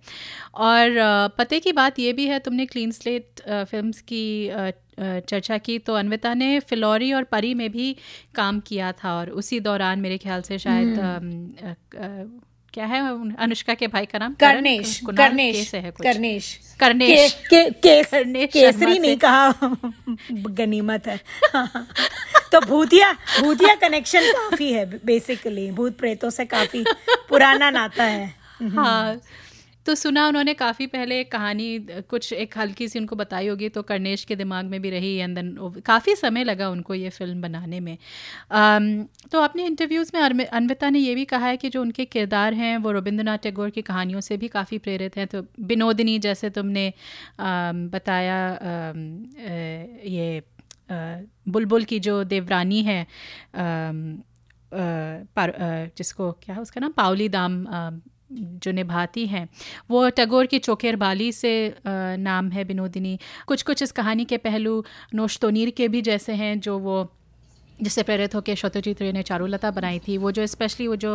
और 0.55 0.91
uh, 0.91 1.39
पते 1.39 1.61
की 1.61 1.73
बात 1.73 1.99
ये 1.99 2.13
भी 2.13 2.27
है 2.27 2.39
तुमने 2.39 2.67
क्लीन 2.67 2.91
स्लेट 2.91 3.27
फिल्म्स 3.49 4.01
की 4.01 4.51
चर्चा 5.01 5.59
की 5.59 5.79
तो 5.79 5.95
अनविता 5.95 6.35
ने 6.35 6.61
फिलौरी 6.61 7.13
और 7.13 7.25
परी 7.25 7.55
में 7.55 7.73
भी 7.73 7.97
काम 8.35 8.61
किया 8.61 8.93
था 8.93 9.19
और 9.19 9.31
उसी 9.31 9.61
दौरान 9.61 9.99
मेरे 9.99 10.19
ख्याल 10.19 10.43
से 10.43 10.59
शायद 10.59 10.89
um, 10.89 11.59
uh, 11.65 12.05
uh, 12.05 12.48
क्या 12.79 12.87
है? 12.87 13.37
अनुष्का 13.37 13.75
के 13.75 13.87
भाई 13.87 14.07
का 14.07 14.19
नाम 14.19 14.35
कर्णेश 14.35 15.01
कर्णेश 15.17 15.75
है 15.75 15.83
कर्णेश। 15.83 16.15
कर्नेश 16.15 16.61
कर्नेश 16.81 17.33
के, 17.33 17.65
के, 17.65 17.71
केस, 17.71 18.07
कर्नेश 18.07 18.51
केसरी 18.53 18.99
नहीं 18.99 19.17
कहा। 19.17 19.55
गनीमत 20.31 21.07
है। 21.07 21.21
तो 22.53 22.61
भूतिया 22.61 23.13
भूतिया 23.13 23.75
कनेक्शन 23.75 24.21
काफ़ी 24.23 24.73
है 24.73 24.85
बेसिकली 25.05 25.71
भूत 25.71 25.99
प्रेतों 25.99 26.31
से 26.31 26.45
काफ़ी 26.45 26.85
पुराना 27.29 27.71
नाता 27.71 28.05
है। 28.05 28.35
हाँ 28.63 29.21
तो 29.89 29.95
सुना 29.95 30.29
उन्होंने 30.29 30.55
काफ़ी 30.55 30.87
पहले 30.87 31.21
एक 31.21 31.33
कहानी 31.33 31.79
कुछ 31.79 32.33
एक 32.33 32.59
हल्की 32.59 32.89
सी 32.89 32.99
उनको 32.99 33.17
बताई 33.17 33.47
होगी 33.47 33.69
तो 33.69 33.83
कर्नेश 33.83 34.25
के 34.25 34.37
दिमाग 34.37 34.65
में 34.65 34.83
भी 34.83 34.91
रही 34.91 35.17
एंड 35.17 35.35
देन 35.35 35.57
काफ़ी 35.87 36.17
समय 36.17 36.45
लगा 36.45 36.69
उनको 36.69 36.95
ये 36.95 37.11
फ़िल्म 37.11 37.43
बनाने 37.43 37.81
में। 37.81 37.99
um, 38.53 39.05
तो 39.31 39.41
अपने 39.41 39.67
इंटरव्यूज़ 39.67 40.11
में 40.17 40.47
अनविता 40.47 40.91
ने 40.91 40.99
यह 40.99 41.15
भी 41.15 41.25
कहा 41.25 41.47
है 41.47 41.57
कि 41.57 41.69
जो 41.69 41.83
उनके 41.83 42.05
किरदार 42.05 42.55
हैं 42.55 42.79
वो 42.79 42.93
रविंद्रनाथ 42.93 43.39
टैगोर 43.39 43.71
की 43.71 43.83
कहानियों 43.83 44.21
से 44.21 44.37
भी 44.37 44.49
काफ़ी 44.49 44.79
प्रेरित 44.79 45.17
हैं। 45.17 45.27
तो 45.27 45.47
विनोदिनी 45.61 46.19
जैसे 46.19 46.51
तुमने 46.51 46.91
um, 46.91 47.95
बताया 47.95 48.59
um, 48.59 48.99
अ, 49.39 49.51
ये 50.07 50.43
बुलबुल 51.49 51.85
की 51.85 52.01
जो 52.01 52.25
देवरानी 52.25 52.83
है 52.83 53.07
पर, 55.37 55.49
अ, 55.49 55.97
जिसको 55.99 56.33
क्या 56.33 56.55
है 56.55 56.63
उसका 56.63 56.81
नाम? 56.81 56.93
पावली 56.93 57.29
दाम 57.29 57.65
जो 58.31 58.73
निभाती 58.73 59.27
हैं 59.27 59.49
वो 59.91 60.09
टैगोर 60.11 60.47
की 60.47 60.59
चोकेर 60.61 60.97
बाली 60.97 61.31
से 61.33 61.53
नाम 61.87 62.51
है 62.51 62.65
बिनोदिनी। 62.65 63.19
कुछ 63.47 63.63
कुछ 63.63 63.83
इस 63.83 63.93
कहानी 63.93 64.25
के 64.25 64.37
पहलू 64.39 64.83
नोश्तोनीर 65.15 65.71
के 65.71 65.89
भी 65.89 66.03
जैसे 66.03 66.33
हैं 66.35 66.59
जो 66.61 66.79
वो 66.79 67.11
जिससे 67.79 68.03
प्रेरित 68.03 68.35
होकर 68.35 68.55
शतुजीत 68.55 69.01
रे 69.03 69.11
ने 69.13 69.23
चारुलता 69.23 69.71
बनाई 69.71 69.99
थी। 69.99 70.17
वो 70.19 70.31
जो 70.31 70.47
स्पेशली 70.47 70.87
वो 70.89 70.97
जो 70.97 71.11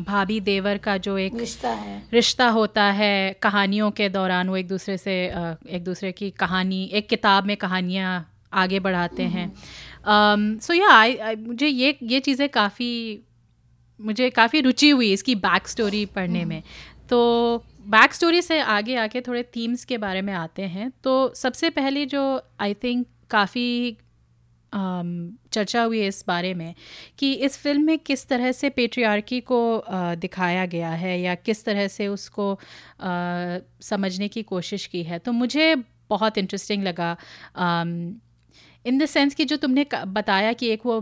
भाभी 0.00 0.38
देवर 0.40 0.78
का 0.78 0.96
जो 0.98 1.16
एक 1.18 1.34
रिश्ता 1.34 1.68
है। 1.68 2.02
रिश्ता 2.12 2.48
होता 2.48 2.84
है 2.92 3.32
कहानियों 3.42 3.90
के 3.90 4.08
दौरान 4.08 4.48
वो 4.48 4.56
एक 4.56 4.68
दूसरे 4.68 4.96
से 4.98 5.14
एक 5.24 5.84
दूसरे 5.84 6.12
की 6.12 6.30
कहानी 6.30 6.84
एक 6.92 7.08
किताब 7.08 7.46
में 7.46 7.56
कहानियाँ 7.56 8.12
आगे 8.54 8.80
बढ़ाते 8.80 9.22
हैं। 9.24 9.50
सो 10.60 10.74
या 10.74 10.90
आई 10.90 11.36
मुझे 11.36 11.66
ये 11.66 11.96
ये 12.02 12.20
चीज़ें 12.20 12.48
काफ़ी 12.48 12.92
मुझे 14.02 14.30
काफ़ी 14.30 14.60
रुचि 14.60 14.90
हुई 14.90 15.12
इसकी 15.12 15.34
बैक 15.36 15.68
स्टोरी 15.68 16.04
पढ़ने 16.06 16.44
में। 16.44 16.62
तो 17.10 17.64
बैक 17.86 18.12
स्टोरी 18.12 18.42
से 18.42 18.60
आगे 18.60 18.96
आके 18.96 19.20
थोड़े 19.20 19.42
थीम्स 19.56 19.84
के 19.84 19.98
बारे 19.98 20.22
में 20.22 20.32
आते 20.34 20.62
हैं। 20.64 20.90
तो 21.04 21.32
सबसे 21.34 21.70
पहले 21.70 22.04
जो 22.06 22.22
आई 22.60 22.74
थिंक 22.74 23.06
काफ़ी 23.30 23.96
चर्चा 24.72 25.82
हुई 25.82 26.00
है 26.00 26.06
इस 26.08 26.24
बारे 26.28 26.52
में 26.54 26.74
कि 27.18 27.32
इस 27.46 27.56
फ़िल्म 27.58 27.82
में 27.82 27.98
किस 27.98 28.26
तरह 28.28 28.52
से 28.52 28.70
पेट्रियार्की 28.70 29.40
को 29.42 29.60
दिखाया 30.16 30.64
गया 30.66 30.90
है 30.90 31.20
या 31.20 31.34
किस 31.34 31.64
तरह 31.64 31.88
से 31.88 32.06
उसको 32.08 32.58
समझने 33.82 34.28
की 34.28 34.42
कोशिश 34.42 34.86
की 34.86 35.02
है। 35.02 35.18
तो 35.18 35.32
मुझे 35.32 35.74
बहुत 36.10 36.38
इंटरेस्टिंग 36.38 36.84
लगा 36.84 37.16
इन 38.86 38.98
द 38.98 39.06
सेंस 39.06 39.34
कि 39.34 39.44
जो 39.44 39.56
तुमने 39.56 39.86
बताया 40.06 40.52
कि 40.52 40.68
एक 40.68 40.80
वो 40.86 40.94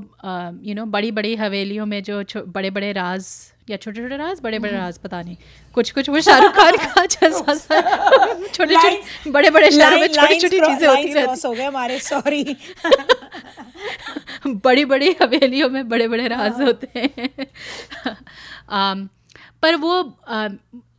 यू 0.64 0.75
नो 0.75 0.85
बड़ी 0.87 1.11
बड़ी 1.11 1.35
हवेलियों 1.37 1.87
में 1.87 2.03
जो 2.03 2.23
बड़े 2.49 2.71
बड़े 2.71 2.93
राज 2.93 3.27
या 3.71 3.77
छोटे 3.77 4.03
छोटे 4.03 4.16
राज 4.16 4.40
बड़े 4.43 4.59
बड़े 4.59 4.73
राज 4.73 4.99
पता 4.99 5.23
नहीं। 5.23 5.37
कुछ 5.75 5.90
कुछ 5.90 6.09
वो 6.11 6.21
शाहरुख 6.21 6.53
खान 6.53 6.77
का 6.77 7.07
जैसा 7.12 7.55
छोटे 8.55 8.75
छोटे 8.75 9.31
बड़े 9.31 9.51
बड़े 9.51 9.71
शहरों 9.71 9.99
में 10.01 10.07
छोटी 10.07 10.40
छोटी 10.40 10.61
चीज़ें 10.61 10.88
होती 10.88 11.12
रहती 11.12 11.49
हो 11.49 11.53
गए 11.55 11.64
हमारे 11.64 11.99
सॉरी 11.99 12.57
बड़ी 14.47 14.85
बड़ी 14.85 15.16
हवेलियों 15.23 15.69
में 15.71 15.88
बड़े 15.88 16.09
बड़े 16.09 16.29
राज 16.29 16.61
होते 16.61 16.88
हैं। 16.97 17.47
पर 19.62 19.77
वो 19.77 20.19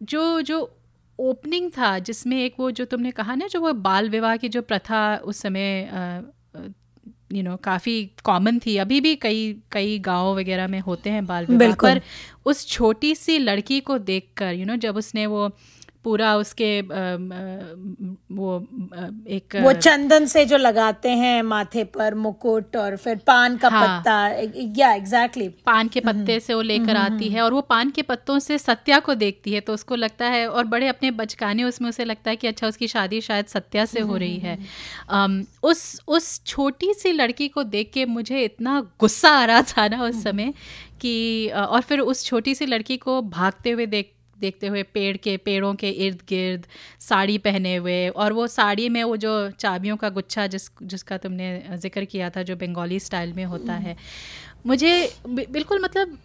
जो 0.03 0.41
जो 0.41 0.77
ओपनिंग 1.19 1.71
था 1.71 1.99
जिसमें 1.99 2.37
एक 2.43 2.53
वो 2.59 2.71
जो 2.71 2.85
तुमने 2.85 3.11
कहा 3.11 3.35
ना 3.35 3.47
जो 3.47 3.61
वो 3.61 3.73
बाल 3.73 4.09
विवाह 4.09 4.37
की 4.37 4.49
जो 4.49 4.61
प्रथा 4.61 5.15
उस 5.15 5.41
समय 5.41 5.89
यू 7.33 7.43
नो 7.43 7.55
काफ़ी 7.55 7.93
कॉमन 8.23 8.59
थी 8.59 8.77
अभी 8.77 8.99
भी 9.01 9.15
कई 9.15 9.55
कई 9.71 9.99
गाँव 9.99 10.37
वगैरह 10.37 10.67
में 10.67 10.79
होते 10.79 11.09
हैं 11.09 11.25
बाल 11.25 11.45
विवाह 11.45 11.59
बिल्कुल। 11.59 11.89
पर 11.89 12.01
उस 12.45 12.67
छोटी 12.67 13.13
सी 13.15 13.37
लड़की 13.37 13.79
को 13.79 13.97
देखकर 13.97 14.53
यू 14.53 14.65
नो 14.65 14.75
जब 14.75 14.97
उसने 14.97 15.25
वो 15.25 15.49
पूरा 16.03 16.35
उसके 16.35 16.81
वो 16.81 18.67
एक 19.27 19.55
वो 19.55 19.73
चंदन 19.73 20.25
से 20.25 20.45
जो 20.45 20.57
लगाते 20.57 21.09
हैं 21.09 21.41
माथे 21.41 21.83
पर 21.83 22.13
मुकुट 22.13 22.75
और 22.75 22.95
फिर 22.95 23.15
पान 23.15 23.57
का 23.57 23.69
हाँ। 23.69 23.99
पत्ता 23.99 24.27
या 24.77 24.93
एग्जैक्टली 24.93 25.45
exactly. 25.45 25.65
पान 25.65 25.87
के 25.87 25.99
पत्ते 25.99 26.39
से 26.39 26.53
वो 26.53 26.61
लेकर 26.61 26.95
आती 26.95 27.29
है 27.29 27.41
और 27.41 27.53
वो 27.53 27.61
पान 27.61 27.89
के 27.89 28.01
पत्तों 28.01 28.39
से 28.39 28.57
सत्या 28.57 28.99
को 28.99 29.15
देखती 29.15 29.53
है 29.53 29.59
तो 29.59 29.73
उसको 29.73 29.95
लगता 29.95 30.25
है 30.25 30.47
और 30.47 30.63
बड़े 30.65 30.87
अपने 30.87 31.11
बचकाने 31.11 31.63
उसमें 31.63 31.89
उसे 31.89 32.05
लगता 32.05 32.29
है 32.29 32.35
कि 32.35 32.47
अच्छा 32.47 32.67
उसकी 32.67 32.87
शादी 32.87 33.21
शायद 33.21 33.45
सत्या 33.45 33.85
से 33.85 33.99
हो 33.99 34.17
रही 34.17 34.37
है। 34.37 34.57
um, 35.13 35.43
उस 35.63 36.01
उस 36.07 36.43
छोटी 36.45 36.93
सी 36.93 37.11
लड़की 37.11 37.47
को 37.47 37.63
देख 37.63 37.91
के 37.93 38.05
मुझे 38.05 38.43
इतना 38.43 38.91
गुस्सा 38.99 39.29
आ 39.29 39.45
रहा 39.45 39.61
था 39.61 39.87
ना 39.87 40.03
उस 40.03 40.23
समय 40.23 40.53
कि 41.01 41.49
और 41.49 41.81
फिर 41.81 41.99
उस 41.99 42.25
छोटी 42.25 42.55
सी 42.55 42.65
लड़की 42.65 42.97
को 42.97 43.21
भागते 43.21 43.71
हुए 43.71 43.85
देख 43.85 44.13
देखते 44.41 44.67
हुए 44.67 44.83
पेड़ 44.93 45.15
के, 45.17 45.35
पेड़ों 45.37 45.73
के 45.75 45.89
इर्द 46.05 46.21
गिर्द 46.29 46.65
साड़ी 46.99 47.37
पहने 47.39 47.75
हुए 47.75 48.07
और 48.09 48.33
वो 48.33 48.47
साड़ी 48.49 48.89
में 48.89 49.03
वो 49.03 49.17
जो 49.17 49.35
चाबियों 49.59 49.97
का 49.97 50.09
गुच्छा 50.11 50.47
जिस, 50.47 50.69
जिसका 50.83 51.17
तुमने 51.17 51.77
ज़िक्र 51.77 52.05
किया 52.05 52.29
था 52.29 52.43
जो 52.43 52.55
बंगाली 52.57 52.99
स्टाइल 53.01 53.33
में 53.33 53.45
होता 53.45 53.73
है। 53.75 53.95
मुझे 54.65 54.91
बिल्कुल 55.29 55.81
मतलब 55.83 56.17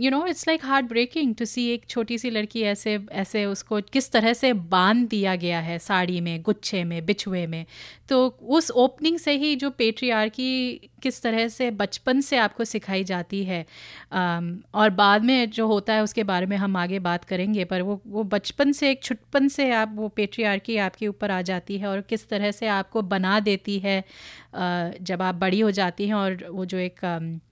you 0.00 0.10
know 0.10 0.26
it's 0.26 0.48
like 0.48 0.64
heartbreaking 0.86 1.34
to 1.34 1.44
see 1.44 1.68
एक 1.70 1.86
छोटी 1.88 2.18
सी 2.18 2.30
लड़की 2.30 2.62
ऐसे 2.62 3.06
ऐसे 3.12 3.44
उसको 3.44 3.80
किस 3.80 4.12
तरह 4.12 4.32
से 4.32 4.52
बाँध 4.52 5.08
दिया 5.08 5.36
गया 5.36 5.60
है 5.60 5.78
साड़ी 5.78 6.20
में 6.20 6.42
गुच्छे 6.42 6.84
में 6.84 7.06
बिछुए 7.06 7.46
में। 7.46 7.66
तो 8.08 8.28
उस 8.42 8.70
ओपनिंग 8.70 9.18
से 9.18 9.32
ही 9.32 9.56
जो 9.56 9.70
पेट्रियार 9.70 10.28
की 10.28 10.76
किस 11.02 11.22
तरह 11.22 11.48
से 11.48 11.70
बचपन 11.70 12.20
से 12.20 12.36
आपको 12.36 12.64
सिखाई 12.64 13.04
जाती 13.04 13.44
है 13.44 13.66
um, 14.12 14.56
और 14.74 14.90
बाद 14.90 15.24
में 15.24 15.50
जो 15.50 15.66
होता 15.66 15.92
है 15.92 16.02
उसके 16.02 16.24
बारे 16.24 16.46
में 16.46 16.56
हम 16.56 16.76
आगे 16.76 16.98
बात 16.98 17.24
करेंगे 17.24 17.64
पर 17.64 17.82
वो 17.82 18.02
वो 18.06 18.22
बचपन 18.22 18.72
से 18.72 18.90
एक 18.90 19.02
छुटपन 19.02 19.48
से 19.48 19.70
आप 19.70 19.92
वो 19.94 20.08
पेट्रियार 20.08 20.58
की 20.58 20.76
आपके 20.76 21.08
ऊपर 21.08 21.30
आ 21.30 21.42
जाती 21.42 21.78
है 21.78 21.86
और 21.86 22.00
किस 22.00 22.28
तरह 22.28 22.50
से 22.50 22.66
आपको 22.66 23.02
बना 23.02 23.40
देती 23.40 23.78
है 23.78 24.02
uh, 24.02 25.02
जब 25.02 25.22
आप 25.22 25.34
बड़ी 25.34 25.60
हो 25.60 25.70
जाती 25.70 26.06
हैं 26.06 26.14
और 26.14 26.46
वो 26.50 26.64
जो 26.64 26.78
एक 26.78 27.00
um, 27.04 27.47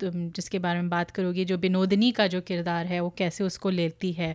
तुम 0.00 0.28
जिसके 0.30 0.58
बारे 0.58 0.80
में 0.80 0.88
बात 0.90 1.10
करोगी 1.10 1.44
जो 1.44 1.56
विनोदनी 1.56 2.10
का 2.10 2.26
जो 2.26 2.40
किरदार 2.40 2.86
है 2.86 3.00
वो 3.00 3.14
कैसे 3.18 3.44
उसको 3.44 3.70
लेती 3.70 4.12
है 4.12 4.34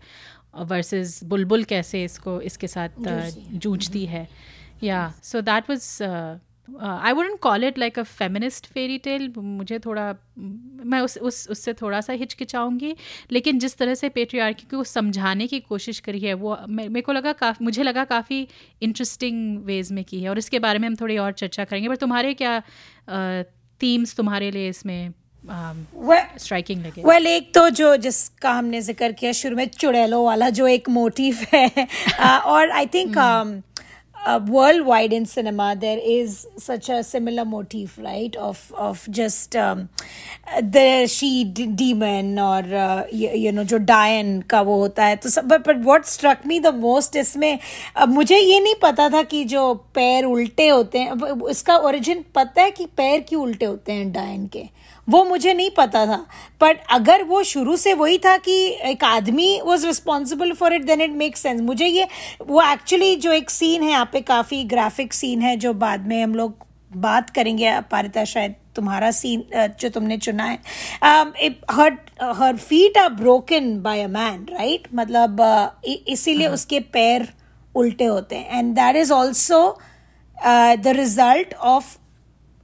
वर्सेस 0.56 1.24
बुलबुल 1.24 1.64
कैसे 1.64 2.04
इसको 2.04 2.42
इसके 2.42 2.68
साथ 2.68 2.90
जूझती 3.54 4.06
है। 4.06 4.28
या 4.84 5.14
so 5.24 5.42
that 5.42 5.70
was 5.70 6.02
I 6.82 7.12
wouldn't 7.12 7.40
call 7.40 7.64
it 7.64 7.78
like 7.80 8.00
a 8.00 8.04
feminist 8.04 8.66
fairy 8.66 8.98
tale 8.98 9.34
मुझे 9.38 9.80
थोड़ा 9.80 10.16
मैं 10.38 11.00
उस 11.02 11.18
उस 11.18 11.48
उससे 11.50 11.74
थोड़ा 11.74 12.02
सा 12.02 12.14
हिचकिचाऊँगी 12.14 12.96
लेकिन 13.32 13.60
जिस 13.60 13.78
तरह 13.78 13.94
से 13.94 14.10
पेट्रियार्की 14.10 14.68
को 14.76 14.84
समझाने 14.84 15.48
की 15.48 15.60
कोशिश 15.60 16.00
करी 16.00 16.20
है 16.20 16.34
वो 16.34 16.58
मेरे 16.68 17.02
को 17.02 17.12
लगा 17.12 17.34
काफ़ी 17.34 17.66
मुझे 17.66 17.84
लगा 17.84 18.04
काफ़ी 18.04 18.48
इंटरेस्टिंग 18.82 19.58
वेज 19.60 19.92
में 19.92 20.04
की 20.04 20.22
है 20.22 20.30
और 20.30 20.38
इसके 20.38 20.60
बारे 20.60 20.80
में 20.80 20.88
हम 20.88 20.96
थोड़ी 20.96 21.18
और 21.18 21.32
चर्चा 21.32 21.64
करेंगे 21.64 21.90
पर 21.90 21.96
तुम्हारे 21.96 22.34
क्या 22.34 22.62
थीम्स 23.82 24.16
तुम्हारे 24.16 24.52
लिए 24.52 24.70
इसमें 24.70 25.14
स्ट्राइकिंग 25.52 26.86
लगे 26.86 27.04
वेल 27.06 27.28
एक 27.28 27.54
तो 27.54 27.70
जो 27.70 27.96
जिसका 27.98 28.52
हमने 28.52 28.82
ज़िक्र 28.82 29.12
किया 29.12 29.32
शुरू 29.32 29.56
में 29.56 29.68
चुड़ैलो 29.68 30.24
वाला 30.24 30.50
जो 30.50 30.68
एक 30.68 30.90
मोटिव 30.90 31.46
है 31.54 31.88
और 32.46 32.72
I 32.72 32.86
think 32.86 33.18
worldwide 34.38 35.14
in 35.14 35.26
cinema 35.26 35.76
there 35.80 36.00
is 36.04 36.48
such 36.58 36.90
a 36.90 37.04
similar 37.04 37.46
motif 37.46 37.98
right 37.98 38.36
of 38.36 38.74
of 38.78 39.08
just 39.10 39.56
um, 39.56 39.90
the 40.62 41.08
she 41.08 41.44
demon 41.46 42.38
or 42.38 42.60
uh, 42.76 43.06
you, 43.12 43.30
you 43.30 43.52
know 43.52 43.64
जो 43.64 43.78
डायन 43.78 44.42
का 44.42 44.62
वो 44.62 44.76
होता 44.80 45.06
है 45.06 45.16
तो 45.16 45.42
but 45.42 45.68
but 45.68 45.78
what 45.78 46.06
struck 46.06 46.42
me 46.46 46.60
the 46.60 46.74
most 46.76 47.16
इसमें 47.16 47.60
uh, 48.02 48.08
मुझे 48.08 48.38
ये 48.38 48.60
नहीं 48.60 48.76
पता 48.82 49.10
था 49.10 49.24
कि 49.24 49.44
जो 49.46 49.74
पैर 49.96 50.26
उल्टे 50.26 50.68
होते 50.68 51.00
हैं 51.00 51.48
इसका 51.50 51.78
ओरिजिन 51.78 52.26
पता 52.36 52.62
है 52.62 52.72
कि 52.72 52.86
पैर 52.86 53.22
क्यों 53.22 53.44
उल्टे 53.44 53.66
होते 53.66 53.92
हैं 53.92 54.12
डायन 54.12 54.48
के? 54.48 54.68
वो 55.10 55.24
मुझे 55.24 55.54
नहीं 55.54 55.70
पता 55.78 56.06
था। 56.06 56.18
बट 56.62 56.80
अगर 56.92 57.24
वो 57.24 57.42
शुरू 57.46 57.76
से 57.78 57.94
वही 57.96 58.18
था 58.18 58.36
कि 58.40 58.56
एक 58.92 59.04
आदमी 59.04 59.60
was 59.66 59.86
responsible 59.88 60.54
for 60.54 60.74
it 60.74 60.86
then 60.86 61.02
it 61.02 61.12
make 61.18 61.38
sense 61.38 61.62
मुझे 61.62 61.88
ये 61.88 62.08
वो 62.42 62.62
एक्चुअली 62.64 63.16
जो 63.18 63.32
एक 63.34 63.50
सीन 63.50 63.84
है 63.84 63.92
यहाँ 63.92 64.10
पे 64.14 64.22
काफ़ी 64.24 64.64
ग्राफिक 64.66 65.14
सीन 65.14 65.42
है 65.42 65.56
जो 65.58 65.74
बाद 65.76 66.08
में 66.08 66.22
हम 66.24 66.36
लोग 66.36 66.68
बात 66.98 67.30
करेंगे 67.30 67.80
पारिता 67.92 68.24
शायद 68.26 68.56
तुम्हारा 68.76 69.10
सीन 69.12 69.44
जो 69.80 69.90
तुमने 69.90 70.18
चुना 70.18 70.44
है। 70.44 70.58
Her 71.72 71.98
her 72.36 72.58
feet 72.58 72.98
are 72.98 73.10
broken 73.14 73.76
by 73.82 74.02
a 74.02 74.08
man 74.08 74.46
right 74.52 74.88
मतलब 74.96 75.42
इसीलिए 75.86 76.46
हाँ। 76.46 76.54
उसके 76.54 76.80
पैर 76.94 77.28
उल्टे 77.76 78.06
होते 78.06 78.36
हैं। 78.36 78.60
And 78.60 78.74
that 78.76 78.96
is 78.96 79.14
also 79.14 79.62
the 80.38 80.94
result 80.98 81.54
of 81.54 81.98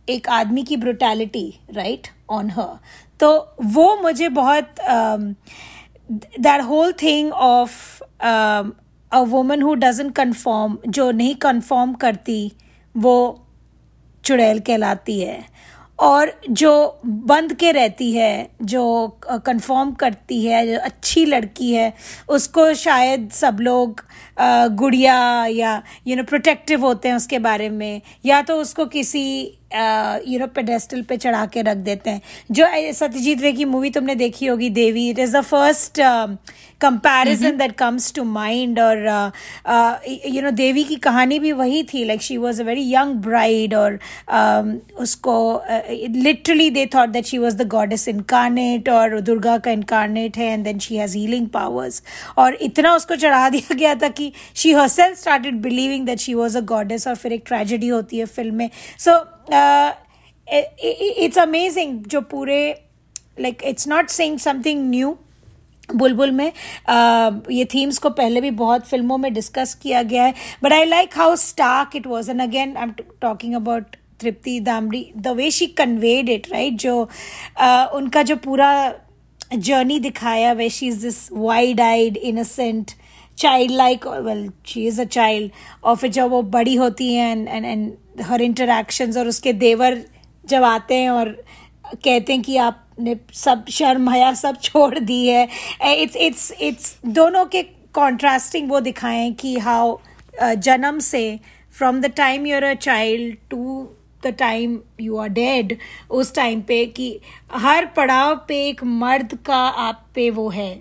एक 0.08 0.30
आदमी 0.32 0.64
की 0.64 0.78
ब्रुटैलिटी 0.78 1.48
राइट 1.72 2.08
ऑन 2.30 2.50
हर 2.50 2.78
तो 3.20 3.30
वो 3.64 3.96
मुझे 4.02 4.30
बहुत 4.30 4.76
that 6.12 6.62
whole 6.62 6.94
thing 7.02 7.32
of 7.34 8.02
a 9.12 9.20
woman 9.28 9.62
who 9.62 9.74
doesn't 9.76 10.10
conform 10.12 10.78
जो 10.88 11.10
नहीं 11.12 11.36
कन्फॉर्म 11.42 11.94
करती, 11.94 12.52
वो 12.96 13.46
चुड़ैल 14.24 14.60
कहलाती 14.60 15.20
है। 15.20 15.44
और 16.00 16.32
जो 16.52 16.72
बंद 17.06 17.54
के 17.54 17.72
रहती 17.72 18.12
है, 18.12 18.50
जो 18.62 19.08
कंफर्म 19.26 19.92
करती 19.92 20.44
है, 20.46 20.66
जो 20.68 20.80
अच्छी 20.80 21.26
लड़की 21.26 21.72
है, 21.74 21.94
उसको 22.30 22.74
शायद 22.74 23.30
सब 23.32 23.58
लोग 23.62 24.02
गुड़िया 24.76 25.46
या 25.46 25.82
यू 26.08 26.16
नो 26.16 26.24
प्रोटेक्टिव 26.24 26.86
होते 26.86 27.10
हैं 27.10 27.16
उसके 27.16 27.40
बारे 27.40 27.70
में, 27.70 28.02
या 28.26 28.42
तो 28.42 28.56
उसको 28.62 28.86
किसी 28.88 29.26
यू 29.72 30.40
नो 30.40 30.48
पेडेस्टल 30.56 31.02
पे 31.02 31.18
चढ़ा 31.18 31.46
के 31.46 31.62
रख 31.62 31.78
देते 31.78 32.10
हैं। 32.10 32.22
जो 32.52 32.66
सत्यजीत 32.94 33.42
रे 33.42 33.52
की 33.54 33.66
मूवी 33.66 33.90
तुमने 33.90 34.16
देखी 34.16 34.46
होगी 34.46 34.70
Devi 34.70 35.10
it 35.10 35.20
is 35.20 35.38
the 35.38 35.42
first 35.42 36.02
comparison 36.82 37.58
that 37.58 37.72
comes 37.78 38.14
to 38.14 38.24
mind 38.24 38.80
और 38.80 38.98
यू 40.28 40.42
नो 40.42 40.52
देवी 40.52 40.84
की 40.84 40.96
कहानी 40.96 41.40
भी 41.40 41.52
वही 41.52 41.84
थी। 41.94 42.04
Like 42.06 42.22
she 42.22 42.38
was 42.38 42.62
a 42.62 42.66
very 42.66 42.84
young 42.94 43.16
bride 43.24 43.74
और 43.76 44.00
उसको 45.00 45.36
literally 45.90 46.70
they 46.70 46.86
thought 46.96 47.10
that 47.10 47.26
she 47.26 47.38
was 47.38 47.56
the 47.58 47.68
goddess 47.68 48.08
incarnate 48.08 48.90
और 48.90 49.20
दुर्गा 49.22 49.58
का 49.58 49.72
इनकारनेट 49.72 50.38
है 50.38 50.52
and 50.54 50.64
then 50.64 50.80
she 50.80 50.98
has 50.98 51.18
healing 51.18 51.48
powers 51.50 52.02
और 52.38 52.58
इतना 52.62 52.96
उसको 52.96 53.16
चढ़ा 53.16 53.50
दिया 53.56 53.76
गया 53.76 53.96
था 53.96 54.08
कि 54.10 54.32
she 54.56 54.72
herself 54.88 55.18
started 55.20 55.62
believing 55.62 56.06
that 56.06 56.20
she 56.20 56.34
was 56.34 56.58
a 56.58 56.62
goddess 56.74 57.08
और 57.08 57.16
फिर 57.16 57.34
एक 57.34 57.44
ट्रेजिडी 57.48 57.88
होती 57.88 58.18
है 58.18 58.26
फ़िल्म 58.26 58.56
में। 58.56 58.70
So 59.00 59.12
so, 59.12 59.24
it's 59.52 61.38
uh, 61.38 61.42
amazing 61.42 62.00
जो 62.06 62.22
पूरे 62.22 62.58
like 63.40 63.64
it's 63.66 63.88
not 63.88 64.10
saying 64.10 64.40
something 64.40 64.90
new 64.90 65.18
Bulbul 65.96 66.32
में। 66.32 66.52
Uh, 66.52 67.52
ये 67.52 67.66
थीम्स 67.74 67.98
को 67.98 68.10
पहले 68.10 68.42
भी 68.42 68.52
बहुत 68.52 68.88
फ़िल्मों 68.88 69.18
में 69.18 69.34
डिस्कस 69.34 69.74
किया 69.74 70.02
गया 70.04 70.24
है। 70.24 70.34
But 70.64 70.74
I 70.74 70.86
like 70.86 71.18
how 71.18 71.36
stark 71.36 71.96
it 71.96 72.08
was 72.08 72.32
and 72.32 72.42
again 72.42 72.76
I 72.78 72.84
am 72.84 72.94
talking 73.22 73.56
about 73.56 73.96
Tripti 74.20 74.60
Dimri 74.60 75.12
the 75.18 75.28
way 75.38 75.50
she 75.52 75.66
conveyed 75.78 76.30
it 76.30 76.52
right 76.52 76.74
जो 76.74 77.02
uh, 77.62 77.88
उनका 77.96 78.24
जो 78.24 78.36
पूरा 78.36 78.72
जर्नी 79.54 80.00
दिखाया 80.00 80.54
way 80.54 80.70
she 80.70 80.88
is 80.88 81.02
this 81.02 81.28
wide 81.32 81.82
eyed 81.82 82.18
innocent 82.18 82.92
child 83.38 83.72
like 83.72 84.08
well 84.08 84.50
she 84.68 84.86
is 84.88 85.02
a 85.02 85.04
child 85.06 85.52
और 85.84 85.96
फिर 85.96 86.12
जब 86.12 86.30
वो 86.30 86.42
बड़ी 86.42 86.76
होती 86.76 87.14
हैं 87.14 87.32
and 87.32 87.48
and 87.48 87.66
and 87.66 87.92
her 88.24 88.42
interactions 88.42 89.18
और 89.18 89.28
उसके 89.28 89.54
देवर 89.54 90.02
जब 90.44 90.64
आते 90.64 90.96
हैं 90.96 91.10
और 91.10 91.30
कहते 91.86 92.34
हैं 92.34 92.42
कि 92.42 92.58
आपने 92.58 93.16
सब 93.36 93.66
शर्म 93.70 94.10
हया 94.10 94.34
सब 94.34 94.60
छोड़ 94.62 95.00
दी 95.00 95.26
है 95.28 95.48
इट्स 95.94 96.16
इट्स 96.16 96.52
इट्स 96.62 96.96
दोनों 97.06 97.46
के 97.46 97.64
कॉन्ट्रास्टिंग 97.94 98.70
वो 98.70 98.80
दिखाएँ 98.80 99.32
कि 99.34 99.58
हाउ 99.60 99.98
जन्म 100.42 101.00
से 101.00 101.40
from 101.74 102.02
the 102.02 102.12
time 102.18 102.46
you're 102.48 102.64
a 102.64 102.74
child 102.74 103.38
to 103.50 103.88
the 104.26 104.34
time 104.40 104.80
you 105.02 105.18
are 105.18 105.30
dead 105.30 105.78
उस 106.12 106.34
टाइम 106.36 106.62
पे 106.62 106.86
कि 106.86 107.08
हर 107.56 107.86
पड़ाव 107.98 108.36
पे 108.48 108.62
एक 108.68 108.84
मर्द 108.84 109.38
का 109.46 109.58
आप 109.88 110.06
पे 110.16 110.30
वो 110.30 110.48
है 110.50 110.72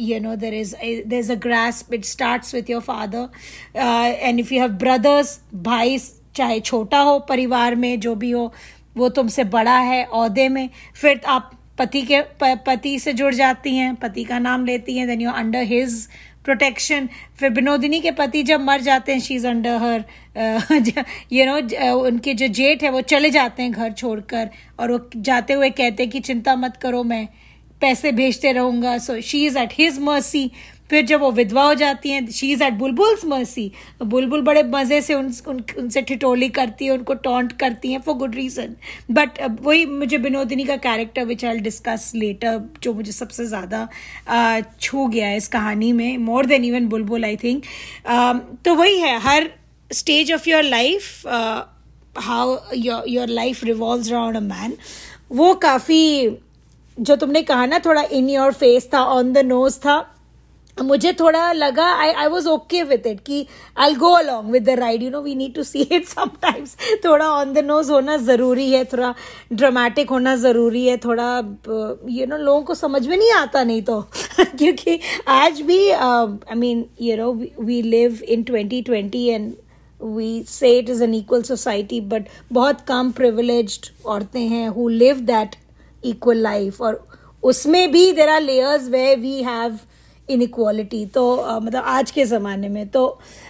you 0.00 0.20
know 0.20 0.34
there 0.36 0.54
is 0.54 0.74
there 0.76 1.18
is 1.18 1.32
a 1.32 1.34
grass 1.42 1.84
it 1.92 2.04
start 2.04 2.54
with 2.54 2.70
your 2.70 2.80
father 2.82 3.28
and 3.76 4.40
if 4.40 4.54
you 4.54 4.60
have 4.60 4.72
brothers 4.84 5.38
भाई 5.54 5.98
चाहे 6.36 6.60
छोटा 6.60 6.98
हो, 7.00 7.18
परिवार 7.20 7.74
में 7.74 7.98
जो 8.00 8.14
भी 8.14 8.30
हो, 8.30 8.52
वो 8.96 9.08
तुमसे 9.10 9.44
बड़ा 9.46 9.78
है 9.78 10.04
औहदे 10.04 10.48
में। 10.48 10.68
फिर 10.94 11.20
आप 11.26 11.50
पति 11.78 12.02
के 12.02 12.20
पति 12.42 12.98
से 12.98 13.12
जुड़ 13.12 13.34
जाती 13.34 13.76
हैं, 13.76 13.94
पति 13.96 14.24
का 14.24 14.38
नाम 14.38 14.64
लेती 14.66 14.96
हैं 14.98 15.06
then 15.08 15.20
you 15.20 15.30
under 15.32 15.62
his 15.64 16.06
protection 16.44 17.08
फिर 17.38 17.50
विनोदिनी 17.50 18.00
के 18.00 18.10
पति 18.12 18.42
जब 18.42 18.60
मर 18.60 18.80
जाते 18.80 19.12
हैं 19.12 19.20
she 19.20 19.34
is 19.34 19.46
under 19.46 19.76
her 19.76 20.04
you 21.32 21.46
know 21.46 21.56
उनके 22.00 22.34
जो 22.34 22.46
जेठ 22.48 22.82
है, 22.82 22.90
वो 22.90 23.00
चले 23.02 23.30
जाते 23.30 23.62
हैं 23.62 23.72
घर 23.72 23.92
छोड़कर 23.92 24.50
और 24.80 24.92
वो 24.92 25.00
जाते 25.16 25.52
हुए 25.52 25.70
कहते 25.70 26.02
हैं 26.02 26.12
कि 26.12 26.20
चिंता 26.20 26.54
मत 26.56 26.76
करो, 26.76 27.02
मैं 27.02 27.28
पैसे 27.80 28.12
भेजते 28.12 28.52
रहूँगा। 28.52 28.96
So 28.98 29.20
she 29.20 29.44
is 29.46 29.58
at 29.58 29.72
his 29.72 29.98
mercy 30.00 30.50
फिर 30.90 31.04
जब 31.06 31.20
वो 31.20 31.30
विधवा 31.32 31.62
हो 31.64 31.74
जाती 31.74 32.10
हैं 32.10 32.26
she 32.30 32.50
is 32.52 32.62
at 32.64 32.72
Bulbul's 32.74 33.24
mercy 33.24 33.70
Bulbul 34.04 34.42
बड़े 34.42 34.62
मज़े 34.64 35.00
से 35.02 35.14
उन, 35.14 35.32
उन 35.48 35.62
उनसे 35.78 36.02
ठिठोली 36.02 36.48
करती 36.50 36.84
है 36.84 36.90
उनको 36.90 37.14
टॉन्ट 37.26 37.52
करती 37.60 37.92
हैं 37.92 38.00
फॉर 38.00 38.14
गुड 38.16 38.34
रीज़न 38.34 38.74
बट 39.10 39.40
वही 39.62 39.84
मुझे 39.86 40.18
बिनोदिनी 40.18 40.64
का 40.64 40.76
character 40.86 41.24
which 41.24 41.44
I 41.44 41.58
discuss 41.60 42.10
later 42.14 42.60
जो 42.82 42.92
मुझे 42.94 43.12
सबसे 43.12 43.46
ज़्यादा 43.46 43.88
छू 44.80 45.06
गया 45.06 45.28
है 45.28 45.36
इस 45.36 45.48
कहानी 45.48 45.92
में 45.92 46.16
more 46.20 46.46
than 46.46 46.64
even 46.64 46.88
Bulbul 46.88 47.24
I 47.24 47.36
think 47.36 47.62
तो 48.64 48.74
वही 48.74 48.98
है 48.98 49.18
हर 49.20 49.50
stage 49.90 50.32
of 50.32 50.48
your 50.48 50.62
life 50.62 51.26
how 52.18 52.56
your 52.76 53.04
your 53.08 53.28
life 53.28 53.64
revolve 53.64 54.02
around 54.04 54.36
a 54.36 54.40
man 54.40 54.76
वो 55.32 55.54
काफ़ी 55.62 56.02
जो 56.96 57.16
तुमने 57.16 57.42
कहा 57.42 57.64
ना 57.66 57.78
थोड़ा 57.78 58.02
इन 58.12 58.28
योर 58.30 58.52
फेस 58.54 58.88
था 58.92 59.02
ऑन 59.06 59.32
द 59.32 59.38
नोज़ 59.46 59.78
था 59.78 59.96
मुझे 60.84 61.12
थोड़ा 61.12 61.50
लगा 61.52 61.84
I 61.94 62.10
I 62.10 62.26
was 62.26 62.48
okay 62.48 62.82
with 62.82 63.06
it 63.06 63.20
कि 63.20 63.46
I 63.76 63.94
go 63.94 64.10
along 64.10 64.50
with 64.50 64.64
the 64.64 64.70
ride 64.78 65.02
you 65.02 65.10
know 65.10 65.20
we 65.22 65.34
need 65.34 65.54
to 65.54 65.62
see 65.62 65.80
it 65.82 66.06
sometimes 66.08 66.76
थोड़ा 67.04 67.28
ऑन 67.28 67.52
द 67.52 67.58
नोज़ 67.58 67.92
होना 67.92 68.16
ज़रूरी 68.16 68.70
है, 68.70 68.84
थोड़ा 68.84 69.14
ड्रामेटिक 69.52 70.10
होना 70.10 70.34
ज़रूरी 70.36 70.86
है, 70.86 70.96
थोड़ा 70.96 71.28
यू 72.10 72.26
नो 72.26 72.36
लोगों 72.36 72.62
को 72.62 72.74
समझ 72.74 73.06
में 73.06 73.16
नहीं 73.16 73.32
आता 73.32 73.64
नहीं 73.64 73.82
तो। 73.82 74.00
क्योंकि 74.40 74.98
आज 75.28 75.60
भी 75.60 75.90
I 75.90 76.54
mean 76.56 76.84
you 77.00 77.16
know 77.16 77.32
we 77.60 77.80
live 77.82 78.20
in 78.28 78.42
twenty 78.42 78.82
twenty 78.82 79.26
and 79.26 79.52
we 80.00 80.42
say 80.48 80.78
it 80.78 80.90
is 80.90 81.02
an 81.04 81.14
equal 81.14 81.42
society 81.42 82.00
but 82.00 82.28
बहुत 82.52 82.80
कम 82.88 83.10
प्रिविलेज्ड 83.12 83.86
औरतें 84.06 84.40
हैं 84.40 84.68
who 84.68 84.88
live 84.88 85.20
that 85.26 85.56
equal 86.04 86.42
life 86.42 86.80
और 86.80 87.04
उसमें 87.42 87.90
भी 87.92 88.10
there 88.12 88.28
are 88.28 88.40
layers 88.40 88.88
where 88.88 89.14
we 89.16 89.42
have 89.42 89.78
inequality 90.28 91.04
तो 91.06 91.24
uh, 91.36 91.62
मतलब 91.62 91.82
आज 91.86 92.10
के 92.10 92.24
ज़माने 92.24 92.68
में 92.68 92.88
तो 92.88 93.06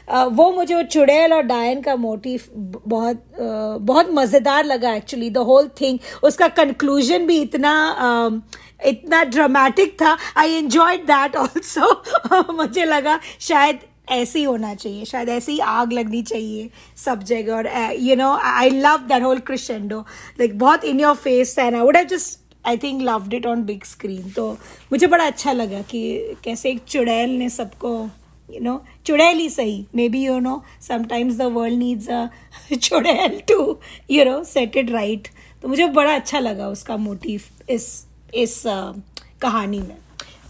uh, 0.09 0.27
वो 0.33 0.51
मुझे 0.53 0.75
वो 0.75 0.83
चुड़ैल 0.83 1.33
और 1.33 1.43
डायन 1.43 1.81
का 1.83 1.97
मोटिव 1.97 2.43
बहुत 2.87 3.17
uh, 3.17 3.81
बहुत 3.81 4.11
मज़ेदार 4.15 4.65
लगा 4.65 4.95
एक्चुअली 4.95 5.31
द 5.31 5.39
होल 5.49 5.69
थिंग 5.81 5.99
उसका 6.25 6.49
कंक्लूजन 6.61 7.27
भी 7.27 7.41
इतना 7.43 7.75
uh, 8.07 8.59
इतना 8.87 9.23
ड्रामेटिक 9.25 9.95
था. 10.01 10.17
आई 10.37 10.55
एंजॉयड 10.55 11.05
दैट 11.07 11.37
ऑल्सो 11.37 12.53
मुझे 12.53 12.85
लगा 12.85 13.19
शायद 13.41 13.79
ऐसे 14.11 14.39
ही 14.39 14.45
होना 14.45 14.75
चाहिए 14.75 15.05
शायद 15.05 15.29
ऐसे 15.29 15.53
ही 15.53 15.59
आग 15.59 15.93
लगनी 15.93 16.23
चाहिए 16.23 16.71
सब 17.05 17.23
जगह. 17.23 17.55
और 17.55 17.69
you 18.01 18.17
know 18.17 18.33
I 18.45 18.71
love 18.71 19.07
that 19.09 19.23
whole 19.23 19.39
crescendo 19.47 19.99
like 20.41 20.59
बहुत 20.59 20.85
in 20.85 21.01
your 21.01 21.15
face 21.17 21.59
and 21.59 21.75
I 21.75 21.81
would 21.81 21.97
have 21.97 22.07
just 22.09 22.46
I 22.67 22.77
think 22.77 23.03
loved 23.03 23.35
it 23.35 23.47
on 23.47 23.63
big 23.65 23.85
screen 23.85 24.31
तो 24.31 24.53
मुझे 24.93 25.07
बड़ा 25.07 25.27
अच्छा 25.27 25.53
लगा 25.53 25.83
कि 25.83 26.19
कैसे 26.45 26.71
एक 26.71 26.83
चुड़ैल 26.89 27.31
ने 27.31 27.49
सबको 27.49 28.11
यू 28.55 28.61
नो 28.61 28.83
चुड़ैल 29.07 29.39
ही 29.39 29.51
सही. 29.51 29.85
Maybe 30.09 30.25
you 30.25 30.39
know 30.39 30.63
sometimes 30.83 31.37
the 31.37 31.43
world 31.43 31.79
needs 31.79 32.09
a 32.09 32.29
chudail 32.77 33.41
to 33.41 33.79
you 34.11 34.25
know 34.25 34.45
set 34.45 34.77
it 34.77 34.91
right 34.91 35.29
तो 35.63 35.69
मुझे 35.69 35.87
बड़ा 35.87 36.15
अच्छा 36.15 36.39
लगा 36.39 36.69
उसका 36.69 36.97
मोटिव 36.97 37.43
इस 37.71 38.07
इस 38.35 38.67
uh, 38.67 39.01
कहानी 39.41 39.79
में. 39.79 39.97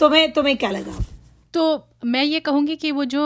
तुम्हें 0.01 0.33
तुम्हें 0.33 0.57
क्या 0.57 0.71
लगा? 0.71 1.05
तो 1.57 1.87
मैं 2.05 2.23
ये 2.25 2.39
कहूँगी 2.41 2.75
कि 2.77 2.91
वो 2.93 3.05
जो 3.05 3.23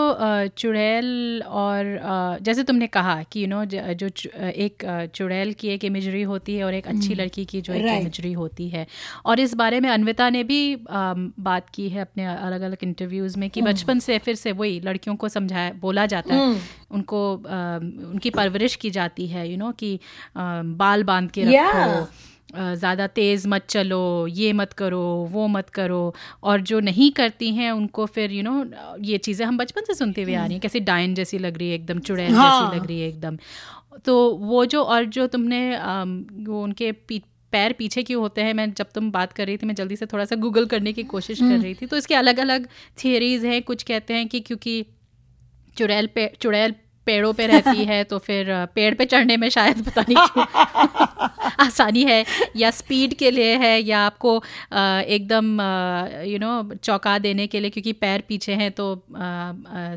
चुड़ैल 0.57 1.43
और 1.43 2.39
जैसे 2.43 2.62
तुमने 2.62 2.87
कहा 2.87 3.22
कि 3.22 3.43
यू 3.43 3.49
नो 3.49 3.64
जो 3.64 4.09
एक 4.57 4.85
चुड़ैल 5.14 5.53
की 5.53 5.68
एक 5.68 5.85
इमेजरी 5.85 6.22
होती 6.22 6.57
है 6.57 6.64
और 6.64 6.74
एक 6.74 6.87
अच्छी 6.87 7.07
हम्म। 7.07 7.20
लड़की 7.20 7.45
की 7.45 7.61
जो 7.61 7.72
एक 7.72 7.85
इमेजरी 7.85 8.33
होती 8.33 8.68
है 8.68 8.87
और 9.26 9.41
इस 9.41 9.55
बारे 9.55 9.81
में 9.81 9.89
अनविता 9.91 10.31
ने 10.31 10.45
भी 10.45 10.61
बात 10.87 11.70
की 11.70 11.89
है 11.89 12.01
अपने 12.01 12.26
अलग 12.26 12.61
अलग 12.61 12.78
इंटरव्यूज़ 12.83 13.39
में 13.39 13.49
कि 13.51 13.61
हम्म। 13.61 13.72
बचपन 13.72 13.99
से 13.99 14.18
फिर 14.18 14.35
से 14.35 14.53
वही 14.53 14.81
लड़कियों 14.81 15.16
को 15.16 15.28
समझाया 15.28 15.72
बोला 15.81 16.07
जाता 16.07 16.35
है 16.35 16.41
हम्म। 16.41 16.59
उनको 16.91 17.33
उनकी 17.35 18.31
परवरिश 18.31 18.76
की 18.76 18.91
जाती 18.91 19.26
है 19.26 19.51
यू 19.51 19.57
नो 19.59 19.72
कि 19.72 19.99
बाल 20.37 21.05
बाँध 21.05 21.31
के 21.31 21.45
रखो 21.45 22.09
ज़्यादा 22.55 23.07
तेज़ 23.13 23.47
मत 23.49 23.67
चलो 23.69 24.27
ये 24.29 24.53
मत 24.53 24.73
करो 24.73 25.03
वो 25.31 25.47
मत 25.49 25.69
करो 25.71 26.03
और 26.43 26.61
जो 26.63 26.81
नहीं 26.81 27.11
करती 27.13 27.51
हैं 27.55 27.71
उनको 27.73 28.07
फिर 28.09 28.31
यू 28.31 28.43
you 28.43 28.45
नो 28.45 28.65
know, 28.65 29.07
ये 29.07 29.19
चीज़ें 29.19 29.45
हम 29.47 29.59
बचपन 29.59 29.85
से 29.87 29.95
सुनते 29.95 30.23
हुए 30.23 30.35
आ 30.35 30.45
रही 30.45 30.53
हैं 30.53 30.61
कैसे 30.61 30.81
डाइन 30.83 31.15
जैसी 31.15 31.39
लग 31.39 31.59
रही 31.59 31.69
है 31.69 31.75
एकदम 31.75 31.99
चुड़ैल 32.01 32.33
हाँ. 32.33 32.61
जैसी 32.61 32.77
लग 32.77 32.87
रही 32.87 33.01
है 33.01 33.09
एकदम 33.09 33.37
तो 34.05 34.17
वो 34.43 34.65
जो 34.67 34.83
और 34.85 35.05
जो 35.07 35.27
तुमने 35.27 35.61
वो 36.45 36.63
उनके 36.63 36.93
पी 36.93 37.23
पैर 37.53 37.73
पीछे 37.73 38.03
क्यों 38.03 38.21
होते 38.23 38.43
हैं 38.43 38.53
मैं 38.55 38.73
जब 38.75 38.91
तुम 38.95 39.11
बात 39.11 39.33
कर 39.33 39.47
रही 39.47 39.57
थी 39.57 39.67
मैं 39.67 39.75
जल्दी 39.75 39.97
से 39.97 40.07
थोड़ा 40.07 40.25
सा 40.25 40.37
गूगल 40.37 40.67
करने 40.67 40.93
की 40.93 41.03
कोशिश 41.07 41.39
कर 41.39 41.45
हम्म। 41.45 41.63
रही 41.63 41.75
थी 41.75 41.87
तो 41.87 41.97
इसके 41.97 42.15
अलग 42.15 42.39
अलग 42.39 42.67
थियरीज 43.05 43.45
हैं 43.45 43.63
कुछ 43.63 43.83
कहते 43.83 44.15
हैं 44.15 44.29
कि 44.29 44.41
क्योंकि 44.41 44.85
चुड़ैल 45.77 46.07
पे 46.15 46.31
चुड़ैल 46.41 46.75
पेड़ों 47.11 47.33
पे 47.33 47.47
रहती 47.49 47.85
है 47.85 48.03
तो 48.05 48.19
फिर 48.21 48.55
पेड़ 48.75 48.95
पे 48.95 49.05
चढ़ने 49.07 49.37
में 49.37 49.49
शायद 49.51 49.85
पता 49.85 50.05
नहीं 50.09 50.27
क्यों 50.27 51.29
आसानी 51.61 52.03
है 52.05 52.25
या 52.57 52.71
स्पीड 52.71 53.15
के 53.15 53.31
लिए 53.31 53.57
है 53.57 53.81
या 53.81 54.01
आपको 54.01 54.37
एकदम 55.09 55.61
यू 56.27 56.39
नो 56.39 56.53
चौंका 56.75 57.19
देने 57.19 57.47
के 57.47 57.61
लिए 57.61 57.71
क्योंकि 57.71 57.93
पैर 57.95 58.23
पीछे 58.29 58.55
हैं 58.55 58.71
तो 58.73 58.87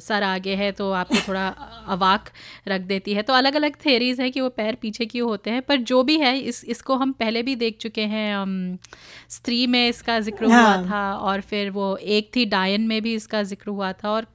सर 0.02 0.24
आगे 0.24 0.56
है 0.56 0.72
तो 0.72 0.92
आपको 0.94 1.28
थोड़ा 1.28 1.48
अवाक 1.88 2.30
रख 2.68 2.82
देती 2.84 3.14
है 3.14 3.22
तो 3.22 3.34
अलग 3.34 3.56
अलग 3.56 3.76
थेरीज 3.86 4.22
है 4.22 4.30
कि 4.32 4.42
वो 4.42 4.50
पैर 4.52 4.76
पीछे 4.82 5.06
क्यों 5.06 5.30
होते 5.30 5.52
हैं 5.52 5.62
पर 5.62 5.78
जो 5.86 6.04
भी 6.04 6.18
है 6.20 6.38
इस 6.42 6.64
इसको 6.68 6.96
हम 6.96 7.12
पहले 7.20 7.44
भी 7.44 7.56
देख 7.56 7.78
चुके 7.78 8.06
हैं 8.08 8.78
स्त्री 9.30 9.66
में 9.68 9.88
इसका 9.88 10.20
ज़िक्र 10.22 10.46
हुआ 10.46 10.56
हाँ। 10.56 10.86
था 10.86 11.12
और 11.14 11.42
फिर 11.44 11.70
वो 11.72 11.96
एक 12.12 12.30
थी 12.36 12.46
डायन 12.48 12.88
में 12.88 13.02
भी 13.02 13.16
इसका 13.16 13.44
ज़िक्र 13.46 13.70
हुआ 13.70 13.92
था 13.94 14.10
और 14.10 14.28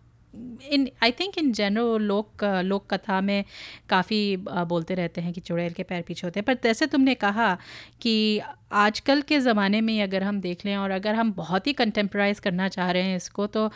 इन 0.73 0.89
आई 1.03 1.13
थिंक 1.13 1.39
इन 1.39 1.53
जनरल 1.53 2.03
लोक 2.03 2.45
लोक 2.45 2.95
कथा 2.95 3.21
में 3.21 3.45
काफ़ी 3.89 4.37
बोलते 4.37 4.95
रहते 4.95 5.21
हैं 5.21 5.33
कि 5.33 5.41
चुड़ैल 5.41 5.73
के 5.73 5.83
पैर 5.83 6.03
पीछे 6.03 6.27
होते 6.27 6.41
हैं। 6.41 6.45
पर 6.45 6.55
जैसे 6.63 6.87
तुमने 6.87 7.15
कहा 7.15 7.57
कि 8.01 8.41
आजकल 8.73 9.23
के 9.23 9.39
ज़माने 9.41 9.81
में 9.81 10.03
अगर 10.03 10.23
हम 10.23 10.41
देख 10.41 10.67
लें 10.67 10.77
और 10.77 10.91
अगर 10.91 11.15
हम 11.15 11.33
बहुत 11.33 11.67
ही 11.67 11.73
कंटेम्प्राइज 11.73 12.39
करना 12.39 12.69
चाह 12.69 12.91
रहे 12.91 13.03
हैं 13.03 13.17
इसको 13.17 13.47
तो 13.47 13.71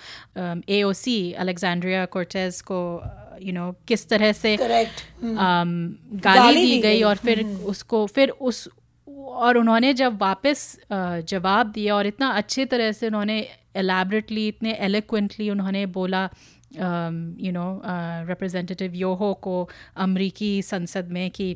ए 0.68 0.82
ओ 0.82 0.92
सी 0.92 1.32
अलेक्जेंड्रिया 1.32 2.04
कोर्टेज 2.06 2.60
को 2.60 3.02
यू 3.42 3.46
you 3.46 3.54
नो 3.54 3.70
know, 3.70 3.86
किस 3.88 4.08
तरह 4.08 4.32
से 4.32 4.56
um, 4.56 4.64
गाली, 5.24 6.20
गाली 6.20 6.66
दी 6.66 6.78
गई 6.80 7.02
और 7.02 7.16
फिर 7.16 7.42
हम्म। 7.42 7.56
उसको 7.64 8.06
फिर 8.06 8.30
उस 8.30 8.68
और 9.08 9.58
उन्होंने 9.58 9.92
जब 9.94 10.18
वापस 10.18 10.78
जवाब 10.92 11.66
दिया 11.66 11.96
और 11.96 12.06
इतना 12.06 12.28
अच्छे 12.28 12.64
तरह 12.64 12.92
से 12.92 13.06
उन्होंने 13.06 13.48
एलैबरेटली 13.74 14.46
इतने 14.48 14.72
एलिक्वेंटली 14.80 15.50
उन्होंने 15.50 15.84
बोला 15.96 16.28
यू 16.74 17.52
नो 17.52 17.66
रिप्रेजेंटेटिव 18.28 18.94
योहो 18.94 19.32
को 19.42 19.68
अमरीकी 19.98 20.60
संसद 20.62 21.08
में 21.10 21.30
कि 21.30 21.54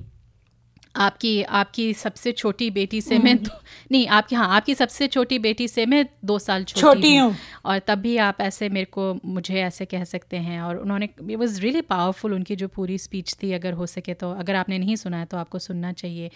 आपकी 0.96 1.42
आपकी 1.42 1.92
सबसे 1.94 2.30
छोटी 2.32 2.70
बेटी 2.70 3.00
से 3.00 3.18
मैं 3.18 3.36
तो, 3.38 3.50
नहीं 3.92 4.06
आपकी 4.08 4.36
हाँ 4.36 4.46
आपकी 4.48 4.74
सबसे 4.74 5.06
छोटी 5.08 5.38
बेटी 5.38 5.66
से 5.68 5.84
मैं 5.86 6.04
दो 6.24 6.38
साल 6.38 6.64
छोटी 6.64 7.16
हूँ। 7.16 7.34
और 7.64 7.78
तब 7.78 7.98
भी 7.98 8.16
आप 8.16 8.40
ऐसे 8.40 8.68
मेरे 8.68 8.86
को 8.92 9.12
मुझे 9.24 9.60
ऐसे 9.62 9.84
कह 9.84 10.04
सकते 10.04 10.36
हैं। 10.36 10.60
और 10.60 10.76
उन्होंने 10.76 11.04
इट 11.04 11.36
वॉज़ 11.36 11.60
रियली 11.60 11.80
पावरफुल 11.82 12.34
उनकी 12.34 12.56
जो 12.56 12.68
पूरी 12.68 12.98
स्पीच 12.98 13.36
थी 13.42 13.52
अगर 13.52 13.72
हो 13.72 13.86
सके 13.86 14.14
तो 14.14 14.30
अगर 14.34 14.54
आपने 14.54 14.78
नहीं 14.78 14.96
सुना 14.96 15.18
है 15.18 15.24
तो 15.24 15.36
आपको 15.36 15.58
सुनना 15.58 15.92
चाहिए। 15.92 16.30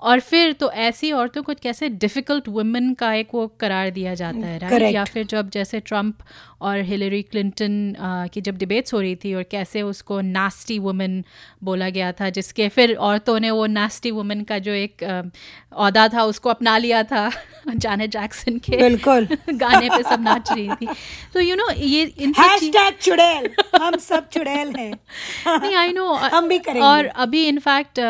और 0.00 0.20
फिर 0.20 0.52
तो 0.52 0.70
ऐसी 0.70 1.12
औरतों 1.12 1.42
को 1.42 1.54
कैसे 1.62 1.88
डिफ़िकल्ट 1.88 2.48
वुमेन 2.48 2.94
का 2.94 3.14
एक 3.14 3.28
वो 3.34 3.46
करार 3.46 3.90
दिया 3.90 4.14
जाता 4.14 4.46
है 4.46 4.58
राइट 4.58 4.82
या 4.82 5.04
फिर 5.04 5.26
जब 5.26 5.50
जैसे 5.50 5.80
ट्रंप 5.80 6.18
और 6.60 6.78
हिलरी 6.78 7.22
क्लिंटन 7.22 7.94
की 8.32 8.40
जब 8.40 8.58
डिबेट्स 8.58 8.94
हो 8.94 9.00
रही 9.00 9.16
थी 9.16 9.34
और 9.34 9.42
कैसे 9.42 9.82
उसको 9.82 10.20
नास्टी 10.20 10.78
वुमेन 10.78 11.24
बोला 11.64 11.88
गया 11.88 12.12
था 12.12 12.30
जिसके 12.30 12.68
फिर 12.68 12.94
औरतों 12.94 13.40
ने 13.40 13.50
वो 13.50 13.66
नास्टी 13.66 14.10
वुमेन 14.10 14.42
का 14.42 14.58
जो 14.58 14.72
एक 14.72 15.04
अहदा 15.04 16.08
था 16.08 16.22
उसको 16.22 16.50
अपना 16.50 16.78
लिया 16.78 17.02
था 17.02 17.30
जाने 17.76 18.08
जैक्सन 18.08 18.58
के 18.58 18.76
बिल्कुल। 18.76 19.28
गाने 19.50 19.88
पे 19.88 20.02
सब 20.02 20.22
नाच 20.22 20.52
रही 20.52 20.68
थी। 20.68 20.86
तो 21.34 21.40
यू 21.40 21.56
you 21.56 21.58
नो 21.58 21.72
know, 21.72 21.82
ये 21.82 22.02
इन 22.02 22.32
चुड़ैल। 23.02 23.50
हम 23.82 23.96
सब 23.96 24.28
चुड़ैल 24.28 24.74
हैं। 24.78 24.98
नहीं 25.60 25.74
आई 25.74 25.92
नो 25.92 26.12
हम 26.12 26.48
भी 26.48 26.58
करेंगे। 26.58 26.80
और 26.80 27.06
अभी 27.06 27.48
इनफैक्ट 27.48 28.00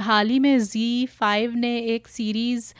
हाल 0.00 0.28
ही 0.28 0.38
में 0.38 0.58
जी 0.58 1.06
फाइव 1.06 1.31
ने 1.38 1.78
एक 1.94 2.08
सीरीज़ 2.08 2.72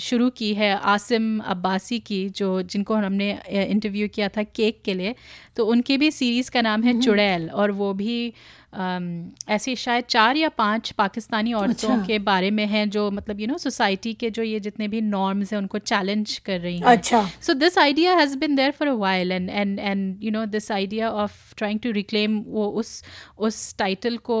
शुरू 0.00 0.28
की 0.30 0.52
है 0.54 0.70
आसिम 0.86 1.38
अब्बासी 1.40 1.98
की 1.98 2.28
जो 2.30 2.50
जिनको 2.62 2.94
हमने 2.94 3.30
इंटरव्यू 3.50 4.08
किया 4.08 4.28
था 4.28 4.42
केक 4.42 4.80
के 4.84 4.94
लिए 4.94 5.14
तो 5.56 5.66
उनकी 5.66 5.98
भी 5.98 6.10
सीरीज़ 6.10 6.50
का 6.50 6.60
नाम 6.60 6.82
है 6.82 6.90
हम्म। 6.90 7.02
चुड़ैल 7.02 7.50
और 7.50 7.70
वो 7.70 7.92
भी 7.92 8.32
ऐसी 8.72 9.74
शायद 9.76 10.04
चार 10.04 10.36
या 10.36 10.48
पाँच 10.48 10.90
पाकिस्तानी 10.92 11.52
औरतों 11.52 11.90
अच्छा। 11.90 12.06
के 12.06 12.18
बारे 12.20 12.50
में 12.50 12.64
हैं 12.66 12.88
जो 12.90 13.10
मतलब 13.10 13.40
यू 13.40 13.46
नो 13.46 13.58
सोसाइटी 13.58 14.12
के 14.14 14.30
जो 14.30 14.42
ये 14.42 14.60
जितने 14.60 14.88
भी 14.88 15.00
नॉर्म्स 15.00 15.52
हैं 15.52 15.58
उनको 15.58 15.78
चैलेंज 15.80 16.36
कर 16.38 16.60
रही 16.60 16.76
हैं। 16.76 16.84
अच्छा। 16.86 17.22
So 17.42 17.54
this 17.54 17.78
idea 17.78 18.14
has 18.16 18.36
been 18.38 18.56
there 18.56 18.70
for 18.70 18.88
a 18.88 18.92
while 18.96 19.32
and 19.32 19.50
and 19.50 19.78
and 19.78 20.24
you 20.24 20.30
know 20.30 20.44
this 20.46 20.70
idea 20.72 21.10
of 21.12 21.54
trying 21.56 21.80
to 21.80 21.90
reclaim 21.90 22.38
वो 22.48 22.68
उस 22.70 23.02
उस 23.38 23.76
टाइटल 23.78 24.16
को 24.30 24.38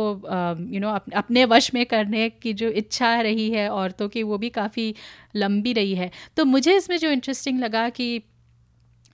यू 0.70 0.80
नो 0.80 0.90
अपने 1.14 1.44
वश 1.46 1.72
में 1.74 1.84
करने 1.86 2.28
की 2.30 2.52
जो 2.52 2.68
इच्छा 2.68 3.20
रही 3.20 3.50
है 3.50 3.68
औरतों 3.70 4.08
की 4.08 4.22
वो 4.22 4.38
भी 4.38 4.48
काफ़ी 4.50 4.94
लंबी 5.36 5.72
रही 5.72 5.94
है। 5.94 6.10
तो 6.36 6.44
मुझे 6.44 6.76
इसमें 6.76 6.96
जो 6.98 7.10
इंटरेस्टिंग 7.10 7.60
लगा 7.60 7.88
कि 7.88 8.22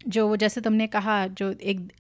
जो 0.08 0.28
वो 0.28 0.36
जैसे 0.36 0.60
तुमने 0.60 0.86
कहा 0.86 1.26
जो 1.26 1.50
एक 1.50 1.92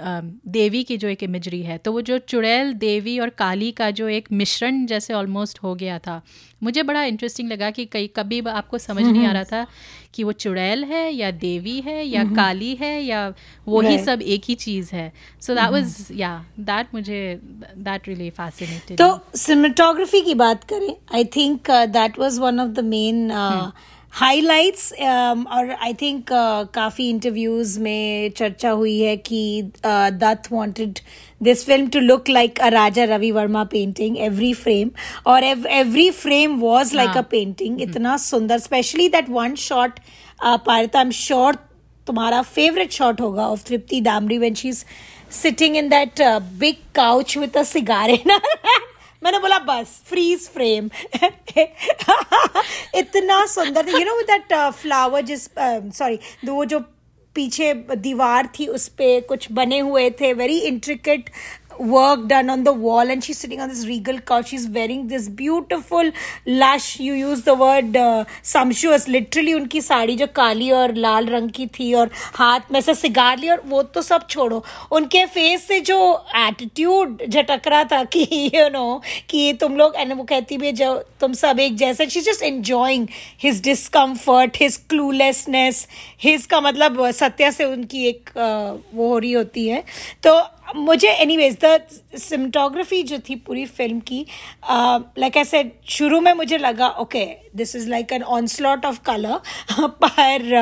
देवी 0.46 0.82
की 0.82 0.96
जो 0.96 1.08
एक 1.08 1.22
इमेजरी 1.22 1.62
है 1.62 1.78
तो 1.78 1.92
वो 1.92 2.00
जो 2.00 2.18
चुड़ैल 2.18 2.72
देवी 2.72 3.18
और 3.18 3.28
काली 3.28 3.72
का 3.72 3.90
जो 3.90 4.08
एक 4.08 4.28
मिश्रण 4.32 4.86
जैसे 4.86 5.14
ऑलमोस्ट 5.14 5.58
हो 5.62 5.74
गया 5.74 5.98
था 5.98 6.22
मुझे 6.62 6.82
बड़ा 6.82 7.04
इंटरेस्टिंग 7.04 7.48
लगा 7.48 7.70
कि 7.70 7.84
कई 7.84 8.06
कभी 8.06 8.40
आपको 8.40 8.78
समझ 8.78 9.04
नहीं 9.04 9.24
आ 9.24 9.32
रहा 9.32 9.44
था 9.44 9.66
कि 10.14 10.24
वो 10.24 10.32
चुड़ैल 10.32 10.84
है 10.84 11.14
या 11.14 11.30
देवी 11.30 11.80
है 11.80 12.06
या 12.06 12.24
काली 12.24 12.74
है 12.74 13.02
या 13.02 13.34
वही 13.68 13.98
सब 13.98 14.22
एक 14.22 14.42
ही 14.48 14.54
चीज़ 14.54 14.90
है। 14.92 15.12
So 15.40 15.54
that 15.54 15.70
was 15.70 16.08
yeah 16.12 16.46
that 16.60 16.86
मुझे 16.94 17.40
दैट 17.76 18.08
रियली 18.08 18.30
फैसिनेटेड 18.30 18.98
तो 18.98 19.20
सिनेमेटोग्राफी 19.36 20.20
की 20.20 20.34
बात 20.34 20.64
करें 20.64 20.96
I 21.14 21.24
think 21.24 21.70
that 21.70 22.18
was 22.18 22.38
one 22.38 22.60
of 22.60 22.70
the 22.70 22.80
main 22.80 23.30
highlights 24.12 24.92
um, 24.92 25.46
और 25.48 25.70
आई 25.72 25.94
थिंक 25.94 26.22
uh, 26.22 26.74
काफ़ी 26.74 27.08
इंटरव्यूज़ 27.10 27.78
में 27.80 28.30
चर्चा 28.30 28.70
हुई 28.70 28.98
है 28.98 29.16
कि 29.18 29.70
Dutt 29.76 30.52
wanted 30.52 30.98
this 31.40 31.64
film 31.66 31.88
to 31.88 32.00
look 32.00 32.28
like 32.28 32.60
a 32.60 32.68
Raja 32.68 33.04
Ravi 33.04 33.30
Varma 33.32 33.64
painting 33.72 34.18
every 34.18 34.52
frame 34.54 34.90
और 35.26 35.44
every 35.44 36.10
frame 36.10 36.60
was 36.60 36.94
like 36.94 37.16
a 37.16 37.22
painting 37.30 37.80
इतना 37.82 38.16
सुंदर 38.26 38.58
especially 38.58 39.08
that 39.08 39.30
one 39.30 39.54
shot 39.64 40.00
Parita 40.44 40.98
I 40.98 41.04
am 41.04 41.10
sure 41.16 41.58
तुम्हारा 42.06 42.42
फेवरेट 42.52 42.92
शॉट 42.92 43.20
होगा 43.20 43.48
of 43.48 43.64
Tripti 43.66 44.00
Dimri 44.02 44.38
when 44.38 44.54
she 44.54 44.68
is 44.68 44.84
sitting 45.32 45.76
in 45.76 45.88
that 45.88 46.22
big 46.58 46.84
couch 46.94 47.36
with 47.38 47.56
a 47.56 47.62
cigar 47.64 48.10
in 48.10 48.38
मैंने 49.24 49.38
बोला 49.38 49.58
बस 49.58 50.00
freeze 50.06 50.48
frame 50.48 50.88
इतना 52.98 53.44
सुंदर 53.46 53.86
था 53.86 53.98
यू 53.98 54.04
नो 54.04 54.20
दैट 54.22 54.52
फ्लावर 54.72 55.22
जिस 55.22 55.48
sorry 55.58 56.16
uh, 56.16 56.48
वो 56.48 56.64
जो 56.64 56.78
पीछे 57.36 57.72
दीवार 57.96 58.48
थी 58.58 58.66
उस 58.68 58.88
पर 58.88 59.20
कुछ 59.28 59.50
बने 59.52 59.78
हुए 59.78 60.08
थे 60.20 60.32
very 60.32 60.58
intricate 60.60 61.30
work 61.78 62.28
done 62.28 62.50
on 62.50 62.64
the 62.64 62.72
wall 62.72 63.10
and 63.10 63.22
she's 63.24 63.38
sitting 63.38 63.60
on 63.60 63.68
this 63.68 63.86
regal 63.86 64.18
couch. 64.20 64.48
She's 64.48 64.68
wearing 64.68 65.08
this 65.08 65.28
beautiful 65.28 66.10
lush 66.46 67.00
you 67.00 67.14
use 67.14 67.42
the 67.42 67.54
word 67.54 67.96
uh, 67.96 68.24
sumptuous. 68.42 69.08
Literally 69.08 69.54
unki 69.54 69.80
sari 69.82 70.16
जो 70.16 70.26
काली 70.36 70.70
और 70.70 70.94
लाल 70.94 71.26
रंग 71.28 71.50
की 71.50 71.66
थी 71.78 71.92
और 71.94 72.10
हाथ 72.34 72.72
में 72.72 72.80
से 72.80 72.94
सिगार 72.94 73.38
ली 73.38 73.48
और 73.50 73.62
वो 73.66 73.82
तो 73.94 74.02
सब 74.02 74.26
छोड़ो 74.30 74.62
उनके 74.92 75.24
फेस 75.26 75.66
से 75.68 75.80
जो 75.80 75.98
एटीट्यूड 76.36 77.22
झटक 77.28 77.68
रहा 77.68 77.84
था 77.84 78.02
कि 78.04 78.20
यू 78.20 78.62
you 78.62 78.70
नो 78.72 78.78
know, 78.78 79.04
कि 79.30 79.52
तुम 79.60 79.76
लोग 79.76 79.96
एंड 79.96 80.12
वो 80.12 80.24
कहती 80.24 80.58
भी 80.58 80.72
जो 80.72 80.94
तुम 81.20 81.32
सब 81.32 81.60
एक 81.60 81.76
जैसे 81.76 82.06
she 82.10 82.20
just 82.20 82.42
enjoying 82.42 83.06
his 83.42 83.62
discomfort 83.62 84.56
his 84.60 84.76
cluelessness 84.88 85.86
his 86.22 86.46
का 86.46 86.60
मतलब 86.60 87.10
सत्या 87.10 87.50
से 87.50 87.64
उनकी 87.64 88.06
एक 88.08 88.30
uh, 88.30 88.94
वो 88.94 89.08
हो 89.08 89.18
रही 89.18 89.32
होती 89.32 89.68
है 89.68 89.82
तो 90.22 90.40
मुझे 90.76 91.08
एनी 91.08 91.36
वेज 91.36 91.56
द 91.64 91.80
सिमटोग्राफी 92.18 93.02
जो 93.02 93.18
थी 93.18 93.34
पूरी 93.36 93.64
फ़िल्म 93.66 94.00
की 94.00 94.26
लाइक 95.18 95.36
ऐसे 95.36 95.72
शुरू 95.88 96.20
में 96.20 96.32
मुझे 96.32 96.58
लगा 96.58 96.88
okay 96.88 97.24
this 97.56 97.76
is 97.76 97.88
like 97.88 98.12
an 98.12 98.22
onslaught 98.46 98.86
of 98.86 99.00
colour 99.00 99.40
पर 100.04 100.54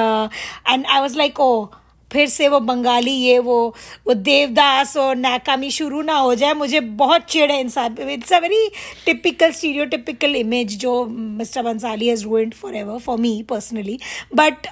and 0.68 0.86
I 0.86 1.00
was 1.00 1.16
like 1.16 1.40
oh 1.40 1.68
फिर 2.12 2.28
से 2.28 2.48
वो 2.48 2.60
बंगाली 2.60 3.10
ये 3.10 3.38
वो 3.38 3.74
वो 4.06 4.14
देवदास 4.14 4.96
और 4.96 5.16
नाकामी 5.16 5.70
शुरू 5.70 6.02
ना 6.02 6.14
हो 6.14 6.34
जाए 6.34 6.52
मुझे 6.52 6.80
बहुत 6.80 7.22
चिड़ 7.22 7.50
है 7.52 7.60
इंसान 7.60 7.96
it's 8.10 8.32
a 8.32 8.38
very 8.38 8.70
typical 9.06 9.50
stereotypical 9.84 10.36
image 10.36 10.76
जो 10.78 11.04
mister 11.06 11.62
Bhansali 11.62 12.08
has 12.08 12.24
ruined 12.24 12.54
forever 12.76 12.98
for 12.98 13.18
me 13.18 13.42
personally 13.42 13.98
but 14.34 14.66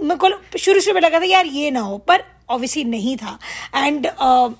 मेरे 0.00 0.16
को 0.16 0.58
शुरू 0.58 0.80
शुरू 0.80 0.94
में 0.94 1.00
लगा 1.00 1.20
था 1.20 1.24
यार 1.24 1.46
ये 1.46 1.70
ना 1.70 1.80
हो। 1.80 1.98
पर 1.98 2.24
ऑब्वियसली 2.50 2.84
नहीं 2.84 3.16
था। 3.16 3.38
एंड 3.76 4.06
uh, 4.06 4.52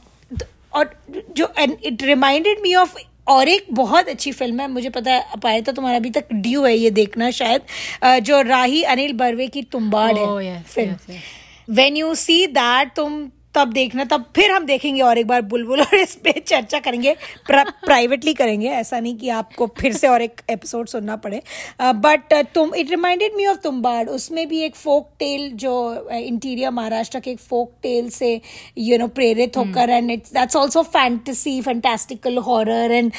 और 0.72 0.94
जो 1.08 1.52
इट 1.58 2.02
रिमाइंडेड 2.02 2.60
मी 2.62 2.74
ऑफ़ 2.74 2.96
और 3.28 3.48
एक 3.48 3.66
बहुत 3.70 4.08
अच्छी 4.08 4.32
फ़िल्म 4.32 4.60
है 4.60 4.68
मुझे 4.68 4.88
पता 4.90 5.12
है 5.12 5.24
अपाया 5.32 5.60
तो 5.60 5.72
तुम्हारा 5.72 5.98
अभी 5.98 6.10
तक 6.10 6.32
ड्यू 6.34 6.64
है 6.64 6.76
ये 6.76 6.90
देखना 6.90 7.30
शायद 7.30 8.22
जो 8.22 8.40
राही 8.42 8.82
अनिल 8.84 9.12
बर्वे 9.16 9.46
की 9.48 9.62
तुम्बाड़ 9.62 10.12
oh, 10.12 10.40
है 10.42 10.56
yes, 10.56 10.70
film 10.70 11.74
when 11.74 11.96
you 11.96 12.14
see 12.16 12.46
that 12.48 12.92
तुम 12.96 13.20
तब 13.54 13.72
देखना 13.72 14.04
तब 14.04 14.24
फिर 14.36 14.50
हम 14.50 14.64
देखेंगे 14.66 15.00
और 15.02 15.18
एक 15.18 15.26
बार 15.26 15.42
बुलबुल 15.42 15.80
और 15.80 15.94
इस 15.94 16.14
पे 16.14 16.32
चर्चा 16.40 16.78
करेंगे 16.78 17.12
प्रा, 17.46 17.62
प्राइवेटली 17.84 18.34
करेंगे। 18.34 18.68
ऐसा 18.70 19.00
नहीं 19.00 19.16
कि 19.16 19.28
आपको 19.28 19.66
फिर 19.78 19.92
से 19.92 20.08
और 20.08 20.22
एक 20.22 20.40
एपिसोड 20.50 20.88
सुनना 20.88 21.16
पड़े। 21.16 21.42
बट 21.80 22.34
uh, 22.34 22.44
तुम 22.54 22.74
it 22.74 22.90
reminded 22.90 23.32
me 23.36 23.46
of 23.46 23.56
Tumbbad 23.56 24.08
उसमें 24.08 24.46
भी 24.48 24.60
एक 24.62 24.76
फोक 24.76 25.08
टेल 25.18 25.50
जो 25.54 26.08
इंटीरियर 26.12 26.70
महाराष्ट्र 26.70 27.20
के 27.20 27.30
एक 27.30 27.40
फोक 27.40 27.72
टेल 27.82 28.08
से 28.10 28.40
यू 28.78 28.98
नो 28.98 29.08
प्रेरित 29.08 29.56
hmm. 29.56 29.66
होकर 29.66 29.90
and 29.90 30.10
it's 30.10 30.32
that's 30.32 30.56
also 30.56 30.82
fantasy 30.82 31.60
fantastical 31.62 32.38
horror 32.38 32.92
and 32.92 33.12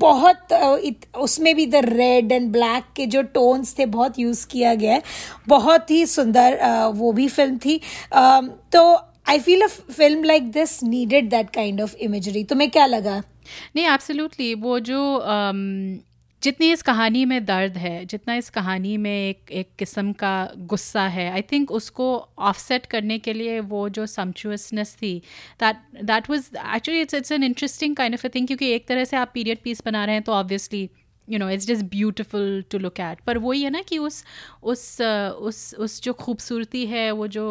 बहुत 0.00 0.48
uh, 0.52 1.20
उसमें 1.20 1.54
भी 1.56 1.66
द 1.66 1.84
रेड 1.84 2.32
एंड 2.32 2.50
ब्लैक 2.52 2.92
के 2.96 3.06
जो 3.06 3.22
टोन्स 3.36 3.78
थे 3.78 3.86
बहुत 3.86 4.18
यूज़ 4.18 4.46
किया 4.46 4.74
गया 4.74 4.94
है। 4.94 5.02
बहुत 5.48 5.90
ही 5.90 6.04
सुंदर 6.06 6.58
uh, 6.58 6.92
वो 6.94 7.12
भी 7.12 7.28
फ़िल्म 7.28 7.58
थी। 7.58 7.80
uh, 8.16 8.44
तो 8.72 9.11
I 9.26 9.38
feel 9.38 9.62
a 9.62 9.66
film 9.66 10.24
like 10.24 10.50
this 10.52 10.82
needed 10.82 11.28
that 11.30 11.50
kind 11.50 11.80
of 11.80 11.96
imagery 11.96 12.44
तुम्हें 12.44 12.70
क्या 12.70 12.86
लगा? 12.86 13.22
नहीं 13.76 13.86
एब्सोल्युटली 13.86 14.54
वो 14.54 14.78
जो 14.80 15.02
um, 15.18 16.02
जितनी 16.42 16.70
इस 16.72 16.82
कहानी 16.82 17.24
में 17.24 17.44
दर्द 17.44 17.76
है 17.76 18.04
जितना 18.04 18.34
इस 18.34 18.48
कहानी 18.50 18.96
में 18.96 19.10
एक 19.10 19.50
एक 19.50 19.68
किस्म 19.78 20.12
का 20.12 20.32
गुस्सा 20.56 21.06
है 21.08 21.30
आई 21.32 21.42
थिंक 21.42 21.70
उसको 21.70 22.06
ऑफसेट 22.38 22.86
करने 22.86 23.18
के 23.18 23.32
लिए 23.32 23.60
वो 23.60 23.88
जो 23.88 24.06
समचुअसनेस 24.06 24.96
थी 25.02 25.14
that 25.60 25.76
that 26.04 26.30
was 26.30 26.50
actually 26.74 27.00
it's 27.00 27.14
it's 27.14 27.32
an 27.32 27.42
interesting 27.42 27.96
kind 27.96 28.14
of 28.14 28.26
a 28.26 28.30
thing 28.34 28.46
क्योंकि 28.46 28.70
एक 28.70 28.88
तरह 28.88 29.04
से 29.04 29.16
आप 29.16 29.30
पीरियड 29.34 29.58
पीस 29.64 29.82
बना 29.86 30.04
रहे 30.04 30.14
हैं 30.14 30.22
तो 30.22 30.32
obviously 30.32 30.88
you 31.32 31.38
know 31.38 31.48
it's 31.50 31.66
just 31.66 31.84
beautiful 31.90 32.64
to 32.70 32.78
look 32.78 33.00
at 33.00 33.20
पर 33.26 33.38
वही 33.38 33.62
है 33.62 33.70
ना 33.70 33.82
कि 33.82 33.98
उस 33.98 34.22
उस 34.62 35.00
उस 35.00 35.74
उस 35.78 36.00
जो 36.02 36.12
खूबसूरती 36.14 36.86
है 36.86 37.10
वो 37.10 37.26
जो 37.28 37.44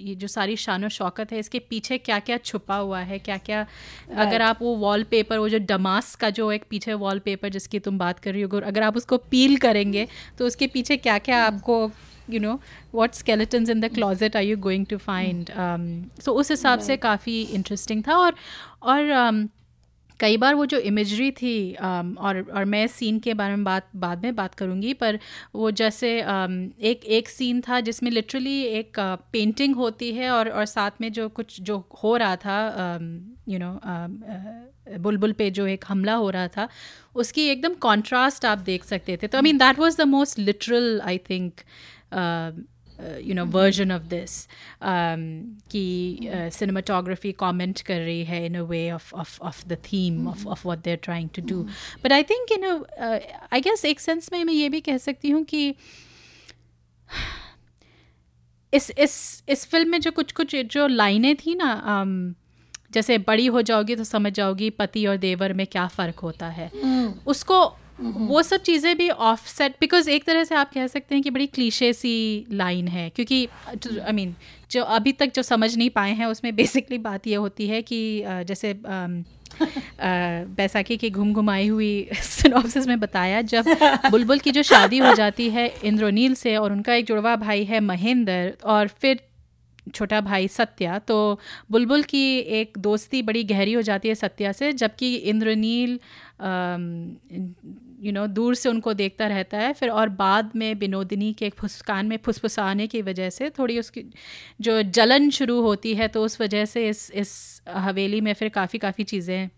ये 0.00 0.14
जो 0.14 0.28
सारी 0.28 0.56
शान 0.56 0.88
शौकत 0.90 1.32
है 1.32 1.38
इसके 1.38 1.58
पीछे 1.70 1.98
क्या 2.00 2.18
क्या 2.20 2.38
छुपा 2.42 2.76
हुआ 2.76 3.00
है 3.00 3.18
क्या 3.20 3.36
क्या 3.38 3.64
right. 3.64 4.18
अगर 4.18 4.42
आप 4.42 4.62
वो 4.62 4.74
वॉल 4.76 5.02
पेपर 5.10 5.38
वो 5.38 5.48
जो 5.48 5.58
डमास 5.66 6.14
का 6.14 6.30
जो 6.30 6.50
एक 6.52 6.64
पीछे 6.70 6.94
वॉल 6.96 7.18
पेपर 7.18 7.48
जिसकी 7.48 7.78
तुम 7.80 7.98
बात 7.98 8.18
कर 8.18 8.32
रही 8.32 8.42
हो 8.42 8.60
अगर 8.62 8.82
आप 8.82 8.96
उसको 8.96 9.16
पील 9.30 9.56
करेंगे 9.58 10.06
तो 10.38 10.46
उसके 10.46 10.66
पीछे 10.66 10.96
क्या 10.98 11.18
क्या 11.20 11.44
आपको 11.44 11.78
you 12.30 12.40
know 12.40 12.58
what 12.94 13.14
skeletons 13.14 13.70
in 13.70 13.80
the 13.80 13.92
closet 13.94 14.36
are 14.36 14.42
you 14.42 14.56
going 14.58 14.86
to 14.86 14.96
find 14.98 15.50
so 16.20 16.32
उस 16.34 16.50
हिसाब 16.50 16.80
से 16.80 16.96
काफ़ी 16.98 17.40
इंटरेस्टिंग 17.42 18.02
था 18.08 18.16
और 18.16 18.34
और 18.82 19.10
um, 19.12 19.48
कई 20.22 20.36
बार 20.36 20.54
वो 20.54 20.66
जो 20.66 20.78
इमेजरी 20.78 21.30
थी 21.30 21.76
um, 21.76 22.16
और 22.18 22.40
और 22.54 22.64
मैं 22.64 22.86
सीन 22.86 23.18
के 23.18 23.34
बारे 23.34 23.56
में 23.56 23.64
बात 23.64 23.88
बाद 23.96 24.22
में 24.22 24.34
बात 24.34 24.54
करूँगी 24.54 24.94
पर 24.94 25.18
वो 25.54 25.70
जैसे 25.70 26.20
um, 26.22 26.80
एक 26.80 27.04
एक 27.04 27.28
सीन 27.28 27.60
था 27.60 27.80
जिसमें 27.80 28.10
लिटरली 28.10 28.60
एक 28.62 29.00
पेंटिंग 29.32 29.74
uh, 29.74 29.80
होती 29.80 30.12
है 30.12 30.30
और 30.30 30.48
और 30.48 30.64
साथ 30.64 30.90
में 31.00 31.12
जो 31.12 31.28
कुछ 31.28 31.60
जो 31.60 31.78
हो 32.04 32.16
रहा 32.16 32.36
था 32.36 32.58
यू 33.48 33.58
um, 33.58 33.64
नो 33.64 33.74
uh, 33.74 35.00
बुलबुल 35.00 35.32
पे 35.32 35.50
जो 35.50 35.66
एक 35.66 35.84
हमला 35.88 36.14
हो 36.14 36.30
रहा 36.30 36.48
था 36.48 36.68
उसकी 37.14 37.46
एकदम 37.48 37.74
कॉन्ट्रास्ट 37.74 38.44
आप 38.44 38.58
देख 38.58 38.84
सकते 38.84 39.18
थे। 39.22 39.26
तो 39.26 39.38
I 39.38 39.42
mean 39.42 39.58
that 39.58 39.78
was 39.78 39.96
the 39.96 40.00
most 40.00 40.38
literal 40.38 41.00
I 41.04 41.18
think 41.18 41.60
you 43.00 43.34
know 43.34 43.44
version 43.44 43.92
of 43.92 44.02
this 44.02 44.48
कि 45.70 46.18
सिनेमाटोग्राफी 46.32 47.32
कमेंट 47.32 47.80
कर 47.80 48.00
रही 48.00 48.24
है 48.24 48.46
in 48.46 48.54
a 48.54 48.62
way 48.62 48.90
of 48.90 49.14
of 49.14 49.40
of 49.40 49.66
the 49.68 49.72
theme 49.72 50.28
of 50.28 50.46
of 50.46 50.66
what 50.66 50.78
they 50.78 50.90
are 50.90 50.96
trying 50.96 51.28
to 51.34 51.42
do 51.42 51.62
but 52.04 52.12
I 52.12 52.22
think 52.22 52.52
in 52.52 52.84
I 53.52 53.60
guess 53.60 53.84
एक 53.84 54.00
sense 54.00 54.32
में 54.32 54.44
मैं 54.44 54.54
ये 54.54 54.68
भी 54.68 54.80
कह 54.80 54.98
सकती 54.98 55.30
हूँ 55.30 55.44
कि 55.44 55.74
इस 58.74 58.90
इस 58.98 59.44
इस 59.48 59.66
फ़िल्म 59.66 59.90
में 59.90 60.00
जो 60.00 60.10
कुछ 60.10 60.32
कुछ 60.32 60.56
जो 60.56 60.86
लाइनें 60.86 61.36
थी 61.36 61.54
ना 61.54 62.02
um, 62.02 62.42
जैसे 62.92 63.18
बड़ी 63.18 63.46
हो 63.46 63.62
जाओगी 63.62 63.96
तो 63.96 64.04
समझ 64.04 64.32
जाओगी 64.32 64.70
पति 64.70 65.06
और 65.06 65.16
देवर 65.16 65.52
में 65.52 65.66
क्या 65.66 65.86
फ़र्क 65.86 66.18
होता 66.18 66.46
है। 66.46 66.70
Mm. 66.72 67.26
उसको 67.26 67.76
वो 68.00 68.42
सब 68.42 68.62
चीज़ें 68.62 68.96
भी 68.96 69.08
ऑफ़ 69.10 69.48
सेट 69.48 69.74
बिकॉज़ 69.80 70.08
एक 70.10 70.24
तरह 70.24 70.44
से 70.44 70.54
आप 70.54 70.72
कह 70.74 70.86
सकते 70.86 71.14
हैं 71.14 71.22
कि 71.24 71.30
बड़ी 71.30 71.46
क्लीशे 71.46 71.92
सी 71.92 72.46
लाइन 72.52 72.88
है, 72.88 73.08
क्योंकि 73.10 73.46
आई 73.76 74.12
मीन 74.12 74.34
जो 74.70 74.82
अभी 74.82 75.12
तक 75.12 75.32
जो 75.34 75.42
समझ 75.42 75.76
नहीं 75.76 75.90
पाए 75.90 76.12
हैं, 76.12 76.26
उसमें 76.26 76.54
बेसिकली 76.56 76.98
बात 76.98 77.26
ये 77.26 77.34
होती 77.36 77.66
है 77.68 77.82
कि 77.82 78.22
जैसे 78.46 78.74
बैसाखी 80.00 80.96
की 80.96 81.10
घुम 81.10 81.32
घुमाई 81.32 81.66
हुई 81.68 82.08
सिनॉप्सिस 82.14 82.86
में 82.86 82.98
बताया, 83.00 83.42
जब 83.42 83.64
बुलबुल 84.10 84.38
की 84.38 84.50
जो 84.50 84.62
शादी 84.62 84.98
हो 84.98 85.14
जाती 85.14 85.50
है 85.50 85.66
इंद्रोनील 85.84 86.34
से 86.34 86.56
और 86.56 86.72
उनका 86.72 86.94
एक 86.94 87.06
जुड़वा 87.06 87.36
भाई 87.36 87.64
है 87.64 87.80
महेंद्र 87.82 88.52
और 88.64 88.88
फिर 89.00 89.20
छोटा 89.94 90.20
भाई 90.20 90.48
सत्या 90.48 90.98
तो 90.98 91.16
बुलबुल 91.70 92.02
की 92.02 92.24
एक 92.60 92.78
दोस्ती 92.78 93.22
बड़ी 93.22 93.42
गहरी 93.44 93.72
हो 93.72 93.82
जाती 93.82 94.08
है 94.08 94.14
सत्या 94.14 94.52
से, 94.52 94.72
जबकि 94.72 95.14
इंद्रनील 95.14 95.98
यू 96.42 98.12
नो 98.12 98.26
दूर 98.28 98.54
से 98.54 98.68
उनको 98.68 98.92
देखता 98.94 99.26
रहता 99.26 99.58
है। 99.58 99.72
फिर 99.72 99.90
और 99.90 100.08
बाद 100.08 100.50
में 100.56 100.78
बिनोदिनी 100.78 101.32
के 101.32 101.50
फुसकान 101.50 102.06
में 102.06 102.16
फुसफुसाने 102.24 102.86
की 102.86 103.02
वजह 103.02 103.30
से 103.30 103.50
थोड़ी 103.50 103.78
उसकी 103.78 104.04
जो 104.60 104.80
जलन 104.82 105.30
शुरू 105.30 105.60
होती 105.60 105.94
है 105.94 106.08
तो 106.08 106.24
उस 106.24 106.40
वजह 106.40 106.64
से 106.64 106.88
इस 106.88 107.10
इस 107.14 107.62
हवेली 107.68 108.20
में 108.20 108.32
फिर 108.34 108.48
काफ़ी 108.48 108.78
काफ़ी 108.78 109.04
चीज़ें 109.04 109.48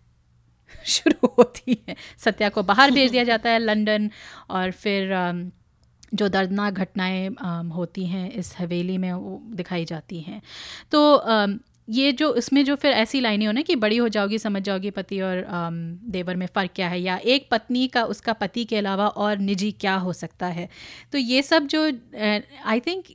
शुरू 0.85 1.27
होती 1.39 1.77
हैं। 1.89 1.95
सत्या 2.17 2.49
को 2.49 2.63
बाहर 2.63 2.91
भेज 2.91 3.11
दिया 3.11 3.23
जाता 3.23 3.49
है 3.49 3.59
लंदन 3.59 4.09
और 4.49 4.71
फिर 4.73 5.13
जो 6.13 6.27
दर्दनाक 6.29 6.73
घटनाएँ 6.73 7.27
होती 7.75 8.05
हैं 8.05 8.29
इस 8.31 8.53
हवेली 8.59 8.97
में 8.97 9.11
वो 9.13 9.41
दिखाई 9.55 9.85
जाती 9.85 10.19
हैं। 10.21 10.41
तो 10.91 11.01
ये 11.87 12.11
जो, 12.11 12.33
इसमें 12.35 12.63
जो 12.65 12.75
फिर 12.75 12.91
ऐसी 12.93 13.19
लाइनें 13.21 13.45
हो 13.47 13.51
ना 13.51 13.61
कि 13.61 13.75
बड़ी 13.75 13.97
हो 13.97 14.07
जाओगी, 14.09 14.37
समझ 14.39 14.61
जाओगी 14.61 14.89
पति 14.91 15.19
और 15.21 15.45
देवर 16.11 16.35
में 16.35 16.45
फ़र्क 16.47 16.71
क्या 16.75 16.87
है, 16.87 16.99
या 17.01 17.17
एक 17.17 17.47
पत्नी 17.51 17.87
का, 17.87 18.03
उसका 18.05 18.33
पति 18.35 18.65
के 18.65 18.77
अलावा 18.77 19.07
और 19.07 19.37
निजी 19.39 19.71
क्या 19.71 19.95
हो 19.97 20.13
सकता 20.13 20.47
है। 20.47 20.69
तो 21.11 21.17
ये 21.17 21.41
सब 21.41 21.67
जो 21.67 21.83
आई 22.65 22.79
थिंक 22.79 23.13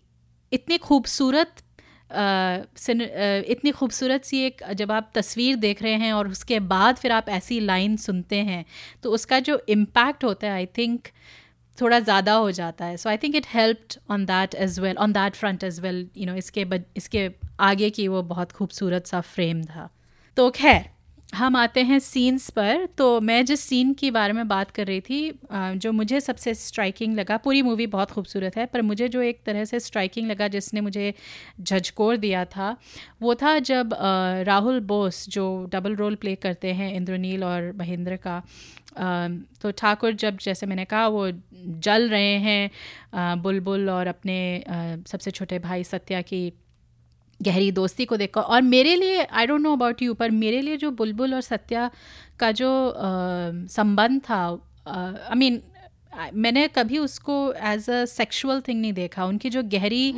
इतने 0.53 0.79
खूबसूरत 0.79 1.63
इतनी 2.11 3.71
खूबसूरत 3.71 4.25
सी 4.25 4.39
एक, 4.41 4.63
जब 4.73 4.93
आप 4.93 5.11
तस्वीर 5.15 5.57
देख 5.57 5.83
रहे 5.83 5.95
हैं 5.95 6.13
और 6.13 6.29
उसके 6.29 6.59
बाद 6.63 6.97
फिर 6.97 7.13
आप 7.13 7.29
ऐसी 7.29 7.59
लाइन 7.61 7.97
सुनते 7.97 8.37
हैं 8.45 8.65
तो 9.03 9.11
उसका 9.11 9.39
जो 9.41 9.61
इम्पैक्ट 9.69 10.25
होता 10.25 10.47
है 10.47 10.53
आई 10.53 10.67
थिंक 10.79 11.09
थोड़ा 11.79 11.99
ज़्यादा 12.01 12.33
हो 12.35 12.51
जाता 12.51 12.85
है। 12.85 12.97
So 12.97 13.09
I 13.09 13.17
think 13.17 13.35
it 13.37 13.47
helped 13.49 13.99
on 14.11 14.25
that 14.27 14.55
as 14.55 14.79
well 14.81 14.97
on 14.97 15.13
that 15.13 15.37
front 15.37 15.65
as 15.65 15.81
well 15.81 16.09
you 16.17 16.27
know 16.27 16.35
इसके 16.35 16.67
इसके 16.97 17.29
आगे 17.61 17.91
की 17.91 18.09
वो 18.09 18.23
बहुत 18.25 18.53
खूबसूरत 18.53 19.07
सा 19.07 19.21
फ्रेम 19.21 19.65
था। 19.65 19.89
तो 20.37 20.51
खैर 20.51 20.85
हम 21.33 21.57
आते 21.57 21.83
हैं 21.83 21.99
सीन्स 21.99 22.49
पर 22.51 22.87
तो 22.99 23.21
मैं 23.21 23.45
जिस 23.45 23.61
सीन 23.61 23.93
के 23.95 24.11
बारे 24.11 24.33
में 24.33 24.49
बात 24.49 24.71
कर 24.71 24.87
रही 24.87 25.01
थी 25.01 25.41
जो 25.53 25.93
मुझे 25.93 26.21
सबसे 26.21 26.55
स्ट्राइकिंग 26.55 27.15
लगा, 27.15 27.37
पूरी 27.37 27.61
मूवी 27.63 27.87
बहुत 27.87 28.11
खूबसूरत 28.11 28.57
है, 28.57 28.67
पर 28.67 28.83
मुझे 28.83 29.09
जो 29.09 29.23
एक 29.23 29.43
तरह 29.47 29.65
से 29.65 29.81
स्ट्राइकिंग 29.81 30.29
लगा 30.29 30.49
जिसने 30.49 30.81
मुझे 30.81 31.13
झजकोर 31.61 32.17
दिया 32.17 32.45
था, 32.47 32.77
वो 33.23 33.35
था 33.35 33.59
जब 33.61 33.95
राहुल 34.47 34.81
बोस, 34.83 35.27
जो 35.29 35.69
डबल 35.73 35.95
रोल 35.97 36.15
प्ले 36.15 36.35
करते 36.37 36.73
हैं 36.73 36.93
इंद्रनील 36.95 37.45
और 37.45 37.73
महेंद्र 37.79 38.17
का 38.17 38.43
तो 39.63 39.71
ठाकुर 39.73 40.13
जब, 40.15 40.39
जैसे 40.39 40.67
मैंने 40.67 40.85
कहा, 40.85 41.07
वो 41.09 41.31
जल 41.81 42.09
रहे 42.09 42.37
हैं 42.39 43.43
बुलबुल 43.43 43.91
और 43.91 44.07
अपने 44.07 44.65
सबसे 45.09 45.31
छोटे 45.31 45.59
भाई 45.61 45.85
सत्या 45.85 46.21
की 46.23 46.53
गहरी 47.43 47.71
दोस्ती 47.73 48.05
को 48.05 48.17
देखकर। 48.17 48.41
और 48.41 48.63
मेरे 48.63 48.95
लिए 48.97 49.23
I 49.23 49.47
don't 49.47 49.61
know 49.61 49.73
about 49.73 50.03
you 50.03 50.15
पर 50.15 50.31
मेरे 50.31 50.61
लिए 50.61 50.77
जो 50.77 50.91
बुलबुल 50.91 51.35
और 51.35 51.41
सत्या 51.41 51.91
का 52.41 52.51
जो 52.53 52.71
संबंध 53.71 54.21
था 54.21 54.43
आई 54.89 55.39
मीन 55.39 55.61
मैंने 56.35 56.67
कभी 56.69 56.99
उसको 56.99 57.35
एज 57.53 57.89
अ 57.91 58.05
सेक्सुअल 58.05 58.61
थिंग 58.61 58.81
नहीं 58.81 58.93
देखा। 58.93 59.25
उनकी 59.25 59.51
जो 59.51 59.63
गहरी 59.63 60.13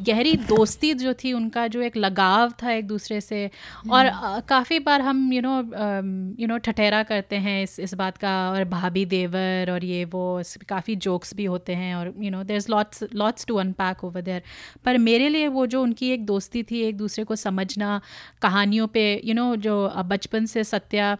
गहरी 0.00 0.32
दोस्ती 0.48 0.92
जो 0.94 1.14
थी 1.14 1.32
उनका 1.32 1.66
जो 1.66 1.82
एक 1.82 1.96
लगाव 1.96 2.52
था 2.62 2.72
एक 2.72 2.86
दूसरे 2.86 3.20
से। 3.20 3.50
और 3.90 4.06
uh, 4.06 4.46
काफ़ी 4.48 4.78
बार 4.78 5.00
हम 5.00 5.32
यू 5.32 5.42
नो 5.42 5.56
यू 6.40 6.46
नो 6.48 6.58
ठठेरा 6.58 7.02
करते 7.02 7.36
हैं 7.36 7.62
इस 7.62 7.78
इस 7.80 7.94
बात 7.94 8.16
का। 8.16 8.34
और 8.50 8.64
भाभी 8.64 9.04
देवर 9.06 9.70
और 9.72 9.84
ये 9.84 10.04
वो 10.04 10.42
काफ़ी 10.68 10.96
जोक्स 10.96 11.34
भी 11.34 11.44
होते 11.44 11.74
हैं 11.74 11.94
और 11.94 12.12
you 12.20 12.30
know 12.30 12.42
there 12.44 12.56
is 12.56 12.70
lots 12.70 13.04
lots 13.14 13.46
to 13.46 13.56
unpack 13.56 14.04
over 14.04 14.22
there 14.22 14.42
पर 14.84 14.98
मेरे 14.98 15.28
लिए 15.28 15.48
वो 15.48 15.66
जो 15.66 15.82
उनकी 15.82 16.10
एक 16.10 16.26
दोस्ती 16.26 16.62
थी 16.62 16.80
एक 16.82 16.96
दूसरे 16.96 17.24
को 17.24 17.36
समझना 17.36 18.00
कहानियों 18.42 18.86
पे 18.86 19.04
यू 19.14 19.20
you 19.24 19.34
नो 19.34 19.50
know, 19.50 19.62
जो 19.62 19.92
बचपन 20.06 20.46
से 20.46 20.64
सत्या 20.64 21.16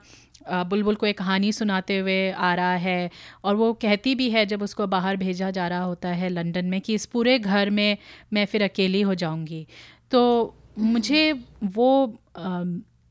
बुलबुल 0.51 0.95
को 0.95 1.07
एक 1.07 1.19
कहानी 1.19 1.53
सुनाते 1.53 1.99
हुए 1.99 2.31
आ 2.31 2.55
रहा 2.55 2.75
है 2.75 3.11
और 3.45 3.55
वो 3.57 3.73
कहती 3.73 4.15
भी 4.15 4.31
है 4.31 4.47
जब 4.47 4.63
उसको 4.63 4.87
बाहर 4.87 5.17
भेजा 5.17 5.51
जा 5.51 5.69
रहा 5.69 5.83
होता 5.83 6.09
है 6.09 6.29
लंदन 6.29 6.65
में 6.65 6.81
कि 6.81 6.95
इस 6.95 7.07
पूरे 7.07 7.39
घर 7.39 7.71
में 7.71 7.99
मैं 8.33 8.47
फिर 8.47 8.65
अकेली 8.65 9.01
हो 9.01 9.15
जाऊँगी। 9.15 9.67
तो 10.11 10.55
मुझे 10.79 11.33
वो 11.65 12.19
आ, 12.39 12.65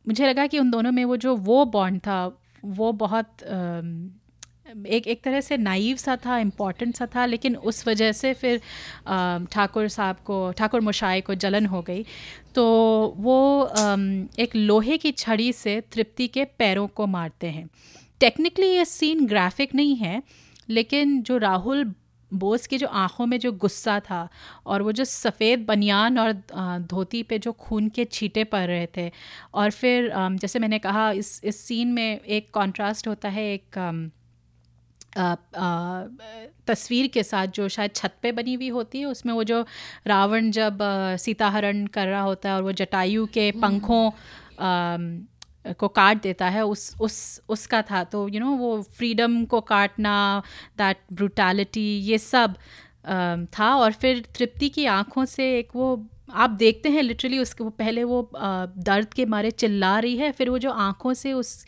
मुझे 0.07 0.27
लगा 0.27 0.47
कि 0.47 0.59
उन 0.59 0.71
दोनों 0.71 0.91
में 0.91 1.05
वो 1.05 1.17
जो 1.17 1.35
वो 1.35 1.65
बॉन्ड 1.65 1.99
था 1.99 2.39
वो 2.65 2.91
बहुत 2.91 3.43
आ, 3.43 3.81
एक 4.87 5.07
एक 5.07 5.23
तरह 5.23 5.41
से 5.41 5.57
नाइव 5.57 5.95
सा 5.95 6.15
था 6.15 6.37
इंपॉर्टेंट 6.37 6.95
सा 6.95 7.05
था 7.05 7.25
लेकिन 7.25 7.55
उस 7.55 7.87
वजह 7.87 8.11
से 8.11 8.33
फिर 8.33 8.61
ठाकुर 9.51 9.87
साहब 9.87 10.15
को 10.15 10.51
ठाकुर 10.51 10.81
मुशाए 10.81 11.21
को 11.21 11.35
जलन 11.35 11.65
हो 11.65 11.81
गई। 11.81 12.05
तो 12.55 12.63
वो 13.17 13.37
एक 14.39 14.55
लोहे 14.55 14.97
की 14.97 15.11
छड़ी 15.13 15.51
से 15.53 15.79
तृप्ति 15.93 16.27
के 16.27 16.45
पैरों 16.59 16.87
को 16.87 17.07
मारते 17.07 17.47
हैं। 17.47 17.69
टेक्निकली 18.21 18.67
ये 18.67 18.85
सीन 18.85 19.25
ग्राफिक 19.27 19.75
नहीं 19.75 19.95
है, 19.95 20.21
लेकिन 20.69 21.21
जो 21.21 21.37
राहुल 21.37 21.93
बोस 22.31 22.65
की 22.67 22.77
जो 22.77 22.87
आँखों 22.87 23.25
में 23.25 23.37
जो 23.39 23.51
गुस्सा 23.53 23.99
था 23.99 24.27
और 24.65 24.81
वो 24.81 24.91
जो 24.91 25.03
सफ़ेद 25.05 25.65
बनियान 25.65 26.17
और 26.19 26.31
धोती 26.91 27.21
पे 27.23 27.39
जो 27.39 27.51
खून 27.51 27.89
के 27.89 28.05
छींटे 28.05 28.43
पड़ 28.43 28.65
रहे 28.67 28.87
थे 28.97 29.11
और 29.53 29.71
फिर 29.71 30.11
जैसे 30.15 30.59
मैंने 30.59 30.79
कहा, 30.79 31.11
इस 31.11 31.41
इस 31.43 31.59
सीन 31.59 31.87
में 31.87 32.19
एक 32.19 32.49
कॉन्ट्रास्ट 32.53 33.07
होता 33.07 33.29
है, 33.29 33.53
एक 33.53 34.11
तस्वीर 36.67 37.07
के 37.07 37.23
साथ 37.23 37.47
जो 37.55 37.67
शायद 37.69 37.91
छत 37.95 38.13
पे 38.21 38.31
बनी 38.33 38.53
हुई 38.53 38.69
होती 38.69 38.99
है 38.99 39.05
उसमें 39.07 39.33
वो 39.33 39.43
जो 39.43 39.65
रावण 40.07 40.49
जब 40.51 40.79
सीता 41.19 41.49
हरण 41.49 41.85
कर 41.89 42.07
रहा 42.07 42.21
होता 42.21 42.49
है 42.49 42.55
और 42.55 42.63
वो 42.63 42.71
जटायु 42.73 43.25
के 43.33 43.49
हम्म। 43.49 43.61
पंखों 43.61 44.11
को 45.73 45.87
काट 45.89 46.21
देता 46.21 46.49
है 46.49 46.65
उस 46.65 46.95
उस 47.01 47.41
उसका 47.49 47.81
था 47.81 48.03
तो 48.05 48.27
यू 48.27 48.33
you 48.33 48.41
नो 48.41 48.47
know, 48.47 48.59
वो 48.59 48.81
फ्रीडम 48.97 49.43
को 49.45 49.61
काटना 49.63 50.41
दैट 50.77 50.97
ब्रूटैलिटी 51.13 51.87
ये 52.01 52.17
सब 52.17 52.55
था 53.53 53.75
और 53.75 53.93
फिर 53.93 54.23
तृप्ति 54.35 54.69
की 54.69 54.85
आँखों 54.91 55.25
से 55.27 55.57
एक 55.57 55.75
वो 55.75 55.95
आप 56.29 56.49
देखते 56.49 56.89
हैं 56.89 57.01
लिटरली 57.03 57.39
उसके 57.39 57.63
वो 57.63 57.69
पहले 57.71 58.03
वो 58.03 58.29
दर्द 58.35 59.13
के 59.13 59.25
मारे 59.25 59.51
चिल्ला 59.53 59.97
रही 59.99 60.17
है 60.17 60.31
फिर 60.31 60.49
वो 60.49 60.57
जो 60.59 60.71
आँखों 60.71 61.13
से 61.13 61.33
उस 61.33 61.65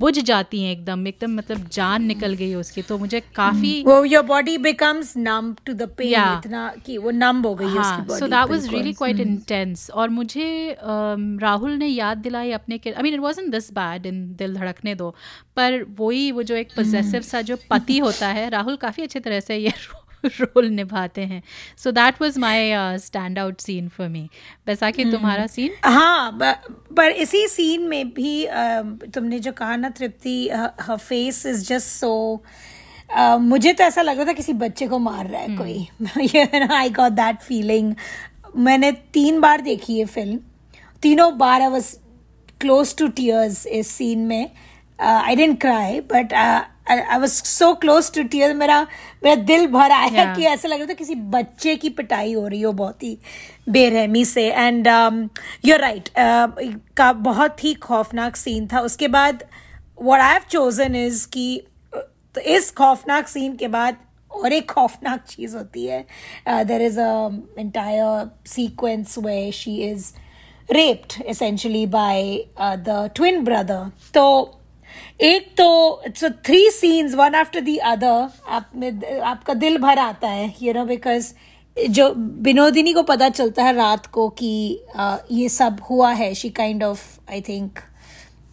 बुझ 0.00 0.18
जाती 0.18 0.62
हैं 0.62 0.72
एकदम 0.72 1.06
एकदम 1.06 1.34
मतलब 1.36 1.68
जान 1.72 2.02
निकल 2.04 2.34
गई 2.34 2.48
है 2.50 2.56
उसकी 2.56 2.82
तो 2.82 2.98
मुझे 2.98 3.20
काफ़ी 3.36 3.82
वो 3.84 4.04
your 4.04 4.22
body 4.24 4.56
becomes 4.58 5.12
numb 5.16 5.52
to 5.66 5.72
the 5.72 5.88
pain 5.98 6.38
इतना 6.38 6.68
कि 6.86 6.98
वो 6.98 7.10
नम 7.12 7.42
हो 7.42 7.54
गई 7.54 7.66
हाँ, 7.66 8.06
so 8.08 8.26
that 8.26 8.50
was 8.50 8.68
really 8.68 8.92
quite 8.92 9.20
intense 9.20 9.88
और 9.90 10.08
मुझे 10.10 10.76
राहुल 10.82 11.72
ने 11.72 11.86
याद 11.86 12.18
दिलाई 12.18 12.52
अपने 12.52 12.80
I 12.86 13.02
mean 13.02 13.14
it 13.14 13.20
wasn't 13.20 13.50
this 13.52 13.72
bad 13.72 14.06
in 14.06 14.26
Dil 14.36 14.54
Dhadakne 14.56 14.94
Do 14.94 15.14
पर 15.56 15.82
वही 15.98 16.30
वो 16.32 16.42
जो 16.42 16.56
एक 16.56 16.72
पोजेसिव 16.76 17.22
सा 17.22 17.40
जो 17.42 17.56
पति 17.70 17.98
होता 17.98 18.28
है 18.30 18.48
राहुल 18.50 18.76
काफ़ी 18.78 19.02
अच्छे 19.02 19.20
तरह 19.20 19.40
से 19.40 19.56
ये 19.56 19.72
रोल 20.40 20.66
निभाते 20.66 21.20
हैं। 21.22 21.42
So 21.78 21.90
that 21.90 22.20
was 22.22 22.38
my 22.38 22.98
standout 23.38 23.60
scene 23.60 23.88
for 23.88 24.08
me 24.08 24.28
Baisakhi. 24.66 25.04
तुम्हारा 25.12 25.46
सीन 25.46 25.74
हाँ 25.84 26.38
पर 26.40 27.10
इसी 27.10 27.46
सीन 27.48 27.88
में 27.88 28.08
भी 28.08 28.44
uh, 28.46 29.12
तुमने 29.14 29.38
जो 29.38 29.52
कहा 29.52 29.76
ना 29.76 29.88
Tripti 29.90 30.48
her 30.80 30.96
face 30.96 31.44
is 31.46 31.64
just 31.64 31.86
so 31.86 32.42
मुझे 33.40 33.72
तो 33.72 33.84
ऐसा 33.84 34.02
लग 34.02 34.16
रहा 34.16 34.26
था 34.26 34.32
किसी 34.32 34.52
बच्चे 34.52 34.86
को 34.88 34.98
मार 34.98 35.26
रहा 35.26 35.40
है 35.40 35.48
hmm. 35.48 35.58
कोई। 35.58 36.66
आई 36.70 36.90
गॉट 36.90 37.12
दैट 37.12 37.40
फीलिंग 37.40 37.94
मैंने 38.56 38.92
तीन 38.92 39.40
बार 39.40 39.60
देखी 39.60 39.98
है 39.98 40.04
फ़िल्म 40.06 40.38
तीनों 41.02 41.36
बार 41.38 41.62
I 41.62 41.68
was 41.68 41.94
close 42.60 42.96
to 42.96 43.08
tears 43.08 43.66
इस 43.66 43.88
सीन 43.88 44.26
में. 44.26 44.50
I 45.00 45.36
didn't 45.36 45.60
cry 45.60 46.00
but 46.12 46.32
I 46.90 47.18
was 47.18 47.32
so 47.44 47.72
close 47.74 48.10
to 48.14 48.22
tear 48.22 48.54
मेरा 48.54 48.80
मेरा 49.24 49.34
दिल 49.42 49.66
भर 49.66 49.90
आया 49.90 50.08
yeah. 50.08 50.36
कि 50.36 50.44
ऐसा 50.46 50.68
लग 50.68 50.78
रहा 50.78 50.86
था 50.86 50.94
किसी 50.94 51.14
बच्चे 51.14 51.76
की 51.76 51.88
पिटाई 51.90 52.32
हो 52.34 52.46
रही 52.48 52.60
हो 52.62 52.72
बहुत 52.72 53.02
ही 53.02 53.16
बेरहमी 53.68 54.24
से। 54.24 54.48
एंड 54.48 54.86
यू 55.64 55.76
राइट 55.76 56.08
का 56.96 57.12
बहुत 57.12 57.64
ही 57.64 57.74
खौफनाक 57.74 58.36
सीन 58.36 58.68
था। 58.72 58.80
उसके 58.80 59.08
बाद 59.08 59.44
what 60.02 60.20
I 60.20 60.32
have 60.32 60.42
chosen 60.50 60.96
is 60.96 61.26
कि 61.28 61.62
तो 61.94 62.40
इस 62.40 62.70
खौफनाक 62.70 63.28
सीन 63.28 63.56
के 63.56 63.68
बाद 63.68 63.96
और 64.30 64.52
एक 64.52 64.70
खौफनाक 64.70 65.24
चीज़ 65.28 65.56
होती 65.56 65.86
है। 65.86 66.04
There 66.48 66.82
is 66.82 67.00
entire 67.00 68.30
sequence 68.46 69.18
where 69.18 69.50
she 69.52 69.76
is 69.82 70.12
raped 70.70 71.22
essentially 71.26 71.86
by 71.86 72.22
the 72.60 73.10
twin 73.16 73.44
brother 73.44 73.90
तो 74.14 74.54
एक 75.20 75.48
तो 75.58 76.02
three 76.46 76.70
scenes 76.70 77.14
one 77.14 77.34
after 77.34 77.60
the 77.60 77.76
other 77.76 78.28
आप 78.48 78.70
में 78.76 79.20
आपका 79.20 79.54
दिल 79.54 79.78
भर 79.78 79.98
आता 79.98 80.28
है 80.28 80.54
यू 80.62 80.72
नो 80.74 80.84
बिकॉज़ 80.84 81.32
जो 81.76 82.08
विनोदिनी 82.42 82.92
को 82.92 83.02
पता 83.02 83.28
चलता 83.28 83.64
है 83.64 83.74
रात 83.74 84.06
को 84.06 84.28
कि 84.28 84.80
uh, 84.98 85.18
ये 85.30 85.48
सब 85.48 85.80
हुआ 85.90 86.12
है 86.12 86.32
she 86.34 86.50
kind 86.50 86.82
of 86.84 87.02
I 87.30 87.40
think 87.40 87.78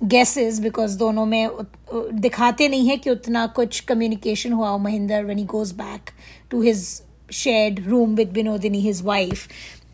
guesses 0.03 0.59
because 0.59 0.97
दोनों 0.97 1.25
में 1.25 1.49
दिखाते 1.93 2.67
नहीं 2.67 2.87
है 2.89 2.97
कि 2.97 3.09
उतना 3.09 3.45
कुछ 3.55 3.79
कम्युनिकेशन 3.79 4.51
हुआ 4.51 4.77
Mahendra 4.77 5.23
when 5.23 5.37
he 5.37 5.43
goes 5.45 5.71
back 5.71 6.09
to 6.51 6.61
his 6.61 6.85
shared 7.33 7.79
room 7.87 8.15
with 8.15 8.31
Binodini 8.31 8.81
his 8.81 9.01
wife 9.01 9.47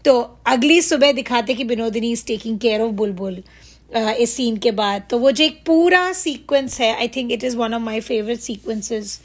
तो 0.05 0.19
अगली 0.47 0.81
सुबह 0.81 1.11
दिखाते 1.11 1.53
कि 1.53 1.63
Binodini 1.63 2.11
is 2.11 2.25
taking 2.27 2.59
care 2.59 2.81
of 2.81 2.91
Bulbul. 2.91 3.43
इस 3.91 4.35
सीन 4.35 4.57
के 4.57 4.71
बाद। 4.71 5.03
तो 5.09 5.17
वो 5.19 5.31
जो 5.31 5.43
एक 5.43 5.59
पूरा 5.65 6.11
सीक्वेंस 6.13 6.79
है 6.81 6.93
I 6.95 7.07
think 7.15 7.31
it 7.31 7.43
is 7.43 7.57
one 7.57 7.73
of 7.73 7.81
my 7.81 7.99
favourite 8.01 8.39
sequences 8.39 9.19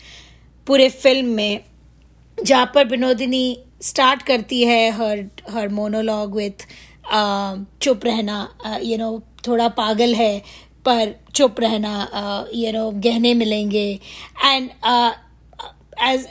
पूरे 0.66 0.88
फ़िल्म 0.88 1.26
में, 1.26 1.60
जहाँ 2.38 2.70
पर 2.74 2.86
विनोदिनी 2.88 3.58
स्टार्ट 3.82 4.22
करती 4.22 4.62
है 4.64 4.90
हर 4.92 5.24
हर 5.50 5.68
मोनोलॉग 5.70 6.36
विथ 6.36 6.66
चुप 7.82 8.04
रहना 8.04 8.78
यू 8.82 8.96
नो 8.98 9.18
थोड़ा 9.46 9.68
पागल 9.70 10.14
है, 10.14 10.38
पर 10.86 11.14
चुप 11.34 11.60
रहना 11.60 12.46
यू 12.54 12.72
नो 12.72 12.90
गहने 13.04 13.34
मिलेंगे। 13.34 13.88
And 14.44 14.70
as 16.02 16.26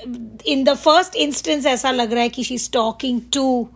in 0.48 0.64
the 0.64 0.74
first 0.76 1.16
instance 1.18 1.66
ऐसा 1.66 1.92
लग 1.92 2.14
रहा 2.14 2.24
है 2.24 2.30
कि 2.30 2.44
she 2.44 2.56
is 2.56 2.70
talking 2.74 3.22
to 3.34 3.68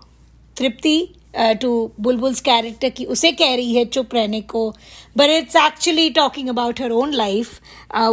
Tripti 0.58 0.98
to 1.34 1.70
Bulbul's 2.00 2.40
character 2.42 2.90
की 2.90 3.06
उसे 3.06 3.32
कह 3.32 3.56
रही 3.56 3.76
है 3.76 3.84
चुप 3.86 4.16
रहने 4.16 4.42
को 4.54 4.70
but 5.18 5.30
it's 5.30 5.56
actually 5.56 6.10
talking 6.10 6.50
about 6.50 6.82
her 6.82 6.92
own 6.92 7.14
life 7.14 7.60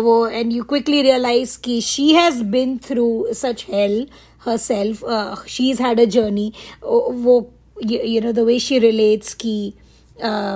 वो 0.00 0.26
एंड 0.28 0.52
यू 0.52 0.62
क्विकली 0.64 1.02
रियलाइज़ 1.02 1.58
कि 1.64 1.80
she 1.80 2.08
has 2.12 2.42
been 2.52 2.76
through 2.88 3.06
such 3.34 3.64
hell 3.72 4.06
herself 4.56 5.04
she 5.48 5.70
is 5.70 5.82
had 5.82 6.00
a 6.00 6.04
journey 6.16 6.52
वो 6.82 7.40
you 7.84 8.20
know 8.20 8.32
the 8.32 8.46
way 8.46 8.58
she 8.58 8.78
relates 8.78 9.34
की 9.34 9.58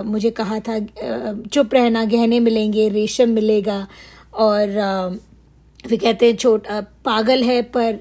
मुझे 0.06 0.30
कहा 0.30 0.58
था 0.60 0.78
चुप 1.52 1.74
रहना 1.74 2.04
गहने 2.04 2.40
मिलेंगे 2.40 2.88
रेशम 2.88 3.30
मिलेगा 3.30 3.86
और 4.34 4.68
uh, 4.68 5.18
फिर 5.88 5.98
कहते 5.98 6.26
हैं 6.26 6.36
छोटा 6.36 6.80
पागल 7.04 7.42
है 7.44 7.60
पर 7.62 7.98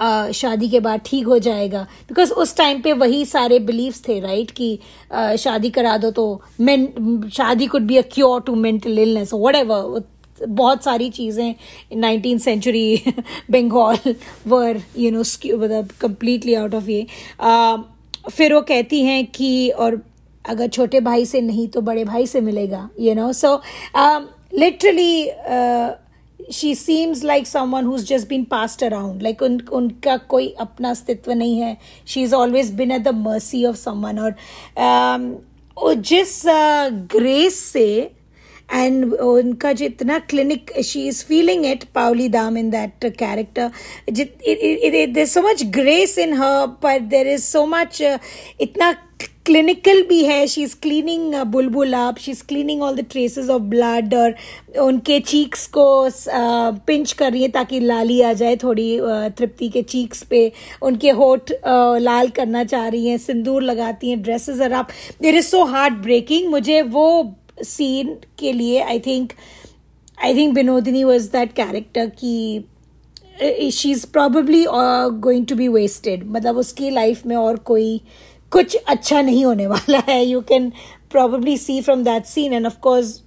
आ, 0.00 0.30
शादी 0.32 0.68
के 0.68 0.80
बाद 0.80 1.00
ठीक 1.06 1.26
हो 1.26 1.38
जाएगा। 1.38 1.82
बिकॉज़ 2.08 2.32
उस 2.32 2.56
टाइम 2.56 2.80
पे 2.82 2.92
वही 2.94 3.24
सारे 3.26 3.58
बिलीव्स 3.60 4.02
थे 4.08 4.18
राइट 4.20 4.50
कि 4.50 4.78
आ, 5.12 5.36
शादी 5.36 5.70
करा 5.70 5.96
दो 5.98 6.10
तो 6.10 6.42
मेन 6.60 7.28
शादी 7.34 7.66
could 7.66 7.86
be 7.86 7.96
a 7.96 8.02
cure 8.12 8.40
to 8.46 8.54
mental 8.56 8.98
illness 8.98 9.30
whatever 9.56 10.02
बहुत 10.38 10.84
सारी 10.84 11.08
चीज़ें 11.10 11.54
nineteen 11.96 12.38
century 12.38 13.02
Bengal 13.50 14.14
were 14.46 14.80
you 14.98 15.10
know 15.10 15.20
मतलब 15.56 15.88
कम्प्लीटली 16.00 16.54
आउट 16.54 16.74
ऑफ़ 16.74 16.90
ये। 16.90 17.06
फिर 18.30 18.54
वो 18.54 18.60
कहती 18.60 19.02
हैं 19.02 19.24
कि 19.26 19.68
और 19.70 20.00
अगर 20.44 20.68
छोटे 20.68 21.00
भाई 21.00 21.24
से 21.26 21.40
नहीं 21.40 21.66
तो 21.68 21.80
बड़े 21.80 22.04
भाई 22.04 22.26
से 22.26 22.40
मिलेगा 22.40 22.88
you 23.00 23.14
know 23.14 23.32
so 23.32 23.54
literally 24.54 25.24
she 26.52 26.74
seems 26.74 27.22
like 27.24 27.46
someone 27.46 27.84
who's 27.84 28.06
just 28.08 28.28
been 28.28 28.44
passed 28.44 28.84
around 28.84 29.22
like 29.22 29.42
उन 29.42 29.60
उनका 29.72 30.16
कोई 30.28 30.48
अपना 30.60 30.90
अस्तित्व 30.90 31.32
नहीं 31.32 31.60
है 31.60 31.76
she 32.06 32.22
is 32.22 32.34
always 32.34 32.72
been 32.74 32.92
at 32.92 33.02
the 33.02 33.14
mercy 33.16 33.64
of 33.64 33.76
someone 33.76 34.18
और 34.18 34.34
um, 34.76 35.94
जिस 36.02 36.42
ग्रेस 37.12 37.54
uh, 37.54 37.72
से 37.72 38.10
एंड 38.72 39.12
उनका 39.14 39.72
जितना 39.72 40.18
clinic 40.20 40.72
she 40.84 41.06
is 41.08 41.24
feeling 41.24 41.66
it 41.66 41.84
Paoli 41.94 42.28
Dam 42.28 42.56
in 42.58 42.70
that 42.70 43.04
character 43.18 43.70
there 44.10 45.26
so 45.26 45.42
much 45.42 45.62
grace 45.74 46.18
in 46.18 46.32
her 46.34 46.66
पर 46.82 46.98
देर 47.08 47.28
इज़ 47.28 47.42
सो 47.42 47.64
मच 47.66 48.00
इतना 48.60 48.92
clinical 49.46 50.02
भी 50.02 50.22
है. 50.24 50.46
She 50.46 50.62
is 50.62 50.74
cleaning 50.82 51.34
Bulbul 51.52 51.92
up 51.92 52.16
she 52.18 52.30
is 52.30 52.42
cleaning 52.48 52.82
all 52.82 52.96
the 52.96 53.04
traces 53.10 53.48
of 53.50 53.62
blood 53.62 54.14
और 54.14 54.34
उनके 54.82 55.18
cheeks 55.20 55.66
को 55.76 55.84
pinch 56.86 57.08
uh, 57.08 57.16
कर 57.18 57.32
रही 57.32 57.42
है 57.42 57.48
ताकि 57.48 57.80
लाली 57.80 58.20
आ 58.20 58.32
जाए 58.32 58.56
थोड़ी 58.62 58.88
uh, 58.98 59.30
तृप्ति 59.38 59.68
के 59.68 59.82
चीक्स 59.82 60.22
पे. 60.22 60.50
उनके 60.82 61.10
होठ 61.20 61.52
uh, 61.52 62.00
लाल 62.00 62.28
करना 62.36 62.64
चाह 62.64 62.88
रही 62.88 63.06
हैं 63.06 63.18
सिंदूर 63.18 63.62
लगाती 63.62 64.10
हैं 64.10 64.22
dresses 64.22 64.60
her 64.60 64.72
up 64.72 64.88
there 65.22 65.36
is 65.36 65.46
so 65.46 65.64
heartbreaking 66.02 66.50
मुझे 66.50 66.82
वो 66.98 67.08
सीन 67.64 68.16
के 68.38 68.52
लिए 68.52 68.80
I 68.82 68.98
think 69.00 69.32
I 70.24 70.34
think 70.36 70.54
Binodini 70.54 71.04
was 71.04 71.30
that 71.32 71.52
character 71.52 72.12
की 72.24 73.70
she 73.72 73.90
is 73.90 74.06
probably 74.12 74.64
going 74.68 75.46
to 75.46 75.56
be 75.56 75.68
wasted 75.68 76.24
मतलब 76.26 76.56
उसकी 76.56 76.90
लाइफ 76.90 77.26
में 77.26 77.36
और 77.36 77.56
कोई 77.66 78.00
कुछ 78.52 78.76
अच्छा 78.76 79.20
नहीं 79.22 79.44
होने 79.44 79.66
वाला 79.66 80.02
है। 80.08 80.24
You 80.24 80.40
can 80.48 80.70
probably 81.10 81.56
see 81.58 81.80
from 81.80 82.04
that 82.04 82.24
scene 82.26 82.52
and 82.52 82.66
of course 82.66 83.20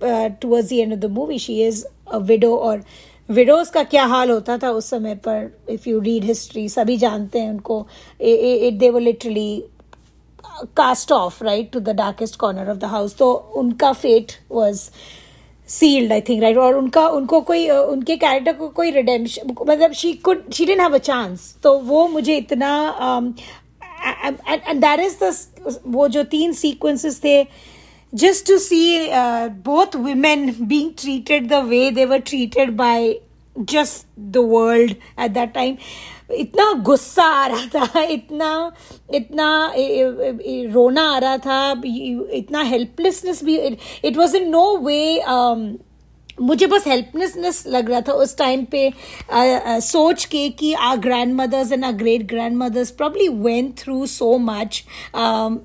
towards 0.00 0.68
the 0.68 0.72
end 0.72 0.92
of 0.92 1.00
the 1.00 1.10
movie 1.12 1.38
she 1.38 1.62
is 1.66 1.84
a 2.08 2.18
widow 2.18 2.56
और 2.56 2.82
विडोज 3.28 3.68
का 3.70 3.82
क्या 3.84 4.04
हाल 4.06 4.30
होता 4.30 4.56
था 4.58 4.70
उस 4.70 4.90
समय 4.90 5.14
पर? 5.26 5.50
इफ़ 5.70 5.88
यू 5.88 5.98
रीड 6.00 6.24
हिस्ट्री 6.24 6.68
सभी 6.68 6.96
जानते 6.96 7.38
हैं 7.38 7.50
उनको। 7.50 7.86
इट 8.20 8.78
दे 8.78 8.90
वो 8.90 8.98
literally 8.98 9.62
cast 10.76 11.12
off 11.12 11.42
right 11.44 11.70
to 11.72 11.80
the 11.80 11.90
darkest 11.96 12.36
corner 12.36 12.70
of 12.70 12.78
the 12.78 12.84
house 12.84 13.16
तो 13.16 13.32
उनका 13.56 13.92
fate 13.92 14.32
was 14.50 14.88
sealed 15.68 16.12
I 16.12 16.20
think 16.28 16.42
right 16.42 16.56
और 16.56 16.74
उनका, 16.74 17.06
उनको 17.08 17.40
कोई 17.40 17.68
उनके 17.70 18.16
कैरेक्टर 18.16 18.52
को 18.52 18.68
कोई 18.68 18.90
रिडेम्शन 18.90 19.54
मतलब 19.60 19.92
she 19.92 20.12
could 20.12 20.50
she 20.52 20.64
didn't 20.66 20.80
have 20.80 20.94
a 20.94 20.98
chance 20.98 21.54
तो 21.62 21.76
वो 21.80 22.06
मुझे 22.08 22.36
इतना 22.36 22.70
दैट 24.74 25.00
इज़ 25.00 25.16
द 25.24 25.80
वो 25.86 26.08
जो 26.08 26.22
तीन 26.36 26.52
सीक्वेंसेस 26.52 27.20
थे 27.24 27.42
see 28.60 29.10
uh, 29.12 29.48
both 29.50 29.94
women 29.94 30.66
being 30.66 30.94
treated 30.94 31.48
the 31.48 31.60
way 31.60 31.90
they 31.90 32.06
were 32.06 32.20
treated 32.20 32.70
by 32.76 33.16
just 33.56 34.06
the 34.16 34.40
world 34.40 34.94
at 35.18 35.34
that 35.34 35.52
time 35.54 35.76
इतना 36.30 36.72
गुस्सा 36.84 37.24
आ 37.24 37.46
रहा 37.46 37.66
था 37.74 38.02
इतना 38.02 38.72
इतना 39.14 39.74
रोना 40.72 41.02
आ 41.10 41.18
रहा 41.18 41.36
था 41.38 41.82
इतना 42.34 42.62
हेल्पलेसनेस 42.62 43.42
भी 43.44 43.56
it 43.56 44.16
was 44.16 44.36
in 44.36 44.48
no 44.50 44.76
way 44.76 45.00
मुझे 46.40 46.66
बस 46.66 46.86
हेल्पलेसनेस 46.86 47.62
लग 47.66 47.90
रहा 47.90 48.00
था 48.08 48.12
उस 48.24 48.36
टाइम 48.38 48.64
पे 48.70 48.86
आ, 48.88 49.44
आ, 49.44 49.78
सोच 49.78 50.24
के 50.24 50.48
कि 50.58 50.72
our 50.88 50.96
grandmothers 51.34 51.72
and 51.72 51.84
our 51.84 51.92
great 52.02 52.26
grandmothers 52.56 52.90
probably 53.00 53.28
went 53.28 53.72
through 53.78 54.04
so 54.06 54.36
much 54.38 54.82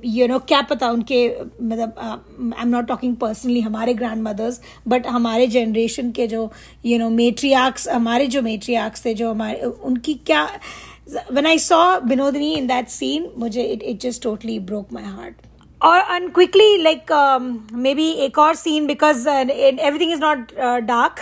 you 0.06 0.28
know 0.28 0.40
क्या 0.48 0.62
पता 0.70 0.90
उनके 0.92 1.28
मतलब 1.40 2.00
I 2.00 2.62
am 2.62 2.70
not 2.70 2.88
talking 2.88 3.16
personally 3.16 3.62
हमारे 3.62 3.94
ग्रैंड 3.94 4.22
मदर्स 4.24 4.62
बट 4.88 5.08
हमारे 5.08 5.48
जनरेशन 5.58 6.12
के 6.12 6.28
जो 6.28 6.50
यू 6.86 7.00
नो 7.00 7.10
मेट्रियाक्स 7.10 7.88
हमारे 7.90 8.28
जो 8.28 8.42
मेट्रियाक्स 8.42 9.06
थे 9.06 9.14
जो 9.14 9.30
हमारे 9.30 9.62
उनकी 9.62 10.14
क्या 10.26 10.48
when 11.30 11.46
I 11.46 11.58
saw 11.58 12.00
Binodini 12.02 12.58
in 12.58 12.68
that 12.68 12.90
scene, 12.90 13.30
मुझे 13.38 13.64
it, 13.74 13.84
it 13.84 14.00
just 14.00 14.22
totally 14.22 14.60
broke 14.60 14.92
my 14.92 15.02
heart. 15.02 15.36
और 15.84 16.00
and 16.12 16.32
quickly 16.34 16.78
like 16.78 17.12
may 17.76 17.94
be 17.96 18.10
एक 18.26 18.38
और 18.40 18.54
scene 18.56 18.86
because 18.88 19.28
everything 19.30 20.12
is 20.12 20.22
not 20.22 20.52
dark 20.84 21.20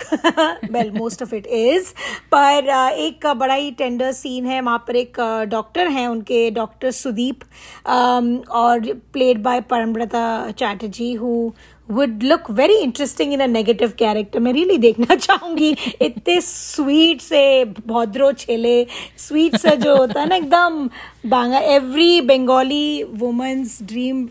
well 0.72 0.90
most 0.90 1.22
of 1.22 1.34
it 1.34 1.46
is 1.46 1.92
पर 2.32 2.68
एक 2.98 3.26
बड़ा 3.36 3.54
ही 3.54 3.70
टेंडर 3.78 4.12
सीन 4.12 4.46
है 4.46 4.60
वहाँ 4.60 4.84
पर 4.88 4.96
एक 4.96 5.20
डॉक्टर 5.48 5.88
हैं 5.88 6.06
उनके 6.08 6.50
डॉक्टर 6.52 6.90
सुदीप 6.92 7.40
um, 7.40 8.48
और 8.50 8.92
played 9.12 9.42
by 9.42 9.60
Parambrata 9.70 10.50
Chatterjee 10.52 11.12
who 11.14 11.52
would 11.92 12.22
look 12.22 12.50
very 12.50 12.76
interesting 12.78 13.32
in 13.32 13.40
a 13.40 13.46
negative 13.48 13.92
character 13.98 14.40
मैं 14.40 14.52
रियली 14.52 14.76
देखना 14.78 15.14
चाहूँगी। 15.16 15.70
इतने 16.02 16.40
स्वीट 16.40 17.20
से 17.20 17.64
भौद्रो 17.86 18.32
छेले 18.34 18.86
स्वीट 19.18 19.56
से 19.56 19.76
जो 19.76 19.96
होता 19.96 20.20
है 20.20 20.28
ना, 20.28 20.36
एकदम 20.36 20.88
बांगा। 21.30 21.58
Every 21.58 22.20
Bengali 22.22 23.02
women's 23.02 23.78
dream 23.82 24.26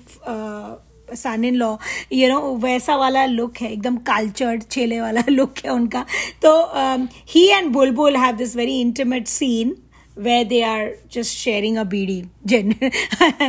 son 1.16 1.44
in 1.46 1.56
law 1.56 1.76
you 2.14 2.28
know 2.30 2.56
वैसा 2.58 2.96
वाला 2.96 3.26
लुक 3.26 3.58
है, 3.58 3.72
एकदम 3.72 3.96
कल्चर्ड 4.08 4.64
छेले 4.72 5.00
वाला 5.02 5.24
लुक 5.30 5.54
है 5.66 5.72
उनका। 5.72 6.06
तो 6.42 6.52
ही 7.30 7.48
and 7.48 7.72
Bulbbul 7.74 8.16
have 8.18 8.36
this 8.36 8.56
very 8.56 8.80
intimate 8.82 9.28
scene 9.28 9.76
where 10.18 10.46
they 10.46 10.62
are 10.62 10.94
just 11.12 11.38
sharing 11.38 11.78
a 11.78 11.84
bidi 11.84 12.22
जिन 12.46 12.74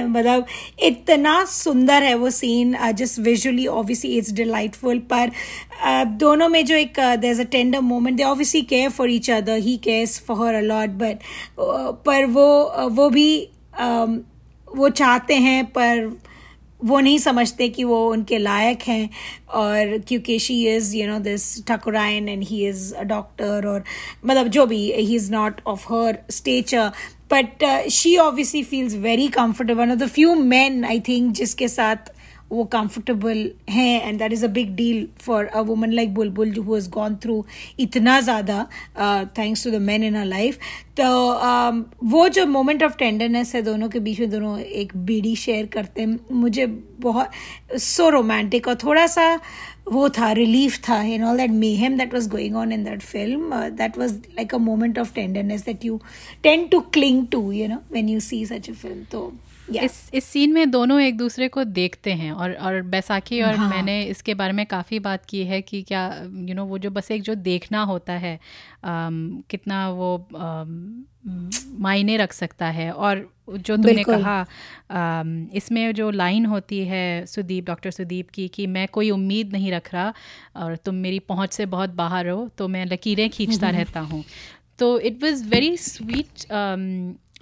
मतलब 0.08 0.46
इतना 0.82 1.44
सुंदर 1.44 2.02
है 2.02 2.14
वो 2.14 2.30
scene 2.30 2.76
just 2.94 3.18
visually 3.18 3.66
obviously 3.66 4.10
it's 4.18 4.32
delightful 4.32 4.98
पर 5.12 5.30
दोनों 6.18 6.48
में 6.48 6.64
जो 6.64 6.76
एक 6.76 7.00
there 7.20 7.40
a 7.40 7.44
tender 7.52 7.80
moment 7.80 8.16
they 8.16 8.22
obviously 8.22 8.62
care 8.62 8.90
for 8.90 9.10
each 9.10 9.30
other 9.30 9.56
he 9.58 9.76
cares 9.76 10.20
for 10.20 10.54
a lot 10.54 10.90
but 11.02 11.22
पर 12.06 12.26
वो 12.26 12.48
वो 12.90 13.08
भी 13.10 13.28
वो 14.68 14.88
चाहते 14.88 15.34
हैं 15.36 15.64
पर 15.66 16.08
वो 16.84 17.00
नहीं 17.00 17.18
समझते 17.18 17.68
कि 17.68 17.84
वो 17.84 17.98
उनके 18.10 18.38
लायक 18.38 18.82
हैं 18.82 19.08
और 19.54 19.96
क्योंकि 20.08 20.38
she 20.38 20.54
is 20.68 20.96
you 20.96 21.06
know 21.08 21.18
this 21.20 21.44
ठाकुराइन 21.66 22.28
and 22.28 22.42
he 22.44 22.66
is 22.68 22.94
a 22.94 23.02
doctor 23.04 23.66
और 23.66 23.84
मतलब 24.26 24.48
जो 24.48 24.66
भी 24.66 24.80
he 24.92 25.14
is 25.16 25.30
not 25.32 25.60
of 25.66 25.92
her 25.92 26.18
stature 26.30 26.90
but 27.32 27.64
she 27.90 28.16
obviously 28.16 28.62
feels 28.62 28.94
very 29.02 29.28
comfortable 29.36 29.90
of 29.90 29.98
the 29.98 30.08
few 30.08 30.34
man 30.34 30.84
I 30.84 31.00
think 31.08 31.32
जिसके 31.34 31.68
साथ 31.68 32.12
वो 32.52 32.64
कंफर्टेबल 32.72 33.50
हैं 33.70 34.02
and 34.02 34.18
that 34.18 34.32
is 34.32 34.44
a 34.44 34.48
big 34.50 34.74
deal 34.76 35.06
for 35.20 35.44
a 35.44 35.60
woman 35.62 35.92
like 35.92 36.14
Bulbbul 36.14 36.52
who 36.54 36.74
has 36.74 36.88
gone 36.90 37.16
through 37.16 37.44
इतना 37.80 38.20
ज़्यादा 38.20 38.66
thanks 39.38 39.64
to 39.64 39.70
the 39.70 39.82
man 39.82 40.04
in 40.04 40.14
a 40.14 40.24
life 40.24 40.58
तो 40.96 41.04
um, 41.42 41.82
वो 42.04 42.28
जो 42.28 42.44
moment 42.46 42.82
of 42.82 42.96
tenderness 42.96 43.54
है 43.54 43.60
दोनों 43.62 43.88
के 43.88 43.98
बीच 43.98 44.18
में 44.20 44.30
दोनों 44.30 44.58
एक 44.60 44.92
बीड़ी 45.06 45.34
शेयर 45.36 45.66
करते 45.66 46.02
हैं। 46.02 46.18
मुझे 46.32 46.66
बहुत 47.00 47.78
सो 47.80 48.08
रोमांटिक 48.10 48.68
और 48.68 48.74
थोड़ा 48.84 49.06
सा 49.06 49.24
वो 49.92 50.08
था 50.08 50.30
रिलीफ 50.32 50.78
था 50.88 51.00
in 51.04 51.24
all 51.24 51.36
that 51.36 51.50
mayhem 51.50 51.96
that 51.98 52.14
was 52.14 52.28
going 52.30 52.56
on 52.56 52.72
in 52.72 52.84
that 52.84 53.02
film 53.02 53.60
that 53.70 53.98
was 53.98 54.12
like 54.12 54.54
a 54.54 54.58
moment 54.58 54.98
of 54.98 55.14
tenderness 55.14 55.64
that 55.64 55.84
you 55.84 56.00
tend 56.42 56.66
to 56.68 56.80
cling 56.92 57.26
to 57.26 57.50
you 57.52 57.68
know 57.68 57.78
when 57.92 58.08
you 58.08 58.20
see 58.20 58.44
such 58.46 58.70
a 58.70 58.72
film 58.72 59.04
तो 59.12 59.32
yeah. 59.72 59.84
इस 59.84 60.10
इस 60.14 60.24
scene 60.24 60.52
में 60.52 60.70
दोनों 60.70 61.00
एक 61.00 61.16
दूसरे 61.16 61.48
को 61.48 61.64
देखते 61.64 62.12
हैं 62.12 62.32
और 62.32 62.52
और 62.54 62.80
बैसाखी 62.88 63.40
और 63.42 63.54
हाँ. 63.54 63.68
मैंने 63.70 64.02
इसके 64.04 64.34
बारे 64.34 64.52
में 64.52 64.64
काफ़ी 64.66 64.98
बात 64.98 65.24
की 65.24 65.44
है 65.44 65.60
कि 65.62 65.82
क्या 65.82 66.06
यू 66.14 66.46
you 66.46 66.54
नो 66.54 66.54
know, 66.54 66.68
वो 66.68 66.78
जो 66.78 66.90
बस 66.90 67.10
एक 67.10 67.22
जो 67.22 67.34
देखना 67.34 67.82
होता 67.82 68.12
है 68.12 68.36
um, 68.36 69.42
कितना 69.50 69.88
वो 69.90 70.28
मायने 71.26 72.16
रख 72.16 72.32
सकता 72.32 72.66
है 72.66 72.90
और 72.92 73.28
जो 73.50 73.76
तुमने 73.76 74.02
कहा 74.04 74.40
इसमें 75.56 75.94
जो 75.94 76.10
लाइन 76.10 76.46
होती 76.46 76.84
है 76.84 77.26
सुदीप 77.26 77.66
डॉक्टर 77.66 77.90
सुदीप 77.90 78.30
की 78.30 78.46
कि 78.48 78.66
मैं 78.66 78.86
कोई 78.88 79.10
उम्मीद 79.10 79.52
नहीं 79.52 79.72
रख 79.72 79.92
रहा 79.94 80.12
और 80.56 80.76
तुम 80.76 80.94
मेरी 80.94 81.18
पहुँच 81.18 81.52
से 81.52 81.66
बहुत 81.66 81.90
बाहर 81.94 82.28
हो 82.28 82.48
तो 82.58 82.68
मैं 82.68 82.84
लकीरें 82.86 83.28
खींचता 83.30 83.70
रहता 83.78 84.00
हूँ 84.00 84.24
तो 84.78 84.98
इट 85.00 85.22
वॉज़ 85.22 85.44
वेरी 85.44 85.76
स्वीट 85.76 86.46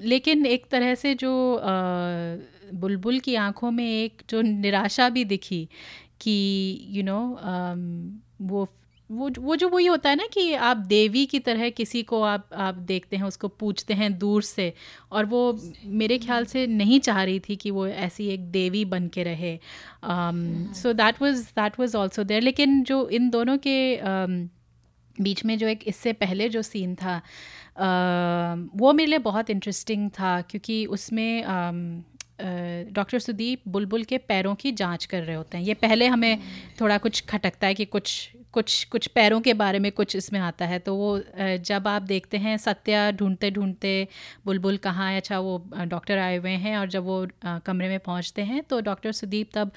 लेकिन 0.03 0.47
एक 0.47 0.67
तरह 0.71 0.95
से 0.95 1.15
जो 1.15 1.61
बुलबुल 2.75 3.19
की 3.19 3.35
आँखों 3.35 3.71
में 3.71 4.05
एक 4.05 4.23
जो 4.31 4.43
निराशा 4.43 5.09
भी 5.09 5.25
दिखी 5.25 5.69
कि 6.21 6.79
यू 6.89 7.03
you 7.03 7.05
नो 7.05 7.19
know, 7.19 8.21
वो 8.43 8.69
वो 9.11 9.31
वो 9.39 9.57
जो 9.57 9.69
वही 9.69 9.87
होता 9.87 10.11
है 10.11 10.17
ना 10.17 10.27
कि 10.33 10.55
आप 10.55 10.77
देवी 10.77 11.27
की 11.27 11.39
तरह 11.39 11.71
किसी 11.71 12.03
को 12.03 12.23
आप 12.23 12.49
आप 12.55 12.75
देखते 12.75 13.17
हैं 13.17 13.25
उसको 13.25 13.49
पूछते 13.49 13.95
हैं 13.95 14.19
दूर 14.19 14.43
से 14.43 14.73
और 15.13 15.25
वो 15.25 15.61
मेरे 15.85 16.19
ख्याल 16.19 16.45
से 16.45 16.67
नहीं 16.67 17.01
चाह 17.01 17.23
रही 17.23 17.41
थी 17.41 17.57
कि 17.57 17.71
वो 17.71 17.87
ऐसी 17.87 18.29
एक 18.29 18.51
देवी 18.51 18.85
बन 18.85 19.09
के 19.09 19.23
रहे। 19.23 19.59
So 20.75 20.93
that 20.93 21.23
was 21.23 21.35
that 21.35 21.81
was 21.81 21.97
also 21.97 22.25
there 22.25 22.43
लेकिन 22.43 22.83
जो 22.83 23.09
इन 23.09 23.31
दोनों 23.31 23.59
के 23.59 23.97
um, 23.97 24.49
बीच 25.21 25.45
में 25.45 25.59
जो 25.59 25.69
एक 25.69 25.81
इससे 25.87 26.13
पहले 26.13 26.49
जो 26.49 26.63
सीन 26.63 26.95
था 26.95 27.21
वो 27.77 28.93
मेरे 28.93 29.11
लिए 29.11 29.19
बहुत 29.21 29.51
इंटरेस्टिंग 29.51 30.09
था 30.11 30.41
क्योंकि 30.41 30.85
उसमें 30.89 32.03
डॉक्टर 32.93 33.19
सुदीप 33.19 33.63
बुलबुल 33.69 34.05
के 34.05 34.19
पैरों 34.19 34.55
की 34.55 34.73
जाँच 34.73 35.05
कर 35.05 35.23
रहे 35.23 35.37
होते 35.37 35.59
हैं। 35.59 35.65
ये 35.65 35.75
पहले 35.77 36.07
हमें 36.07 36.43
थोड़ा 36.81 36.99
कुछ 36.99 37.25
खटकता 37.29 37.67
है 37.67 37.75
कि 37.75 37.85
कुछ 37.87 38.31
कुछ 38.55 38.85
कुछ 38.85 39.07
पैरों 39.07 39.41
के 39.41 39.53
बारे 39.55 39.79
में 39.79 39.91
कुछ 39.93 40.15
इसमें 40.17 40.39
आता 40.41 40.67
है। 40.67 40.79
तो 40.79 40.95
वो 40.97 41.21
जब 41.65 41.89
आप 41.89 42.03
देखते 42.03 42.37
हैं, 42.37 42.57
सत्या 42.59 43.11
ढूंढते 43.11 43.51
ढूंढते 43.51 43.93
बुलबुल 44.47 44.77
कहाँ 44.77 45.11
है 45.11 45.17
अच्छा 45.17 45.39
वो 45.39 45.59
डॉक्टर 45.79 46.19
आए 46.19 46.37
हुए 46.37 46.51
हैं 46.51 46.77
और 46.79 46.89
जब 46.89 47.05
वो 47.05 47.27
कमरे 47.67 47.89
में 47.89 47.99
पहुँचते 48.01 48.43
हैं 48.43 48.63
तो 48.63 48.81
डॉक्टर 48.81 49.13
सुदीप 49.13 49.51
तब 49.55 49.71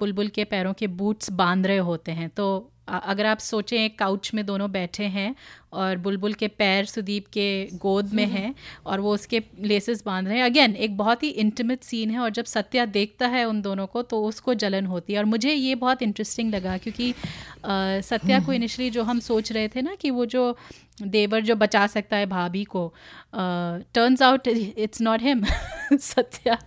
बुलबुल 0.00 0.28
के 0.28 0.44
पैरों 0.46 0.72
के 0.72 0.86
बूट्स 0.86 1.30
बाँध 1.32 1.66
रहे 1.66 1.78
होते 1.90 2.12
हैं। 2.12 2.28
तो 2.30 2.48
अगर 2.88 3.26
आप 3.26 3.38
सोचें 3.38 3.76
एक 3.78 3.98
काउच 3.98 4.30
में 4.34 4.44
दोनों 4.46 4.70
बैठे 4.72 5.04
हैं 5.04 5.34
और 5.72 5.96
बुलबुल 5.98 6.34
के 6.34 6.48
पैर 6.48 6.84
सुदीप 6.84 7.26
के 7.26 7.48
गोद 7.74 8.12
में 8.14 8.24
हैं 8.26 8.54
और 8.86 9.00
वो 9.00 9.14
उसके 9.14 9.42
लेसेस 9.62 10.02
बाँध 10.06 10.28
रहे 10.28 10.38
हैं। 10.38 10.44
अगेन 10.44 10.74
एक 10.76 10.96
बहुत 10.96 11.22
ही 11.22 11.28
इंटीमेट 11.28 11.82
सीन 11.82 12.10
है 12.10 12.18
और 12.18 12.30
जब 12.30 12.44
सत्या 12.44 12.86
देखता 12.86 13.28
है 13.28 13.44
उन 13.44 13.62
दोनों 13.62 13.86
को 13.86 14.02
तो 14.02 14.22
उसको 14.24 14.54
जलन 14.54 14.86
होती 14.86 15.12
है। 15.12 15.18
और 15.18 15.24
मुझे 15.24 15.52
ये 15.52 15.74
बहुत 15.74 16.02
इंटरेस्टिंग 16.02 16.54
लगा 16.54 16.76
क्योंकि 16.78 17.10
आ, 17.10 18.00
सत्या 18.00 18.40
को 18.40 18.52
इनिशली 18.52 18.90
जो 18.90 19.02
हम 19.02 19.20
सोच 19.20 19.52
रहे 19.52 19.68
थे 19.68 19.82
ना 19.82 19.94
कि 19.94 20.10
वो 20.10 20.26
जो 20.26 20.56
देवर 21.02 21.40
जो 21.40 21.56
बचा 21.56 21.86
सकता 21.86 22.16
है 22.16 22.26
भाभी 22.26 22.64
को 22.64 22.94
turns 23.94 24.22
out 24.22 24.48
it's 24.48 25.00
not 25.00 25.22
him 25.22 25.44
Satya. 25.92 26.58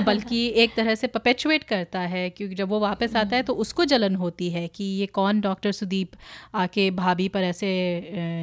बल्कि 0.00 0.46
एक 0.46 0.74
तरह 0.76 0.94
से 0.94 1.06
पपेचुएट 1.06 1.64
करता 1.64 2.00
है 2.00 2.30
क्योंकि 2.30 2.54
जब 2.54 2.68
वो 2.68 2.80
वापस 2.80 3.16
आता 3.16 3.36
है 3.36 3.42
तो 3.42 3.52
उसको 3.52 3.84
जलन 3.84 4.14
होती 4.14 4.50
है 4.50 4.68
कि 4.68 4.84
ये 4.84 5.06
कौन 5.06 5.40
डॉक्टर 5.40 5.72
सुदीप 5.72 6.10
आके 6.54 6.90
भाभी 6.90 7.28
पर 7.28 7.42
ऐसे 7.42 7.70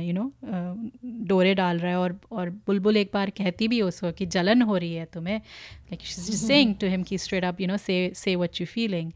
यू 0.08 0.14
नो 0.14 0.34
डोरे 1.06 1.56
डाल 1.56 1.80
रहा 1.80 1.92
है 1.92 2.00
और 2.00 2.20
और 2.32 2.50
बुलबुल 2.50 2.98
एक 2.98 3.12
बार 3.14 3.30
कहती 3.30 3.68
भी 3.68 3.82
उसको 3.82 4.12
कि 4.12 4.26
जलन 4.26 4.62
हो 4.62 4.78
रही 4.78 4.94
है 4.94 5.06
तुम्हें। 5.06 5.38
लाइक 5.38 6.02
सेइंग 6.02 6.76
टू 6.76 6.88
हिम 6.88 7.04
की 7.04 7.18
straight 7.18 7.44
up 7.44 7.62
you 7.62 7.68
know 7.68 7.78
say 7.78 8.12
say 8.16 8.36
what 8.36 8.62
you 8.62 8.68
feeling 8.68 9.12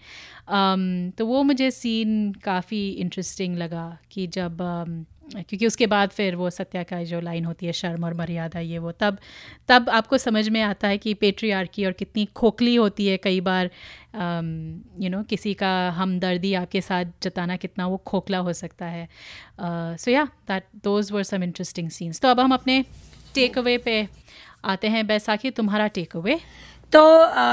तो 1.12 1.26
वो 1.26 1.44
मुझे 1.44 1.72
सीन 1.72 2.32
काफ़ी 2.34 2.90
इंटरेस्टिंग 2.90 3.58
लगा 3.58 3.98
कि 4.12 4.28
जब 4.28 4.58
um, 4.58 5.21
क्योंकि 5.32 5.68
उसके 5.68 5.88
बाद 5.88 6.10
फिर 6.10 6.36
वो 6.36 6.50
सत्या 6.50 6.84
का 6.84 7.02
जो 7.04 7.20
लाइन 7.22 7.46
होती 7.46 7.66
है, 7.66 7.74
शर्म 7.74 8.06
और 8.06 8.14
मर्यादा, 8.14 8.60
ये 8.60 8.78
वो, 8.78 8.92
तब 8.92 9.18
तब 9.68 9.90
आपको 9.90 10.18
समझ 10.18 10.48
में 10.50 10.62
आता 10.62 10.88
है 10.88 10.98
कि 10.98 11.14
पेट्रियार्की 11.14 11.86
और 11.86 11.92
कितनी 11.92 12.26
खोखली 12.36 12.76
होती 12.76 13.08
है 13.08 13.18
कई 13.18 13.42
बार 13.42 13.70
यू 15.02 15.10
नो 15.10 15.22
किसी 15.24 15.54
का 15.54 15.72
हमदर्दी 15.92 16.54
आपके 16.54 16.82
साथ 16.82 17.06
जताना 17.24 17.56
कितना 17.56 17.88
वो 17.88 17.98
खोखला 17.98 18.38
हो 18.38 18.54
सकता 18.54 18.86
है। 18.86 19.08
So 19.62 20.12
yeah 20.12 20.26
that 20.48 20.66
those 20.84 21.12
were 21.12 21.24
some 21.24 21.44
interesting 21.44 21.90
scenes 21.90 22.22
तो 22.22 22.28
अब 22.28 22.40
हम 22.40 22.54
अपने 22.54 22.84
टेक 23.36 23.58
अवे 23.58 23.78
पे 23.78 24.08
आते 24.66 24.88
हैं। 24.88 25.06
बैसाखी 25.08 25.52
तुम्हारा 25.52 25.88
टेक 25.88 26.16
अवे 26.16 26.40
तो 26.94 27.02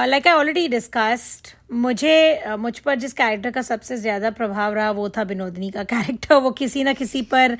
लाइक 0.07 0.26
आई 0.26 0.34
ऑलरेडी 0.34 0.66
डिस्कस्ड 0.68 1.57
मुझे 1.72 2.43
uh, 2.49 2.57
मुझ 2.59 2.78
पर 2.78 2.95
जिस 2.95 3.12
कैरेक्टर 3.12 3.51
का 3.51 3.62
सबसे 3.62 3.97
ज़्यादा 3.97 4.30
प्रभाव 4.30 4.74
रहा 4.74 4.91
वो 4.91 5.09
था 5.09 5.22
विनोदनी 5.22 5.70
का 5.70 5.82
कैरेक्टर 5.84 6.34
वो 6.34 6.51
किसी 6.51 6.84
ना 6.84 6.93
किसी 6.93 7.22
पर 7.22 7.57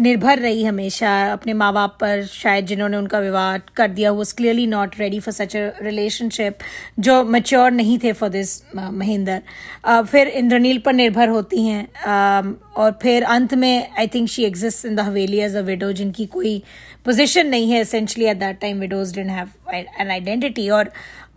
निर्भर 0.00 0.38
रही 0.38 0.64
हमेशा. 0.64 1.10
अपने 1.32 1.52
माँ 1.52 1.72
बाप 1.72 1.96
पर 2.00 2.22
शायद 2.24 2.66
जिन्होंने 2.66 2.96
उनका 2.96 3.18
विवाह 3.18 3.56
कर 3.76 3.88
दिया 3.88 4.10
वो 4.10 4.24
clearly 4.36 4.66
not 4.66 4.98
ready 4.98 5.20
for 5.20 5.34
such 5.34 5.56
a 5.56 5.70
relationship 5.82 6.58
जो 6.98 7.22
मच्योर 7.24 7.70
नहीं 7.70 7.98
थे 8.04 8.12
फॉर 8.12 8.28
दिस 8.28 8.62
महेंद्र. 8.76 9.40
फिर 9.86 10.28
इंद्रनील 10.28 10.78
पर 10.78 10.92
निर्भर 10.92 11.28
होती 11.28 11.66
हैं 11.66 11.86
uh, 11.86 12.76
और 12.76 12.98
फिर 13.02 13.24
अंत 13.36 13.54
में 13.54 13.90
I 13.98 14.06
think 14.06 14.28
she 14.28 14.44
exist 14.44 14.86
in 14.86 14.96
the 14.96 15.00
haveli 15.00 15.40
as 15.40 15.56
a 15.56 15.60
widow 15.60 15.92
जिनकी 15.92 16.26
कोई 16.26 16.62
पोजिशन 17.04 17.46
नहीं 17.46 17.70
है 17.70 17.80
essentially 17.80 18.24
at 18.24 18.36
that 18.36 18.60
time 18.60 18.80
widows 18.80 19.14
didn't 19.14 19.30
have 19.30 19.48
an 19.74 20.10
identity 20.10 20.68
और 20.70 20.92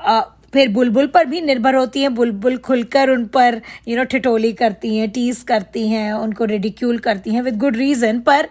uh, 0.09 0.23
फिर 0.53 0.69
बुलबुल 0.69 1.07
पर 1.07 1.25
भी 1.25 1.41
निर्भर 1.41 1.75
होती 1.75 2.01
हैं 2.01 2.15
बुलबुल 2.15 2.57
खुलकर 2.57 3.09
उन 3.09 3.25
पर 3.25 3.61
यू 3.87 3.97
नो 3.97 4.03
ठिठोली 4.03 4.53
करती 4.53 4.97
हैं 4.97 5.09
टीस 5.09 5.43
करती 5.43 5.87
हैं 5.87 6.13
उनको 6.13 6.45
रेडिक्यूल 6.45 6.97
करती 6.99 7.33
हैं 7.33 7.41
विद 7.41 7.57
गुड 7.57 7.77
रीजन 7.77 8.19
पर 8.19 8.47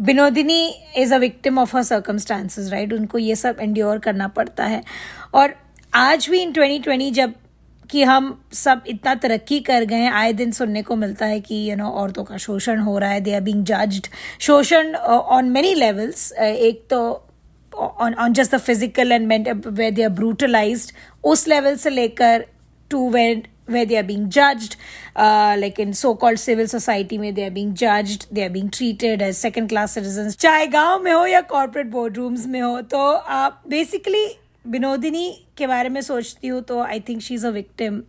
Binodini 0.00 0.74
is 0.96 1.14
a 1.14 1.18
victim 1.18 1.58
of 1.58 1.76
her 1.76 1.82
circumstances 1.82 2.70
right 2.70 2.92
उनको 2.92 3.18
ये 3.18 3.34
सब 3.34 3.56
एंड्योर 3.60 3.98
करना 3.98 4.28
पड़ता 4.28 4.64
है। 4.64 4.82
और 5.34 5.54
आज 5.94 6.28
भी 6.30 6.40
इन 6.42 6.52
2020 6.52 7.12
जब 7.12 7.34
कि 7.92 8.02
हम 8.02 8.44
सब 8.52 8.82
इतना 8.88 9.14
तरक्की 9.14 9.58
कर 9.60 9.84
गए 9.84 10.06
आए 10.08 10.32
दिन 10.32 10.52
सुनने 10.52 10.82
को 10.82 10.96
मिलता 10.96 11.26
है 11.26 11.40
कि 11.40 11.54
यू 11.70 11.76
नो 11.76 11.88
औरतों 12.02 12.24
का 12.24 12.36
शोषण 12.36 12.80
हो 12.80 12.98
रहा 12.98 13.10
है। 13.10 13.20
दे 13.20 13.34
आर 13.34 13.40
बींग 13.40 13.64
जज्ड 13.64 14.06
शोषण 14.40 14.94
ऑन 14.94 15.50
मेनी 15.50 15.74
लेवल्स 15.74 16.32
एक 16.32 16.86
तो 16.90 17.00
on 17.74 18.14
on 18.14 18.32
just 18.32 18.54
the 18.54 18.58
physical 18.58 19.12
and 19.12 19.26
mental 19.26 19.70
way 19.70 19.90
they 19.90 20.02
are 20.02 20.08
brutalise 20.08 20.92
उस 21.24 21.46
लेवल 21.48 21.76
से 21.76 21.90
लेकर 21.90 22.44
to 22.90 23.08
way 23.10 23.42
way 23.70 23.84
they 23.86 23.96
are 23.96 24.02
being 24.02 24.28
judged 24.28 24.74
like 25.58 25.80
in 25.80 25.92
so 25.92 26.12
called 26.14 26.38
civil 26.38 26.66
society 26.66 27.18
में 27.18 27.32
they 27.34 27.44
are 27.44 27.50
being 27.50 27.74
judged 27.74 28.24
they 28.34 28.42
are 28.42 28.48
being 28.48 28.70
treated 28.70 29.22
as 29.22 29.34
second 29.36 29.68
class 29.68 29.94
citizen 29.94 30.30
चाहे 30.30 30.66
गाँव 30.66 31.02
में 31.02 31.12
हो 31.12 31.24
या 31.26 31.40
corporate 31.40 31.86
board 31.86 32.16
rooms 32.16 32.46
में 32.46 32.60
हो 32.60 32.80
तो 32.80 33.10
आप 33.40 33.62
बेसिकली 33.68 34.26
विनोदिनी 34.64 35.28
के 35.56 35.66
बारे 35.66 35.88
में 35.88 36.00
सोचती 36.00 36.48
हूँ 36.48 36.62
तो 36.62 36.80
I 36.82 37.00
think 37.00 37.22
she 37.22 37.34
is 37.34 37.46
a 37.46 37.50
victim 37.50 38.02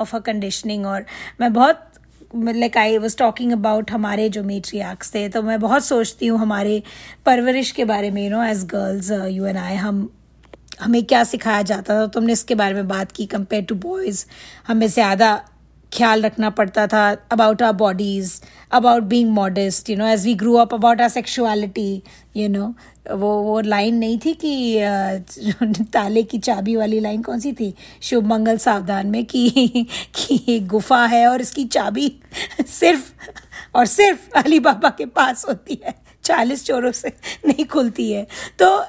of 0.00 0.16
a 0.16 0.18
conditioning 0.18 0.86
और 0.86 1.04
मैं 1.40 1.52
बहुत 1.52 1.90
like 2.34 2.76
I 2.78 2.98
was 2.98 3.16
talking 3.18 3.52
about 3.52 3.90
हमारे 3.90 4.28
जो 4.28 4.42
मेट्रियाक्स 4.42 5.14
थे 5.14 5.28
तो 5.28 5.42
मैं 5.42 5.60
बहुत 5.60 5.84
सोचती 5.84 6.26
हूँ 6.26 6.38
हमारे 6.38 6.82
परवरिश 7.26 7.70
के 7.70 7.84
बारे 7.84 8.10
में 8.10 8.22
you 8.24 8.30
know 8.30 8.42
as 8.42 8.64
girls 8.64 9.10
you 9.10 9.46
and 9.46 9.56
I 9.56 9.74
हम, 9.74 10.08
हमें 10.80 11.02
क्या 11.04 11.24
सिखाया 11.24 11.62
जाता 11.62 12.00
था? 12.00 12.06
तुमने 12.06 12.32
इसके 12.32 12.54
बारे 12.54 12.74
में 12.74 12.88
बात 12.88 13.12
की 13.12 13.26
कंपेयर 13.26 13.64
टू 13.64 13.74
बॉयज़ 13.74 14.24
हमें 14.66 14.86
ज़्यादा 14.86 15.36
ख्याल 15.92 16.22
रखना 16.22 16.50
पड़ता 16.50 16.86
था 16.86 17.10
about 17.32 17.62
our 17.62 17.72
bodies 17.72 18.40
about 18.72 19.02
being 19.02 19.30
modest 19.30 19.90
you 19.90 19.96
know 19.96 20.06
as 20.06 20.24
we 20.24 20.34
grow 20.34 20.54
up 20.54 20.74
about 20.74 21.00
our 21.00 21.08
sexuality 21.08 22.02
you 22.36 22.48
know 22.48 22.74
वो 23.12 23.28
वो 23.42 23.60
लाइन 23.60 23.94
नहीं 23.94 24.18
थी 24.18 24.32
कि 24.44 24.78
ताले 25.92 26.22
की 26.22 26.38
चाबी 26.38 26.76
वाली 26.76 27.00
लाइन 27.00 27.22
कौन 27.22 27.40
सी 27.40 27.52
थी? 27.52 27.74
शुभ 28.02 28.24
मंगल 28.26 28.58
सावधान 28.58 29.06
में 29.06 29.24
कि 29.24 29.50
कि 30.14 30.60
गुफा 30.60 31.04
है 31.06 31.26
और 31.28 31.40
इसकी 31.40 31.64
चाबी 31.64 32.12
सिर्फ़ 32.66 33.12
और 33.74 33.86
सिर्फ़ 33.86 34.30
अली 34.36 34.60
बाबा 34.60 34.88
के 34.88 35.06
पास 35.06 35.44
होती 35.48 35.80
है। 35.86 35.94
चालीस 36.24 36.64
चोरों 36.66 36.92
से 36.92 37.08
नहीं 37.46 37.64
खुलती 37.64 38.12
है। 38.12 38.26
तो 38.58 38.84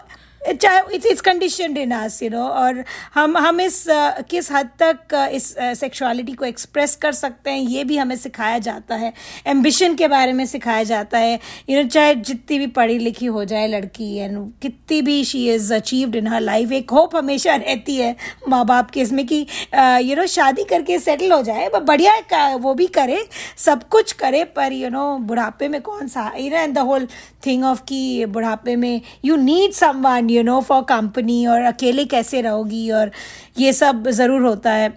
it's 0.47 1.05
it's 1.05 1.21
condition 1.21 1.77
in 1.77 1.91
us 1.93 2.21
you 2.23 2.29
know 2.29 2.43
और 2.43 2.83
हम 3.13 3.37
हम 3.37 3.61
इस 3.61 3.83
किस 4.29 4.51
हद 4.51 4.69
तक 4.81 5.13
इस 5.33 5.53
सेक्सुअलिटी 5.79 6.33
को 6.33 6.45
एक्सप्रेस 6.45 6.95
कर 6.95 7.11
सकते 7.13 7.51
हैं, 7.51 7.59
ये 7.59 7.83
भी 7.83 7.97
हमें 7.97 8.15
सिखाया 8.15 8.57
जाता 8.59 8.95
है। 8.95 9.13
एम्बिशन 9.47 9.95
के 9.95 10.07
बारे 10.07 10.33
में 10.33 10.45
सिखाया 10.45 10.83
जाता 10.83 11.17
है। 11.17 11.39
यू 11.69 11.81
नो 11.81 11.87
चाहे 11.89 12.15
जितनी 12.15 12.59
भी 12.59 12.67
पढ़ी 12.75 12.97
लिखी 12.99 13.25
हो 13.27 13.45
जाए 13.45 13.67
लड़की 13.67 14.15
एंड 14.15 14.37
कितनी 14.61 15.01
भी 15.01 15.23
she 15.23 15.47
is 15.53 15.73
achieved 15.73 16.15
in 16.15 16.27
her 16.27 16.41
life 16.41 16.71
एक 16.71 16.91
होप 16.91 17.15
हमेशा 17.15 17.55
रहती 17.55 17.95
है 17.95 18.15
माँ 18.49 18.65
बाप 18.65 18.91
के 18.91 19.01
इसमें 19.01 19.25
कि 19.27 19.45
यू 19.75 20.15
नो 20.15 20.25
शादी 20.27 20.63
करके 20.69 20.99
सेटल 20.99 21.31
हो 21.31 21.41
जाए 21.43 21.69
बढ़िया 21.75 22.55
वो 22.55 22.73
भी 22.73 22.85
करे, 22.87 23.25
सब 23.57 23.87
कुछ 23.89 24.11
करे, 24.11 24.43
पर 24.45 24.73
यू 24.73 24.89
नो 24.89 25.17
बुढ़ापे 25.19 25.67
में 25.67 25.81
कौन 25.81 26.07
सा 26.07 26.31
you 26.37 26.49
know 26.49 26.57
and 26.57 26.75
the 26.75 26.79
whole 26.87 27.07
thing 27.45 27.63
of 27.65 27.81
कि 27.87 28.25
बुढ़ापे 28.25 28.75
में 28.75 29.01
you 29.25 29.35
need 29.37 29.71
someone 30.07 30.29
you 30.35 30.43
know 30.43 30.59
for 30.61 30.81
company 30.83 31.45
और 31.45 31.61
अकेले 31.63 32.05
कैसे 32.05 32.41
रहोगी 32.41 32.89
और 32.91 33.11
ये 33.59 33.73
सब 33.73 34.09
ज़रूर 34.09 34.41
होता 34.41 34.71
है। 34.71 34.93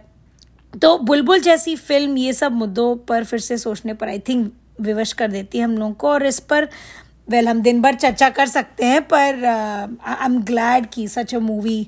तो 0.83 0.97
बुलबुल 0.99 1.41
जैसी 1.41 1.75
फ़िल्म 1.77 2.17
ये 2.19 2.33
सब 2.33 2.53
मुद्दों 2.53 2.95
पर 3.09 3.25
फिर 3.25 3.41
से 3.41 3.59
सोचने 3.59 3.95
पर 3.95 4.09
आई 4.09 4.19
थिंक 4.19 4.53
विवश 4.81 5.13
कर 5.13 5.31
देती 5.31 5.59
है 5.59 5.65
हम 5.65 5.77
लोगों 5.79 5.93
को 5.93 6.09
और 6.09 6.27
इस 6.27 6.39
पर 6.41 6.69
वेल 7.31 7.49
हम 7.49 7.61
दिन 7.63 7.81
भर 7.83 7.95
चर्चा 7.95 8.29
कर 8.31 8.47
सकते 8.47 8.85
हैं, 8.85 9.01
पर 9.03 9.45
आई 9.45 10.25
एम 10.25 10.41
ग्लैड 10.43 10.87
कि 10.87 11.07
such 11.09 11.35
a 11.35 11.39
movie 11.39 11.87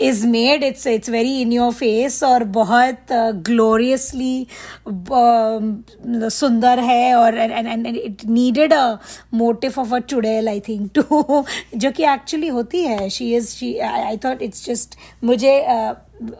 is 0.00 0.26
made 0.26 0.64
it's 0.64 0.86
it's 0.86 1.10
very 1.10 1.40
in 1.40 1.52
your 1.52 1.72
face 1.72 2.22
और 2.22 2.44
बहुत 2.44 3.12
ग्लोरियसली 3.48 4.46
uh, 4.88 6.28
सुंदर 6.30 6.80
है 6.80 7.14
और 7.14 7.38
it 7.38 8.24
needed 8.26 8.72
a 8.72 8.96
motive 9.34 9.74
of 9.78 9.94
a 9.94 9.98
chudail 9.98 10.48
I 10.48 10.60
think 10.60 10.90
to 10.94 11.44
जो 11.76 11.90
कि 11.90 12.04
एक्चुअली 12.04 12.48
होती 12.48 12.82
है। 12.82 13.08
She 13.10 13.34
is 13.36 13.48
she 13.48 13.78
I 13.78 14.16
thought 14.16 14.42
it's 14.42 14.64
just 14.66 14.94
मुझे 15.24 15.56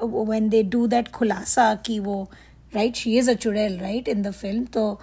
वेन 0.03 0.49
दे 0.49 0.63
डू 0.63 0.87
दैट 0.87 1.09
खुलासा 1.09 1.75
कि 1.75 1.99
वो 2.01 2.29
right 2.75 2.97
she 2.97 3.17
is 3.17 3.29
a 3.29 3.35
chudel 3.35 3.81
right 3.81 4.09
in 4.09 4.23
the 4.23 4.33
film 4.33 4.69
so 4.73 4.99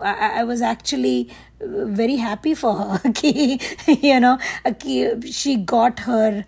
I, 0.00 0.40
I 0.40 0.44
was 0.44 0.62
actually 0.62 1.28
very 1.60 2.16
happy 2.16 2.54
for 2.54 2.74
her 2.74 3.12
ki, 3.14 3.60
you 4.00 4.20
know 4.20 4.38
ki, 4.78 5.30
she 5.30 5.56
got 5.56 6.00
her 6.00 6.44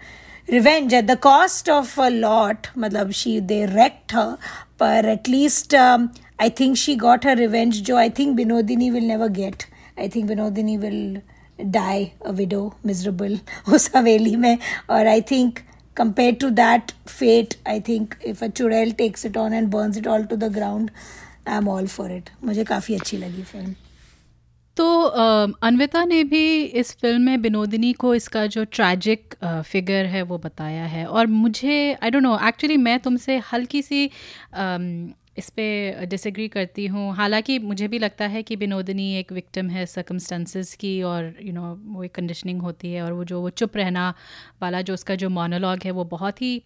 revenge 0.49 0.93
at 0.93 1.07
the 1.07 1.17
cost 1.17 1.69
of 1.69 1.97
a 1.97 2.09
lot 2.09 2.69
matlab 2.83 3.13
she 3.21 3.39
they 3.51 3.65
wrecked 3.65 4.11
her 4.11 4.37
but 4.77 5.05
at 5.13 5.27
least 5.27 5.73
um, 5.73 6.11
i 6.39 6.49
think 6.49 6.77
she 6.77 6.95
got 6.95 7.23
her 7.29 7.35
revenge 7.35 7.81
jo 7.89 7.97
i 8.03 8.09
think 8.19 8.37
binodini 8.39 8.91
will 8.97 9.07
never 9.13 9.29
get 9.39 9.65
i 9.97 10.07
think 10.07 10.29
binodini 10.29 10.77
will 10.85 11.01
die 11.71 12.13
a 12.21 12.31
widow 12.41 12.63
miserable 12.91 13.39
us 13.77 13.89
haveli 13.97 14.35
mein 14.45 14.61
or 14.97 15.01
i 15.15 15.19
think 15.33 15.63
compared 16.01 16.39
to 16.45 16.51
that 16.61 16.93
fate 17.17 17.57
i 17.65 17.79
think 17.89 18.15
if 18.33 18.45
a 18.47 18.49
churel 18.59 18.95
takes 19.03 19.25
it 19.31 19.41
on 19.43 19.59
and 19.59 19.73
burns 19.75 19.97
it 20.03 20.07
all 20.13 20.29
to 20.33 20.39
the 20.45 20.51
ground 20.59 20.95
i'm 21.57 21.67
all 21.75 21.91
for 21.97 22.07
it 22.19 22.31
मुझे 22.43 22.63
काफ़ी 22.71 22.95
अच्छी 22.95 23.17
लगी 23.17 23.43
film 23.51 23.80
तो 24.76 24.84
अनविता 25.62 26.04
ने 26.04 26.22
भी 26.24 26.62
इस 26.64 26.92
film 27.00 27.22
में 27.22 27.42
बिनोदिनी 27.42 27.92
को 27.92 28.14
इसका 28.14 28.46
जो 28.46 28.64
ट्रैजिक 28.66 29.34
फिगर 29.44 30.04
है 30.06 30.22
वो 30.22 30.38
बताया 30.38 30.84
है। 30.86 31.04
और 31.06 31.26
मुझे 31.26 31.92
आई 31.94 32.10
डोंट 32.10 32.22
नो 32.22 32.38
एक्चुअली 32.48 32.76
मैं 32.76 32.98
तुमसे 33.00 33.36
हल्की 33.52 33.82
सी 33.82 34.04
इस 35.38 35.48
पर 35.50 36.04
डिसग्री 36.06 36.48
करती 36.48 36.86
हूँ। 36.86 37.14
हालाँकि 37.16 37.58
मुझे 37.58 37.88
भी 37.88 37.98
लगता 37.98 38.26
है 38.26 38.42
कि 38.42 38.56
बिनोदिनी 38.56 39.12
एक 39.16 39.32
विक्टिम 39.32 39.68
है 39.70 39.86
सकमस्टेंसेस 39.86 40.74
की 40.74 41.00
और 41.02 41.24
यू 41.24 41.46
you 41.46 41.54
नो 41.54 41.60
know, 41.62 41.94
वो 41.96 42.04
एक 42.04 42.14
कंडीशनिंग 42.14 42.62
होती 42.62 42.92
है 42.92 43.02
और 43.02 43.12
वो 43.12 43.24
जो 43.24 43.40
वो 43.40 43.50
चुप 43.50 43.76
रहना 43.76 44.12
वाला 44.62 44.82
जो 44.82 44.94
उसका 44.94 45.14
जो 45.14 45.28
मोनोलॉग 45.30 45.84
है 45.84 45.90
वो 45.90 46.04
बहुत 46.04 46.42
ही 46.42 46.62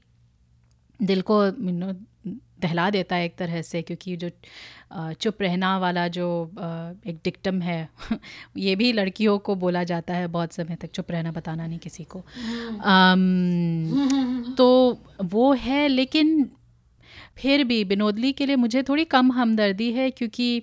दिल 1.01 1.23
को 1.23 1.43
दहला 2.61 2.91
देता 2.91 3.17
है 3.17 3.25
एक 3.25 3.37
तरह 3.37 3.63
से 3.63 3.83
क्योंकि 3.83 4.17
जो 4.17 4.31
चुप 5.21 5.43
रहना 5.43 5.79
वाला 5.79 6.09
जो 6.09 6.51
एक 7.07 7.19
डिक्टम 7.25 7.61
है 7.61 7.89
ये 8.57 8.77
भी 8.77 8.93
लड़कियों 8.93 9.39
को 9.39 9.55
बोला 9.55 9.85
जाता 9.85 10.15
है 10.15 10.27
बहुत 10.27 10.53
समय 10.53 10.75
तक 10.75 10.91
चुप 10.91 11.11
रहना 11.11 11.33
बताना 11.33 11.67
नहीं 11.67 11.79
किसी 11.79 12.05
को। 12.05 12.25
आम, 12.85 14.55
तो 14.59 14.99
वो 15.25 15.53
है 15.53 15.89
लेकिन 15.89 16.51
फिर 17.37 17.65
भी 17.65 17.85
बिनोदली 17.85 18.33
के 18.33 18.47
लिए 18.47 18.57
मुझे 18.57 18.83
थोड़ी 18.83 19.05
कम 19.05 19.33
हमदर्दी 19.33 19.93
है 19.93 20.11
क्योंकि 20.11 20.63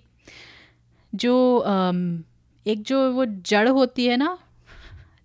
जो 1.16 1.64
एक 2.68 2.84
जो 2.84 3.12
वो 3.12 3.26
जड़ 3.26 3.70
होती 3.70 4.06
है 4.06 4.18
ना 4.18 4.38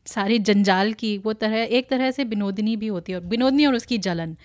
सारी 0.06 0.38
जंजाल 0.38 0.92
की 0.92 1.18
वो 1.18 1.32
तरह 1.32 1.56
एक 1.56 1.88
तरह 1.88 2.10
से 2.10 2.24
बिनोदनी 2.24 2.76
भी 2.76 2.86
होती 2.86 3.12
है 3.12 3.18
और 3.18 3.24
बिनोदनी 3.24 3.66
और 3.66 3.74
उसकी 3.74 3.98
जलन। 3.98 4.36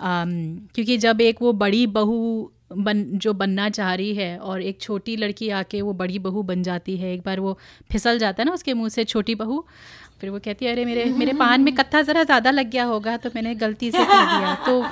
क्योंकि 0.00 0.96
जब 0.98 1.20
एक 1.20 1.42
वो 1.42 1.52
बड़ी 1.52 1.86
बहू 1.86 2.50
बन, 2.72 3.02
जो 3.14 3.32
बनना 3.32 3.68
चाह 3.70 3.94
रही 3.94 4.14
है 4.14 4.36
और 4.38 4.62
एक 4.62 4.80
छोटी 4.80 5.16
लड़की 5.16 5.48
आके 5.50 5.80
वो 5.82 5.92
बड़ी 5.92 6.18
बहू 6.18 6.42
बन 6.42 6.62
जाती 6.62 6.96
है, 6.96 7.12
एक 7.14 7.22
बार 7.26 7.40
वो 7.40 7.58
फिसल 7.92 8.18
जाता 8.18 8.42
है 8.42 8.46
ना 8.46 8.52
उसके 8.54 8.74
मुँह 8.74 8.88
से 8.88 9.04
छोटी 9.04 9.34
बहू, 9.34 9.64
फिर 10.20 10.30
वो 10.30 10.38
कहती 10.38 10.64
है, 10.64 10.72
अरे, 10.72 10.84
मेरे 10.84 11.04
मेरे 11.04 11.32
पान 11.32 11.60
में 11.60 11.74
कत्था 11.74 12.02
ज़रा 12.02 12.24
ज़्यादा 12.24 12.50
लग 12.50 12.70
गया 12.70 12.84
होगा 12.84 13.16
तो 13.16 13.30
मैंने 13.34 13.54
गलती 13.54 13.90
से 13.90 14.04
कर 14.04 14.24
दिया। 14.38 14.54
तो 14.66 14.84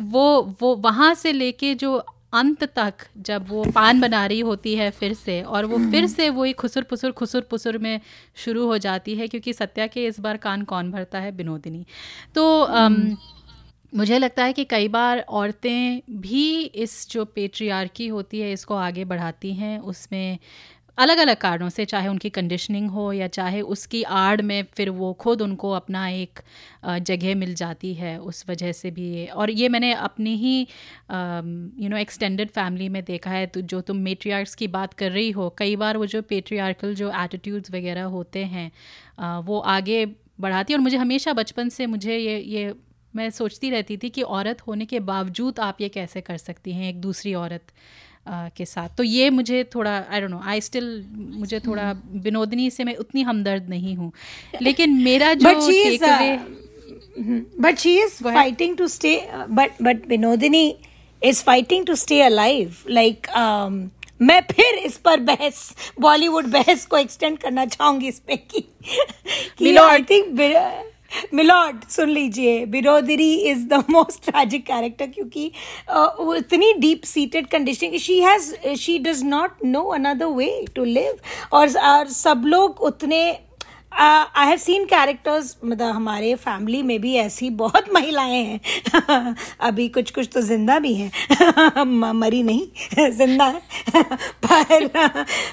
वो 0.00 0.56
वो 0.60 0.74
वहाँ 0.76 1.14
से 1.14 1.32
लेके 1.32 1.74
जो 1.74 1.96
अंत 2.32 2.64
तक 2.64 2.94
जब 3.16 3.48
वो 3.48 3.64
पान 3.64 4.00
बना 4.00 4.26
रही 4.26 4.40
होती 4.40 4.74
है 4.74 4.90
फिर 4.90 5.14
से 5.14 5.42
और 5.42 5.64
वो 5.64 5.78
फिर 5.90 6.06
से 6.06 6.30
वही 6.30 6.52
खुसुर 6.52 6.82
पुसुर 6.82 7.12
खुसुर 7.12 7.42
पुसुर 7.42 7.78
में 7.78 8.00
शुरू 8.36 8.66
हो 8.66 8.78
जाती 8.78 9.14
है 9.14 9.28
क्योंकि 9.28 9.52
सत्या 9.52 9.86
के 9.86 10.06
इस 10.06 10.20
बार 10.20 10.36
कान 10.36 10.62
कौन 10.62 10.90
भरता 10.90 11.18
है? 11.18 11.32
बिनोदिनी 11.32 11.86
तो 12.34 12.60
अम, 12.60 13.16
मुझे 13.94 14.18
लगता 14.18 14.44
है 14.44 14.52
कि 14.52 14.64
कई 14.64 14.88
बार 14.88 15.18
औरतें 15.18 16.00
भी 16.10 16.60
इस 16.62 17.10
जो 17.10 17.24
पेट्रियार्की 17.24 18.08
होती 18.08 18.40
है 18.40 18.52
इसको 18.52 18.74
आगे 18.74 19.04
बढ़ाती 19.04 19.54
हैं 19.54 19.78
उसमें 19.78 20.38
अलग 20.98 21.18
अलग 21.18 21.36
कारणों 21.38 21.68
से, 21.68 21.84
चाहे 21.84 22.08
उनकी 22.08 22.30
कंडीशनिंग 22.30 22.90
हो 22.90 23.12
या 23.12 23.26
चाहे 23.28 23.60
उसकी 23.72 24.02
आड़ 24.02 24.42
में 24.42 24.62
फिर 24.76 24.90
वो 24.92 25.12
खुद 25.20 25.42
उनको 25.42 25.70
अपना 25.72 26.08
एक 26.10 26.40
जगह 27.02 27.34
मिल 27.36 27.54
जाती 27.54 27.92
है, 27.94 28.18
उस 28.20 28.44
वजह 28.48 28.72
से 28.72 28.90
भी 28.90 29.08
ये। 29.10 29.26
और 29.26 29.50
ये 29.52 29.68
मैंने 29.68 29.92
अपनी 29.94 30.34
ही 30.36 30.60
यू 30.60 31.88
नो 31.88 31.96
एक्सटेंडेड 31.96 32.50
फैमिली 32.50 32.88
में 32.88 33.02
देखा 33.04 33.30
है। 33.30 33.46
तो 33.46 33.60
जो 33.62 33.80
तुम 33.82 33.96
मेट्रियार्क्स 34.02 34.54
की 34.54 34.68
बात 34.68 34.94
कर 34.94 35.10
रही 35.12 35.30
हो, 35.30 35.48
कई 35.58 35.76
बार 35.76 35.96
वो 35.96 36.06
जो 36.06 36.22
पेट्रियार्कल 36.24 36.94
जो 36.94 37.12
एटीट्यूड्स 37.16 37.70
वगैरह 37.70 38.04
होते 38.16 38.44
हैं 38.46 38.70
वो 39.42 39.58
आगे 39.68 40.04
बढ़ाती 40.40 40.72
है। 40.72 40.78
और 40.78 40.82
मुझे 40.82 40.96
हमेशा 40.96 41.32
बचपन 41.34 41.68
से 41.68 41.86
मुझे 41.88 42.16
ये 42.16 42.38
ये 42.38 42.74
मैं 43.14 43.28
सोचती 43.30 43.70
रहती 43.70 43.96
थी 43.96 44.08
कि 44.10 44.22
औरत 44.22 44.60
होने 44.66 44.84
के 44.86 44.98
बावजूद 45.02 45.60
आप 45.60 45.80
ये 45.80 45.88
कैसे 45.88 46.20
कर 46.20 46.36
सकती 46.38 46.72
हैं, 46.72 46.88
एक 46.88 47.00
दूसरी 47.00 47.32
औरत? 47.34 47.72
के 48.30 48.64
साथ। 48.64 48.88
तो 48.96 49.02
ये 49.02 49.30
मुझे 49.30 49.64
थोड़ा 49.74 50.04
I 50.10 50.20
don't 50.20 50.30
know 50.30 50.40
I 50.44 50.60
still 50.60 51.06
मुझे 51.16 51.60
थोड़ा 51.60 51.92
विनोदनी 52.12 52.70
से 52.70 52.84
मैं 52.84 52.96
उतनी 52.96 53.22
हमदर्द 53.22 53.68
नहीं 53.68 53.96
हूँ। 53.96 54.12
लेकिन 54.62 54.90
मेरा 54.90 55.34
जो 55.34 55.48
but 57.60 57.78
she 57.78 57.98
is 57.98 58.22
fighting 58.24 58.76
to 58.76 58.88
stay 58.88 59.28
but 59.50 59.82
but 59.82 60.06
Binodini 60.08 60.76
is 61.22 61.42
fighting 61.42 61.86
to 61.86 61.94
stay 61.94 62.20
alive 62.22 62.74
like 62.90 63.26
मैं 64.22 64.40
फिर 64.40 64.74
इस 64.74 64.96
पर 64.96 65.20
बहस 65.20 65.74
बॉलीवुड 66.00 66.46
बहस 66.46 66.86
को 66.86 66.96
एक्सटेंड 66.96 67.38
करना 67.38 67.64
चाहूँगी 67.66 68.08
इस 68.08 68.18
पे 68.18 68.36
की, 68.36 68.60
की 69.58 69.76
आई 69.76 70.02
थिंक 70.02 70.26
मिलॉर्ड, 71.34 71.84
सुन 71.90 72.08
लीजिए, 72.08 72.64
Binodini 72.66 73.32
is 73.50 73.64
the 73.68 73.84
most 73.90 74.24
tragic 74.24 74.64
character 74.66 75.06
क्योंकि 75.06 75.50
वो 75.90 76.34
इतनी 76.34 76.72
deep 76.78 77.04
seated 77.04 77.46
condition 77.46 77.96
she 77.98 78.18
has 78.20 78.54
she 78.76 78.98
does 78.98 79.22
not 79.24 79.64
know 79.64 79.82
another 79.94 80.26
way 80.36 80.50
to 80.74 80.84
live 80.84 81.18
और 81.52 81.68
सब 82.08 82.42
लोग 82.46 82.80
उतने 82.82 83.20
आई 83.92 84.46
हैव 84.46 84.56
सीन 84.58 84.84
कैरेक्टर्स 84.84 85.56
मतलब 85.64 85.94
हमारे 85.94 86.34
फैमिली 86.34 86.82
में 86.82 87.00
भी 87.00 87.14
ऐसी 87.16 87.48
बहुत 87.52 87.84
महिलाएँ 87.94 88.42
हैं। 88.44 89.34
अभी 89.60 89.88
कुछ 89.88 90.10
कुछ 90.10 90.28
तो 90.34 90.40
ज़िंदा 90.40 90.78
भी 90.78 90.94
हैं। 90.94 91.82
मरी 92.14 92.42
नहीं, 92.42 93.10
ज़िंदा 93.10 93.44
है। 93.44 94.02
पर 94.44 94.86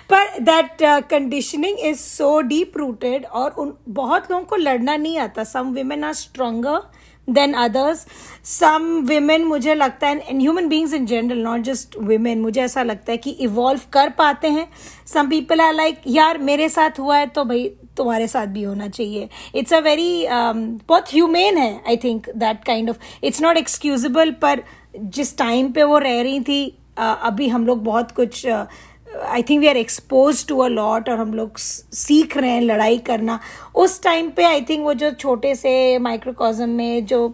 पर 0.10 0.40
that 0.42 0.78
conditioning 1.10 1.80
is 1.80 2.00
so 2.00 2.40
deep 2.42 2.78
rooted 2.78 3.26
और 3.26 3.52
उन, 3.52 3.74
बहुत 3.90 4.32
लोगों 4.32 4.44
को 4.46 4.56
लड़ना 4.56 4.96
नहीं 4.98 5.18
आता। 5.20 5.44
Some 5.44 5.74
women 5.74 6.04
are 6.04 6.14
stronger 6.14 6.80
than 7.28 7.54
others 7.54 8.06
some 8.46 8.84
women 9.06 9.46
मुझे 9.46 9.74
लगता 9.76 10.08
है 10.08 10.20
in 10.30 10.42
human 10.42 10.68
beings 10.70 10.94
in 10.94 11.06
general 11.06 11.38
not 11.44 11.62
just 11.62 11.98
women 12.00 12.42
मुझे 12.42 12.62
ऐसा 12.62 12.84
लगता 12.84 13.12
है 13.12 13.18
कि 13.18 13.32
इवॉल्व 13.42 13.82
कर 13.94 14.10
पाते 14.18 14.48
हैं। 14.50 14.68
सम 15.08 15.30
पीपल 15.30 15.62
आर 15.62 15.74
लाइक 15.74 16.02
यार, 16.08 16.38
मेरे 16.40 16.70
साथ 16.70 17.00
हुआ 17.00 17.18
है 17.18 17.28
तो 17.28 17.44
भाई 17.46 17.70
तुम्हारे 17.98 18.28
साथ 18.28 18.48
भी 18.48 18.64
होना 18.64 18.88
चाहिए। 18.88 19.30
इट्स 19.56 19.74
अ 19.74 19.80
वेरी 19.80 20.26
बहुत 20.30 21.14
ह्यूमेन 21.14 21.58
है 21.58 21.82
I 21.88 21.98
think 21.98 22.30
that 22.38 22.64
kind 22.66 22.90
of 22.90 22.98
it's 23.24 23.42
not 23.42 23.58
excusable 23.58 24.32
पर 24.42 24.64
जिस 24.98 25.38
टाइम 25.38 25.72
पे 25.72 25.84
वो 25.84 25.98
रह 25.98 26.22
रही 26.22 26.40
थी 26.40 26.66
uh, 27.00 27.16
अभी 27.22 27.48
हम 27.48 27.66
लोग 27.68 27.84
बहुत 27.84 28.12
कुछ 28.12 28.46
I 28.48 29.42
think 29.42 29.60
we 29.62 29.68
are 29.68 29.78
expose 29.78 30.46
to 30.48 30.58
a 30.60 30.68
lot 30.68 31.10
और 31.10 31.20
हम 31.20 31.34
लोग 31.34 31.58
सीख 31.58 32.38
रहे 32.38 32.52
हैं 32.52 32.62
लड़ाई 32.62 32.98
करना। 33.08 33.40
उस 33.76 34.02
टाइम 34.04 34.30
पे 34.30 34.44
आई 34.44 34.62
थिंक 34.62 34.84
वो 34.84 34.94
जो 34.94 35.12
छोटे 35.12 35.56
से 35.56 35.98
माइक्रोकॉजम 36.00 36.70
में 36.70 37.06
जो 37.06 37.28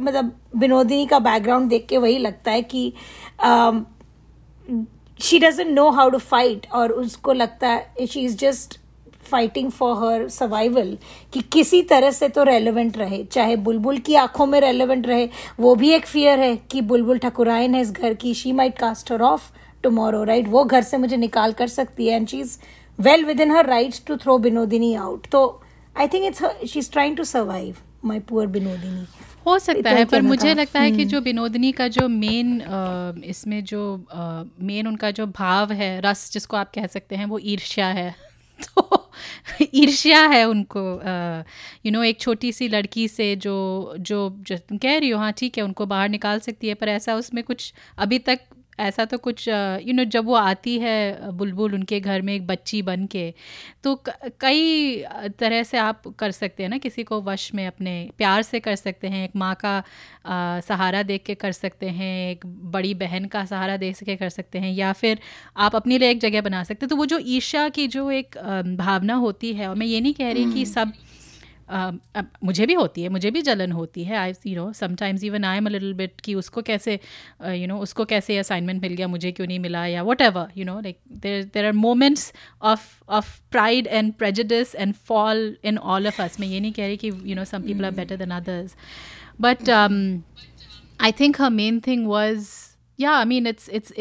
मतलब 0.00 0.32
विनोदिनी 0.56 1.06
का 1.06 1.18
बैकग्राउंड 1.18 1.68
देख 1.68 1.86
के 1.88 1.98
वही 1.98 2.18
लगता 2.18 2.50
है 2.50 2.62
कि 2.62 2.92
she 5.20 5.38
doesn't 5.38 5.70
know 5.70 5.88
how 5.90 6.10
to 6.10 6.18
fight 6.18 6.66
और 6.72 6.92
उसको 6.92 7.32
लगता 7.32 7.68
है 7.68 8.06
she 8.06 8.20
is 8.20 8.36
just 8.36 8.79
fighting 9.30 9.70
for 9.72 9.96
her 9.96 10.28
survival 10.30 10.96
कि 11.32 11.40
किसी 11.52 11.82
तरह 11.84 12.10
से 12.12 12.28
तो 12.28 12.42
रेलिवेंट 12.44 12.98
रहे। 12.98 13.22
चाहे 13.24 13.56
बुलबुल 13.58 13.98
की 14.00 14.14
आँखों 14.16 14.46
में 14.46 14.60
रेलिवेंट 14.60 15.06
रहे 15.06 15.28
वो 15.60 15.74
भी 15.74 15.90
एक 15.92 16.06
फियर 16.06 16.40
है 16.40 16.54
कि 16.70 16.80
बुलबुल 16.82 17.18
ठकुराइन 17.18 17.74
है 17.74 17.80
इस 17.82 17.92
घर 17.92 18.14
की। 18.14 18.34
She 18.34 18.52
might 18.52 18.78
cast 18.78 19.12
her 19.12 19.22
of 19.22 19.50
tomorrow 19.82 20.22
right 20.24 20.48
वो 20.48 20.64
घर 20.64 20.82
से 20.82 20.96
मुझे 20.98 21.16
निकाल 21.16 21.52
कर 21.52 21.66
सकती 21.68 22.06
है 22.06 22.16
and 22.16 22.28
she 22.28 22.40
is 22.40 22.58
well 22.98 23.24
within 23.40 23.50
her 23.50 23.66
right 23.66 23.94
to 24.06 24.16
throw 24.16 24.38
Binodini 24.38 24.94
out 24.96 25.26
तो 25.32 25.40
I 25.96 26.08
think 26.08 26.24
it's 26.26 26.44
she 26.68 26.78
is 26.78 26.90
trying 26.92 27.16
to 27.16 27.24
survive 27.26 27.76
my 28.04 28.18
poor 28.28 28.46
Binodini 28.48 29.06
हो 29.46 29.58
सकता 29.58 29.90
है 29.90 30.04
पर 30.04 30.22
मुझे 30.22 30.52
लगता 30.54 30.80
है 30.80 30.90
कि 30.90 30.96
हम्म। 30.96 31.08
जो 31.08 31.20
विनोदनी 31.20 31.70
का 31.72 31.86
जो 31.88 32.06
मेन 32.08 32.60
इसमें 33.24 33.62
जो 33.64 33.82
मेन 34.62 34.86
उनका 34.86 35.10
जो 35.10 35.26
भाव 35.28 35.72
है 35.72 36.00
रस 36.00 36.30
जिसको 36.32 36.56
आप 36.56 36.70
कह 36.74 36.86
सकते 36.86 37.16
हैं 37.16 37.26
वो 37.26 37.38
ईर्ष्या 37.44 37.86
है। 37.88 38.14
ईर्ष्या 39.74 40.20
है 40.28 40.44
उनको 40.44 40.80
यू 41.86 41.92
नो 41.92 42.02
एक 42.02 42.20
छोटी 42.20 42.52
सी 42.52 42.68
लड़की 42.68 43.06
से 43.08 43.34
जो 43.36 43.54
जो 44.00 44.18
जो 44.40 44.56
तुम 44.58 44.78
कह 44.78 44.98
रही 44.98 45.10
हो 45.10 45.18
हाँ 45.18 45.32
ठीक 45.32 45.58
है, 45.58 45.64
उनको 45.64 45.86
बाहर 45.86 46.08
निकाल 46.08 46.38
सकती 46.40 46.68
है, 46.68 46.74
पर 46.74 46.88
ऐसा 46.88 47.14
उसमें 47.16 47.42
कुछ 47.44 47.72
अभी 47.98 48.18
तक 48.20 48.40
ऐसा 48.80 49.04
तो 49.04 49.18
कुछ 49.18 49.48
यू 49.48 49.92
नो 49.94 50.04
जब 50.04 50.24
वो 50.24 50.34
आती 50.34 50.78
है 50.78 51.30
बुलबुल 51.32 51.74
उनके 51.74 52.00
घर 52.00 52.22
में 52.22 52.34
एक 52.34 52.46
बच्ची 52.46 52.82
बन 52.82 53.06
के 53.06 53.34
तो 53.84 53.94
कई 54.40 55.04
तरह 55.38 55.62
से 55.62 55.78
आप 55.78 56.02
कर 56.18 56.30
सकते 56.30 56.62
हैं 56.62 56.70
ना 56.70 56.78
किसी 56.78 57.02
को 57.04 57.20
वश 57.22 57.54
में 57.54 57.66
अपने 57.66 58.10
प्यार 58.18 58.42
से 58.42 58.60
कर 58.60 58.76
सकते 58.76 59.08
हैं 59.08 59.24
एक 59.24 59.30
माँ 59.36 59.54
का 59.54 59.76
अ, 59.78 60.60
सहारा 60.60 61.02
देख 61.02 61.22
के 61.26 61.34
कर 61.34 61.52
सकते 61.52 61.88
हैं 61.88 62.30
एक 62.30 62.46
बड़ी 62.46 62.94
बहन 62.94 63.24
का 63.24 63.44
सहारा 63.44 63.76
दे 63.76 63.92
के 63.92 64.16
कर 64.16 64.28
सकते 64.28 64.58
हैं 64.58 64.72
या 64.72 64.92
फिर 64.92 65.18
आप 65.56 65.76
अपने 65.76 65.98
लिए 65.98 66.10
एक 66.10 66.20
जगह 66.20 66.40
बना 66.40 66.64
सकते 66.64 66.84
हैं। 66.86 66.90
तो 66.90 66.96
वो 66.96 67.06
जो 67.06 67.18
ईर्ष्या 67.18 67.68
की 67.68 67.86
जो 67.88 68.10
एक 68.10 68.36
भावना 68.78 69.14
होती 69.14 69.52
है 69.52 69.68
और 69.68 69.74
मैं 69.76 69.86
ये 69.86 70.00
नहीं 70.00 70.14
कह 70.14 70.32
रही 70.32 70.44
कि 70.46 70.64
सब 70.66 70.88
अ, 70.88 70.92
अब 70.92 71.19
मुझे 72.44 72.66
भी 72.66 72.74
होती 72.74 73.02
है 73.02 73.08
मुझे 73.08 73.30
भी 73.30 73.42
जलन 73.42 73.72
होती 73.72 74.04
है। 74.04 74.16
I 74.16 74.32
you 74.46 74.54
know 74.56 74.72
sometimes 74.72 75.24
even 75.24 75.44
I 75.44 75.56
am 75.56 75.66
a 75.66 75.70
little 75.70 75.92
bit 75.94 76.20
कि 76.20 76.34
उसको 76.34 76.62
कैसे 76.62 76.98
यू 77.44 77.66
नो 77.66 77.78
उसको 77.78 78.04
कैसे 78.04 78.38
असाइनमेंट 78.38 78.82
मिल 78.82 78.94
गया 78.94 79.08
मुझे 79.08 79.32
क्यों 79.32 79.46
नहीं 79.46 79.58
मिला 79.58 79.86
या 79.86 80.02
whatever 80.22 80.52
you 80.56 80.64
know 80.64 80.80
like 80.80 80.98
there 81.12 81.44
there 81.44 81.66
are 81.66 81.72
moments 81.72 82.32
of 82.62 82.88
of 83.08 83.40
pride 83.50 83.86
and 83.86 84.12
prejudice 84.22 84.74
and 84.74 84.94
fall 84.94 85.56
in 85.64 85.78
all 85.78 86.06
of 86.06 86.22
us 86.22 86.40
मैं 86.40 86.48
ये 86.48 86.60
नहीं 86.60 86.72
कह 86.72 86.86
रही 86.86 86.96
कि 86.96 87.10
you 87.24 87.34
know 87.34 87.44
some 87.44 87.62
people 87.62 87.84
are 87.84 87.90
better 87.90 88.16
than 88.16 88.30
others 88.30 88.76
but 89.40 89.70
I 91.00 91.12
think 91.20 91.40
her 91.40 91.50
main 91.50 91.80
thing 91.86 92.06
was 92.06 92.48
yeah 92.98 93.12
I 93.12 93.24
mean 93.24 93.46
it's 93.46 93.68
it's 93.68 93.92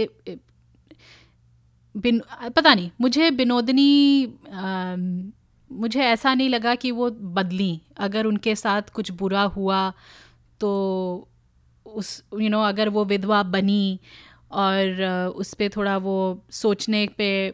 been 1.95 2.21
पता 2.55 2.73
नहीं 2.73 2.89
मुझे 3.01 3.31
बिनोदनी 3.31 4.25
अम, 4.51 5.31
मुझे 5.71 6.01
ऐसा 6.01 6.33
नहीं 6.33 6.49
लगा 6.49 6.75
कि 6.75 6.91
वो 6.91 7.09
बदली। 7.11 7.81
अगर 7.97 8.25
उनके 8.25 8.55
साथ 8.55 8.81
कुछ 8.81 9.11
बुरा 9.11 9.41
हुआ 9.41 9.93
तो 10.59 10.71
उस 11.85 12.23
यू 12.33 12.39
you 12.39 12.49
नो 12.49 12.57
know, 12.57 12.69
अगर 12.69 12.89
वो 12.89 13.05
विधवा 13.05 13.43
बनी 13.43 13.99
और 14.51 15.01
उस 15.35 15.53
पर 15.53 15.69
थोड़ा 15.69 15.97
वो 15.97 16.45
सोचने 16.51 17.07
पे 17.07 17.53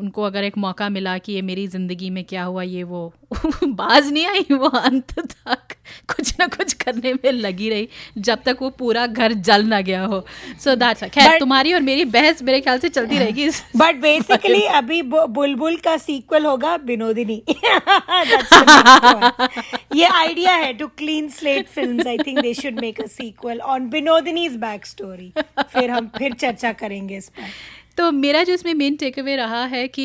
उनको 0.00 0.22
अगर 0.22 0.44
एक 0.44 0.58
मौका 0.58 0.88
मिला 0.88 1.16
कि 1.18 1.32
ये 1.32 1.42
मेरी 1.42 1.66
ज़िंदगी 1.68 2.10
में 2.10 2.22
क्या 2.24 2.44
हुआ 2.44 2.62
ये 2.62 2.82
वो 2.82 3.12
बाज 3.64 4.10
नहीं 4.12 4.26
आई 4.26 4.46
वो 4.52 4.68
अंत 4.68 5.12
तक 5.20 5.74
कुछ 6.08 6.32
ना 6.40 6.46
कुछ 6.46 6.72
करने 6.74 7.12
में 7.14 7.30
लगी 7.32 7.68
रही 7.70 7.88
जब 8.18 8.42
तक 8.44 8.58
वो 8.62 8.70
पूरा 8.78 9.06
घर 9.06 9.32
जल 9.48 9.64
ना 9.66 9.80
गया 9.80 10.04
हो। 10.04 10.24
सो 10.64 10.74
दैट्स 10.74 11.04
खैर 11.14 11.38
तुम्हारी 11.40 11.72
और 11.74 11.80
मेरी 11.80 12.04
बहस 12.14 12.42
मेरे 12.42 12.60
ख्याल 12.60 12.78
से 12.78 12.88
चलती 12.88 13.18
रहेगी। 13.18 13.48
बट 13.76 14.00
बेसिकली 14.00 14.62
अभी 14.80 15.00
बुलबुल 15.02 15.76
का 15.76 15.96
सीक्वल 15.96 16.46
होगा 16.46 16.76
बिनोदिनी. 16.84 17.42
ये 19.96 20.04
आइडिया 20.04 20.54
है 20.54 20.72
to 20.72 20.86
clean 20.98 21.28
slate 21.30 21.68
films 21.68 22.06
I 22.06 22.18
think 22.18 22.40
they 22.40 22.54
should 22.54 22.80
make 22.80 23.00
a 23.00 23.06
sequel 23.08 23.60
on 23.74 23.88
Binodini's 23.90 24.56
back 24.56 24.86
story 24.86 25.32
फिर 25.60 25.90
हम 25.90 26.10
फिर 26.18 26.32
चर्चा 26.34 26.72
करेंगे 26.72 27.16
इस 27.16 27.28
पर। 27.28 27.42
तो 27.98 28.10
मेरा 28.12 28.42
जो 28.44 28.52
इसमें 28.54 28.72
मेन 28.74 28.96
टेक 28.96 29.18
अवे 29.18 29.34
रहा 29.36 29.64
है 29.64 29.86
कि 29.88 30.04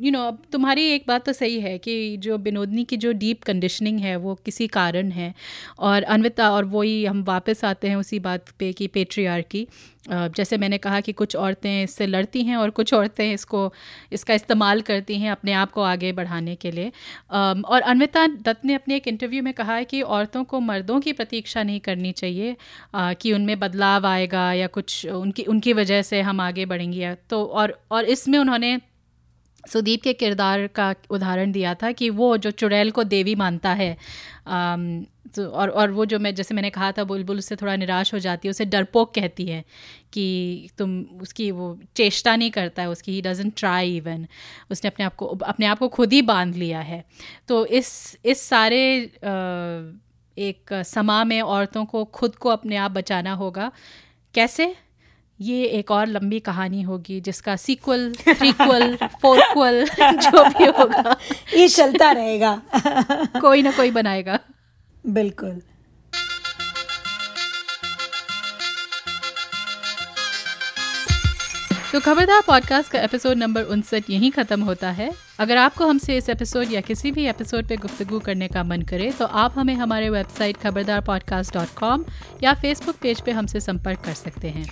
यू 0.00 0.10
नो 0.10 0.22
अब 0.22 0.38
तुम्हारी 0.52 0.84
एक 0.90 1.04
बात 1.08 1.24
तो 1.26 1.32
सही 1.32 1.58
है 1.60 1.76
कि 1.78 2.16
जो 2.16 2.38
बिनोदनी 2.38 2.84
की 2.84 2.96
जो 2.96 3.12
डीप 3.12 3.42
कंडीशनिंग 3.42 3.98
है, 4.00 4.16
वो 4.16 4.34
किसी 4.34 4.66
कारण 4.68 5.10
है। 5.10 5.32
और 5.78 6.02
अनविता 6.02 6.50
और 6.50 6.64
वही 6.64 7.04
हम 7.04 7.22
वापस 7.24 7.64
आते 7.64 7.88
हैं 7.88 7.96
उसी 7.96 8.18
बात 8.20 8.48
पे 8.58 8.72
कि 8.72 8.86
पेट्रियार 8.88 9.42
की 9.42 9.66
जैसे 10.04 10.56
मैंने 10.58 10.78
कहा 10.78 11.00
कि 11.00 11.12
कुछ 11.12 11.34
औरतें 11.36 11.82
इससे 11.82 12.06
लड़ती 12.06 12.42
हैं 12.42 12.56
और 12.56 12.70
कुछ 12.70 12.92
औरतें 12.94 13.32
इसको, 13.32 13.72
इसका 14.12 14.34
इस्तेमाल 14.34 14.80
करती 14.80 15.18
हैं 15.18 15.30
अपने 15.30 15.52
आप 15.52 15.70
को 15.72 15.82
आगे 15.82 16.12
बढ़ाने 16.12 16.54
के 16.56 16.70
लिए। 16.70 16.92
और 17.30 17.80
अन्विता 17.82 18.26
दत्त 18.26 18.64
ने 18.64 18.74
अपने 18.74 18.96
एक 18.96 19.08
इंटरव्यू 19.08 19.42
में 19.42 19.52
कहा 19.54 19.74
है 19.74 19.84
कि 19.84 20.02
औरतों 20.02 20.44
को 20.44 20.60
मर्दों 20.60 21.00
की 21.00 21.12
प्रतीक्षा 21.12 21.62
नहीं 21.62 21.80
करनी 21.80 22.12
चाहिए 22.12 22.56
कि 22.96 23.32
उनमें 23.32 23.58
बदलाव 23.60 24.06
आएगा 24.06 24.52
या 24.52 24.66
कुछ 24.68 25.06
उनकी 25.06 25.42
उनकी 25.44 25.72
वजह 25.72 26.02
से 26.02 26.20
हम 26.22 26.40
आगे 26.40 26.66
बढ़ेंगे। 26.66 27.00
या 27.00 27.14
तो 27.30 27.44
और 27.44 27.80
और 27.90 28.04
इसमें 28.06 28.38
उन्होंने 28.38 28.78
सुदीप 29.64 30.02
के 30.02 30.12
किरदार 30.12 30.66
का 30.66 30.94
उदाहरण 31.10 31.52
दिया 31.52 31.74
था 31.74 31.90
कि 31.92 32.08
वो 32.10 32.36
जो 32.36 32.50
चुड़ैल 32.52 32.90
को 32.90 33.04
देवी 33.04 33.34
मानता 33.34 33.70
है 33.72 33.90
तो 35.36 35.46
और 35.48 35.68
और 35.68 35.90
वो 35.90 36.04
जो 36.04 36.18
मैं 36.18 36.34
जैसे 36.34 36.54
मैंने 36.54 36.70
कहा 36.70 36.92
था 36.92 37.04
बुलबुल 37.04 37.38
उससे 37.38 37.56
थोड़ा 37.56 37.76
निराश 37.76 38.14
हो 38.14 38.18
जाती 38.18 38.48
है 38.48 38.50
उसे 38.50 38.64
डरपोक 38.64 39.14
कहती 39.14 39.46
है 39.46 39.64
कि 40.12 40.68
तुम 40.78 41.00
उसकी 41.22 41.50
वो 41.50 41.78
चेष्टा 41.96 42.36
नहीं 42.36 42.50
करता 42.50 42.82
है 42.82 42.88
उसकी 42.88 43.12
ही 43.12 43.22
डजन 43.22 43.50
ट्राई 43.50 43.96
इवन 43.96 44.26
उसने 44.70 44.88
अपने 44.88 45.04
आप 45.04 45.14
को 45.14 45.26
अपने 45.26 45.66
आप 45.66 45.78
को 45.78 45.88
खुद 45.88 46.12
ही 46.12 46.22
बाँध 46.22 46.56
लिया 46.56 46.80
है। 46.80 47.04
तो 47.48 47.66
इस 47.66 48.18
इस 48.24 48.42
सारे 48.42 48.80
एक 50.36 50.82
समा 50.86 51.24
में 51.24 51.40
औरतों 51.40 51.84
को 51.84 52.04
खुद 52.04 52.36
को 52.36 52.48
अपने 52.48 52.76
आप 52.76 52.90
बचाना 52.90 53.32
होगा। 53.32 53.70
कैसे? 54.34 54.74
ये 55.40 55.64
एक 55.64 55.90
और 55.90 56.06
लंबी 56.06 56.38
कहानी 56.40 56.82
होगी 56.82 57.20
जिसका 57.20 57.54
सीक्वल 57.56 58.12
थ्रीक्वल 58.14 58.96
फोरक्वल 59.22 59.84
जो 60.00 60.44
भी 60.44 60.64
होगा। 60.64 61.16
ये 61.56 61.68
चलता 61.68 62.10
रहेगा। 62.12 62.62
कोई 63.40 63.62
ना 63.62 63.70
कोई 63.70 63.90
बनाएगा। 63.90 64.38
बिल्कुल। 65.08 65.60
तो 71.92 72.00
खबरदार 72.00 72.42
पॉडकास्ट 72.46 72.90
का 72.92 73.00
एपिसोड 73.00 73.36
नंबर 73.36 73.62
उनसठ 73.62 74.10
यहीं 74.10 74.30
ख़त्म 74.30 74.62
होता 74.62 74.90
है। 74.90 75.10
अगर 75.38 75.56
आपको 75.56 75.86
हमसे 75.86 76.16
इस 76.16 76.28
एपिसोड 76.28 76.72
या 76.72 76.80
किसी 76.80 77.10
भी 77.10 77.26
एपिसोड 77.26 77.68
पे 77.68 77.76
गुफ्तगू 77.76 78.18
करने 78.18 78.48
का 78.48 78.62
मन 78.62 78.82
करे 78.82 79.10
तो 79.12 79.26
आप 79.26 79.58
हमें 79.58 79.74
हमारे 79.74 80.10
website 80.10 80.56
Khabardar 80.56 81.00
podcast 81.00 81.54
dot 81.54 81.68
com 81.68 82.04
या 82.42 82.54
फेसबुक 82.54 82.96
पेज 82.96 83.20
पे 83.20 83.30
हमसे 83.30 83.60
संपर्क 83.60 84.00
कर 84.00 84.14
सकते 84.14 84.48
हैं। 84.48 84.70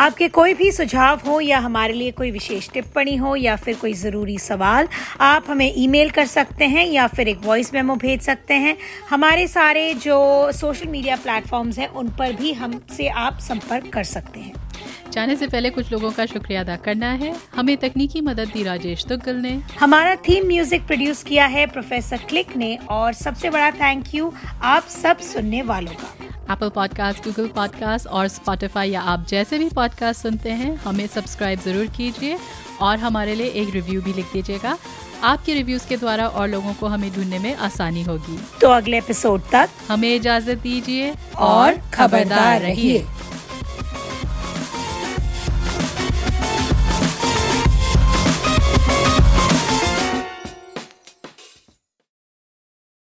आपके 0.00 0.26
कोई 0.28 0.54
भी 0.54 0.70
सुझाव 0.72 1.20
हो 1.26 1.40
या 1.40 1.58
हमारे 1.58 1.92
लिए 1.92 2.10
कोई 2.10 2.30
विशेष 2.30 2.68
टिप्पणी 2.70 3.16
हो 3.16 3.34
या 3.36 3.56
फिर 3.56 3.74
कोई 3.74 3.92
ज़रूरी 3.94 4.38
सवाल, 4.38 4.88
आप 5.20 5.44
हमें 5.48 5.72
ईमेल 5.76 6.10
कर 6.10 6.26
सकते 6.26 6.64
हैं 6.64 6.86
या 6.86 7.06
फिर 7.06 7.28
एक 7.28 7.40
वॉइस 7.44 7.72
मेमो 7.74 7.94
भेज 7.96 8.20
सकते 8.20 8.54
हैं। 8.54 8.76
हमारे 9.10 9.46
सारे 9.48 9.92
जो 9.94 10.52
सोशल 10.52 10.88
मीडिया 10.88 11.16
प्लेटफॉर्म्स 11.16 11.78
हैं, 11.78 11.88
उन 11.88 12.08
पर 12.08 12.32
भी 12.32 12.52
हमसे 12.52 13.08
आप 13.08 13.38
संपर्क 13.40 13.92
कर 13.92 14.04
सकते 14.04 14.40
हैं। 14.40 14.69
जाने 15.12 15.36
से 15.36 15.46
पहले 15.46 15.70
कुछ 15.70 15.92
लोगों 15.92 16.10
का 16.10 16.26
शुक्रिया 16.26 16.60
अदा 16.60 16.76
करना 16.78 17.10
है। 17.14 17.34
हमें 17.56 17.76
तकनीकी 17.76 18.20
मदद 18.20 18.48
दी 18.48 18.62
राजेश 18.62 19.04
तुगल 19.04 19.36
ने। 19.36 19.52
हमारा 19.80 20.14
थीम 20.28 20.46
म्यूज़िक 20.48 20.86
प्रोड्यूस 20.86 21.22
किया 21.22 21.46
है 21.46 21.66
प्रोफेसर 21.68 22.24
क्लिक 22.28 22.56
ने 22.56 22.76
और 22.90 23.12
सबसे 23.14 23.50
बड़ा 23.50 23.70
थैंक 23.72 24.14
यू 24.14 24.32
आप 24.64 24.86
सब 24.92 25.18
सुनने 25.24 25.62
वालों 25.62 25.92
का। 25.92 26.14
एप्पल 26.52 26.68
पॉडकास्ट 26.68 27.24
गूगल 27.24 27.48
पॉडकास्ट 27.48 28.06
और 28.06 28.28
स्पॉटिफाई 28.28 28.90
या 28.90 29.00
आप 29.02 29.26
जैसे 29.28 29.58
भी 29.58 29.68
पॉडकास्ट 29.70 30.22
सुनते 30.22 30.50
हैं 30.52 30.74
हमें 30.76 31.06
सब्सक्राइब 31.06 31.60
ज़रूर 31.60 31.86
कीजिए 31.96 32.38
और 32.80 32.98
हमारे 32.98 33.34
लिए 33.34 33.46
एक 33.52 33.70
रिव्यू 33.74 34.02
भी 34.02 34.12
लिख 34.12 34.32
दीजिएगा। 34.32 34.76
आपके 35.22 35.54
रिव्यूज़ 35.54 35.86
के 35.88 35.96
द्वारा 35.96 36.26
और 36.26 36.48
लोगों 36.48 36.72
को 36.74 36.86
हमें 36.86 37.10
ढूँढने 37.12 37.38
में 37.38 37.54
आसानी 37.56 38.02
होगी। 38.02 38.38
तो 38.60 38.68
अगले 38.68 38.98
एपिसोड 38.98 39.42
तक 39.52 39.70
हमें 39.88 40.14
इजाज़त 40.14 40.58
दीजिए 40.58 41.14
और 41.38 41.80
खबरदार 41.94 42.60
रहिए। 42.60 43.04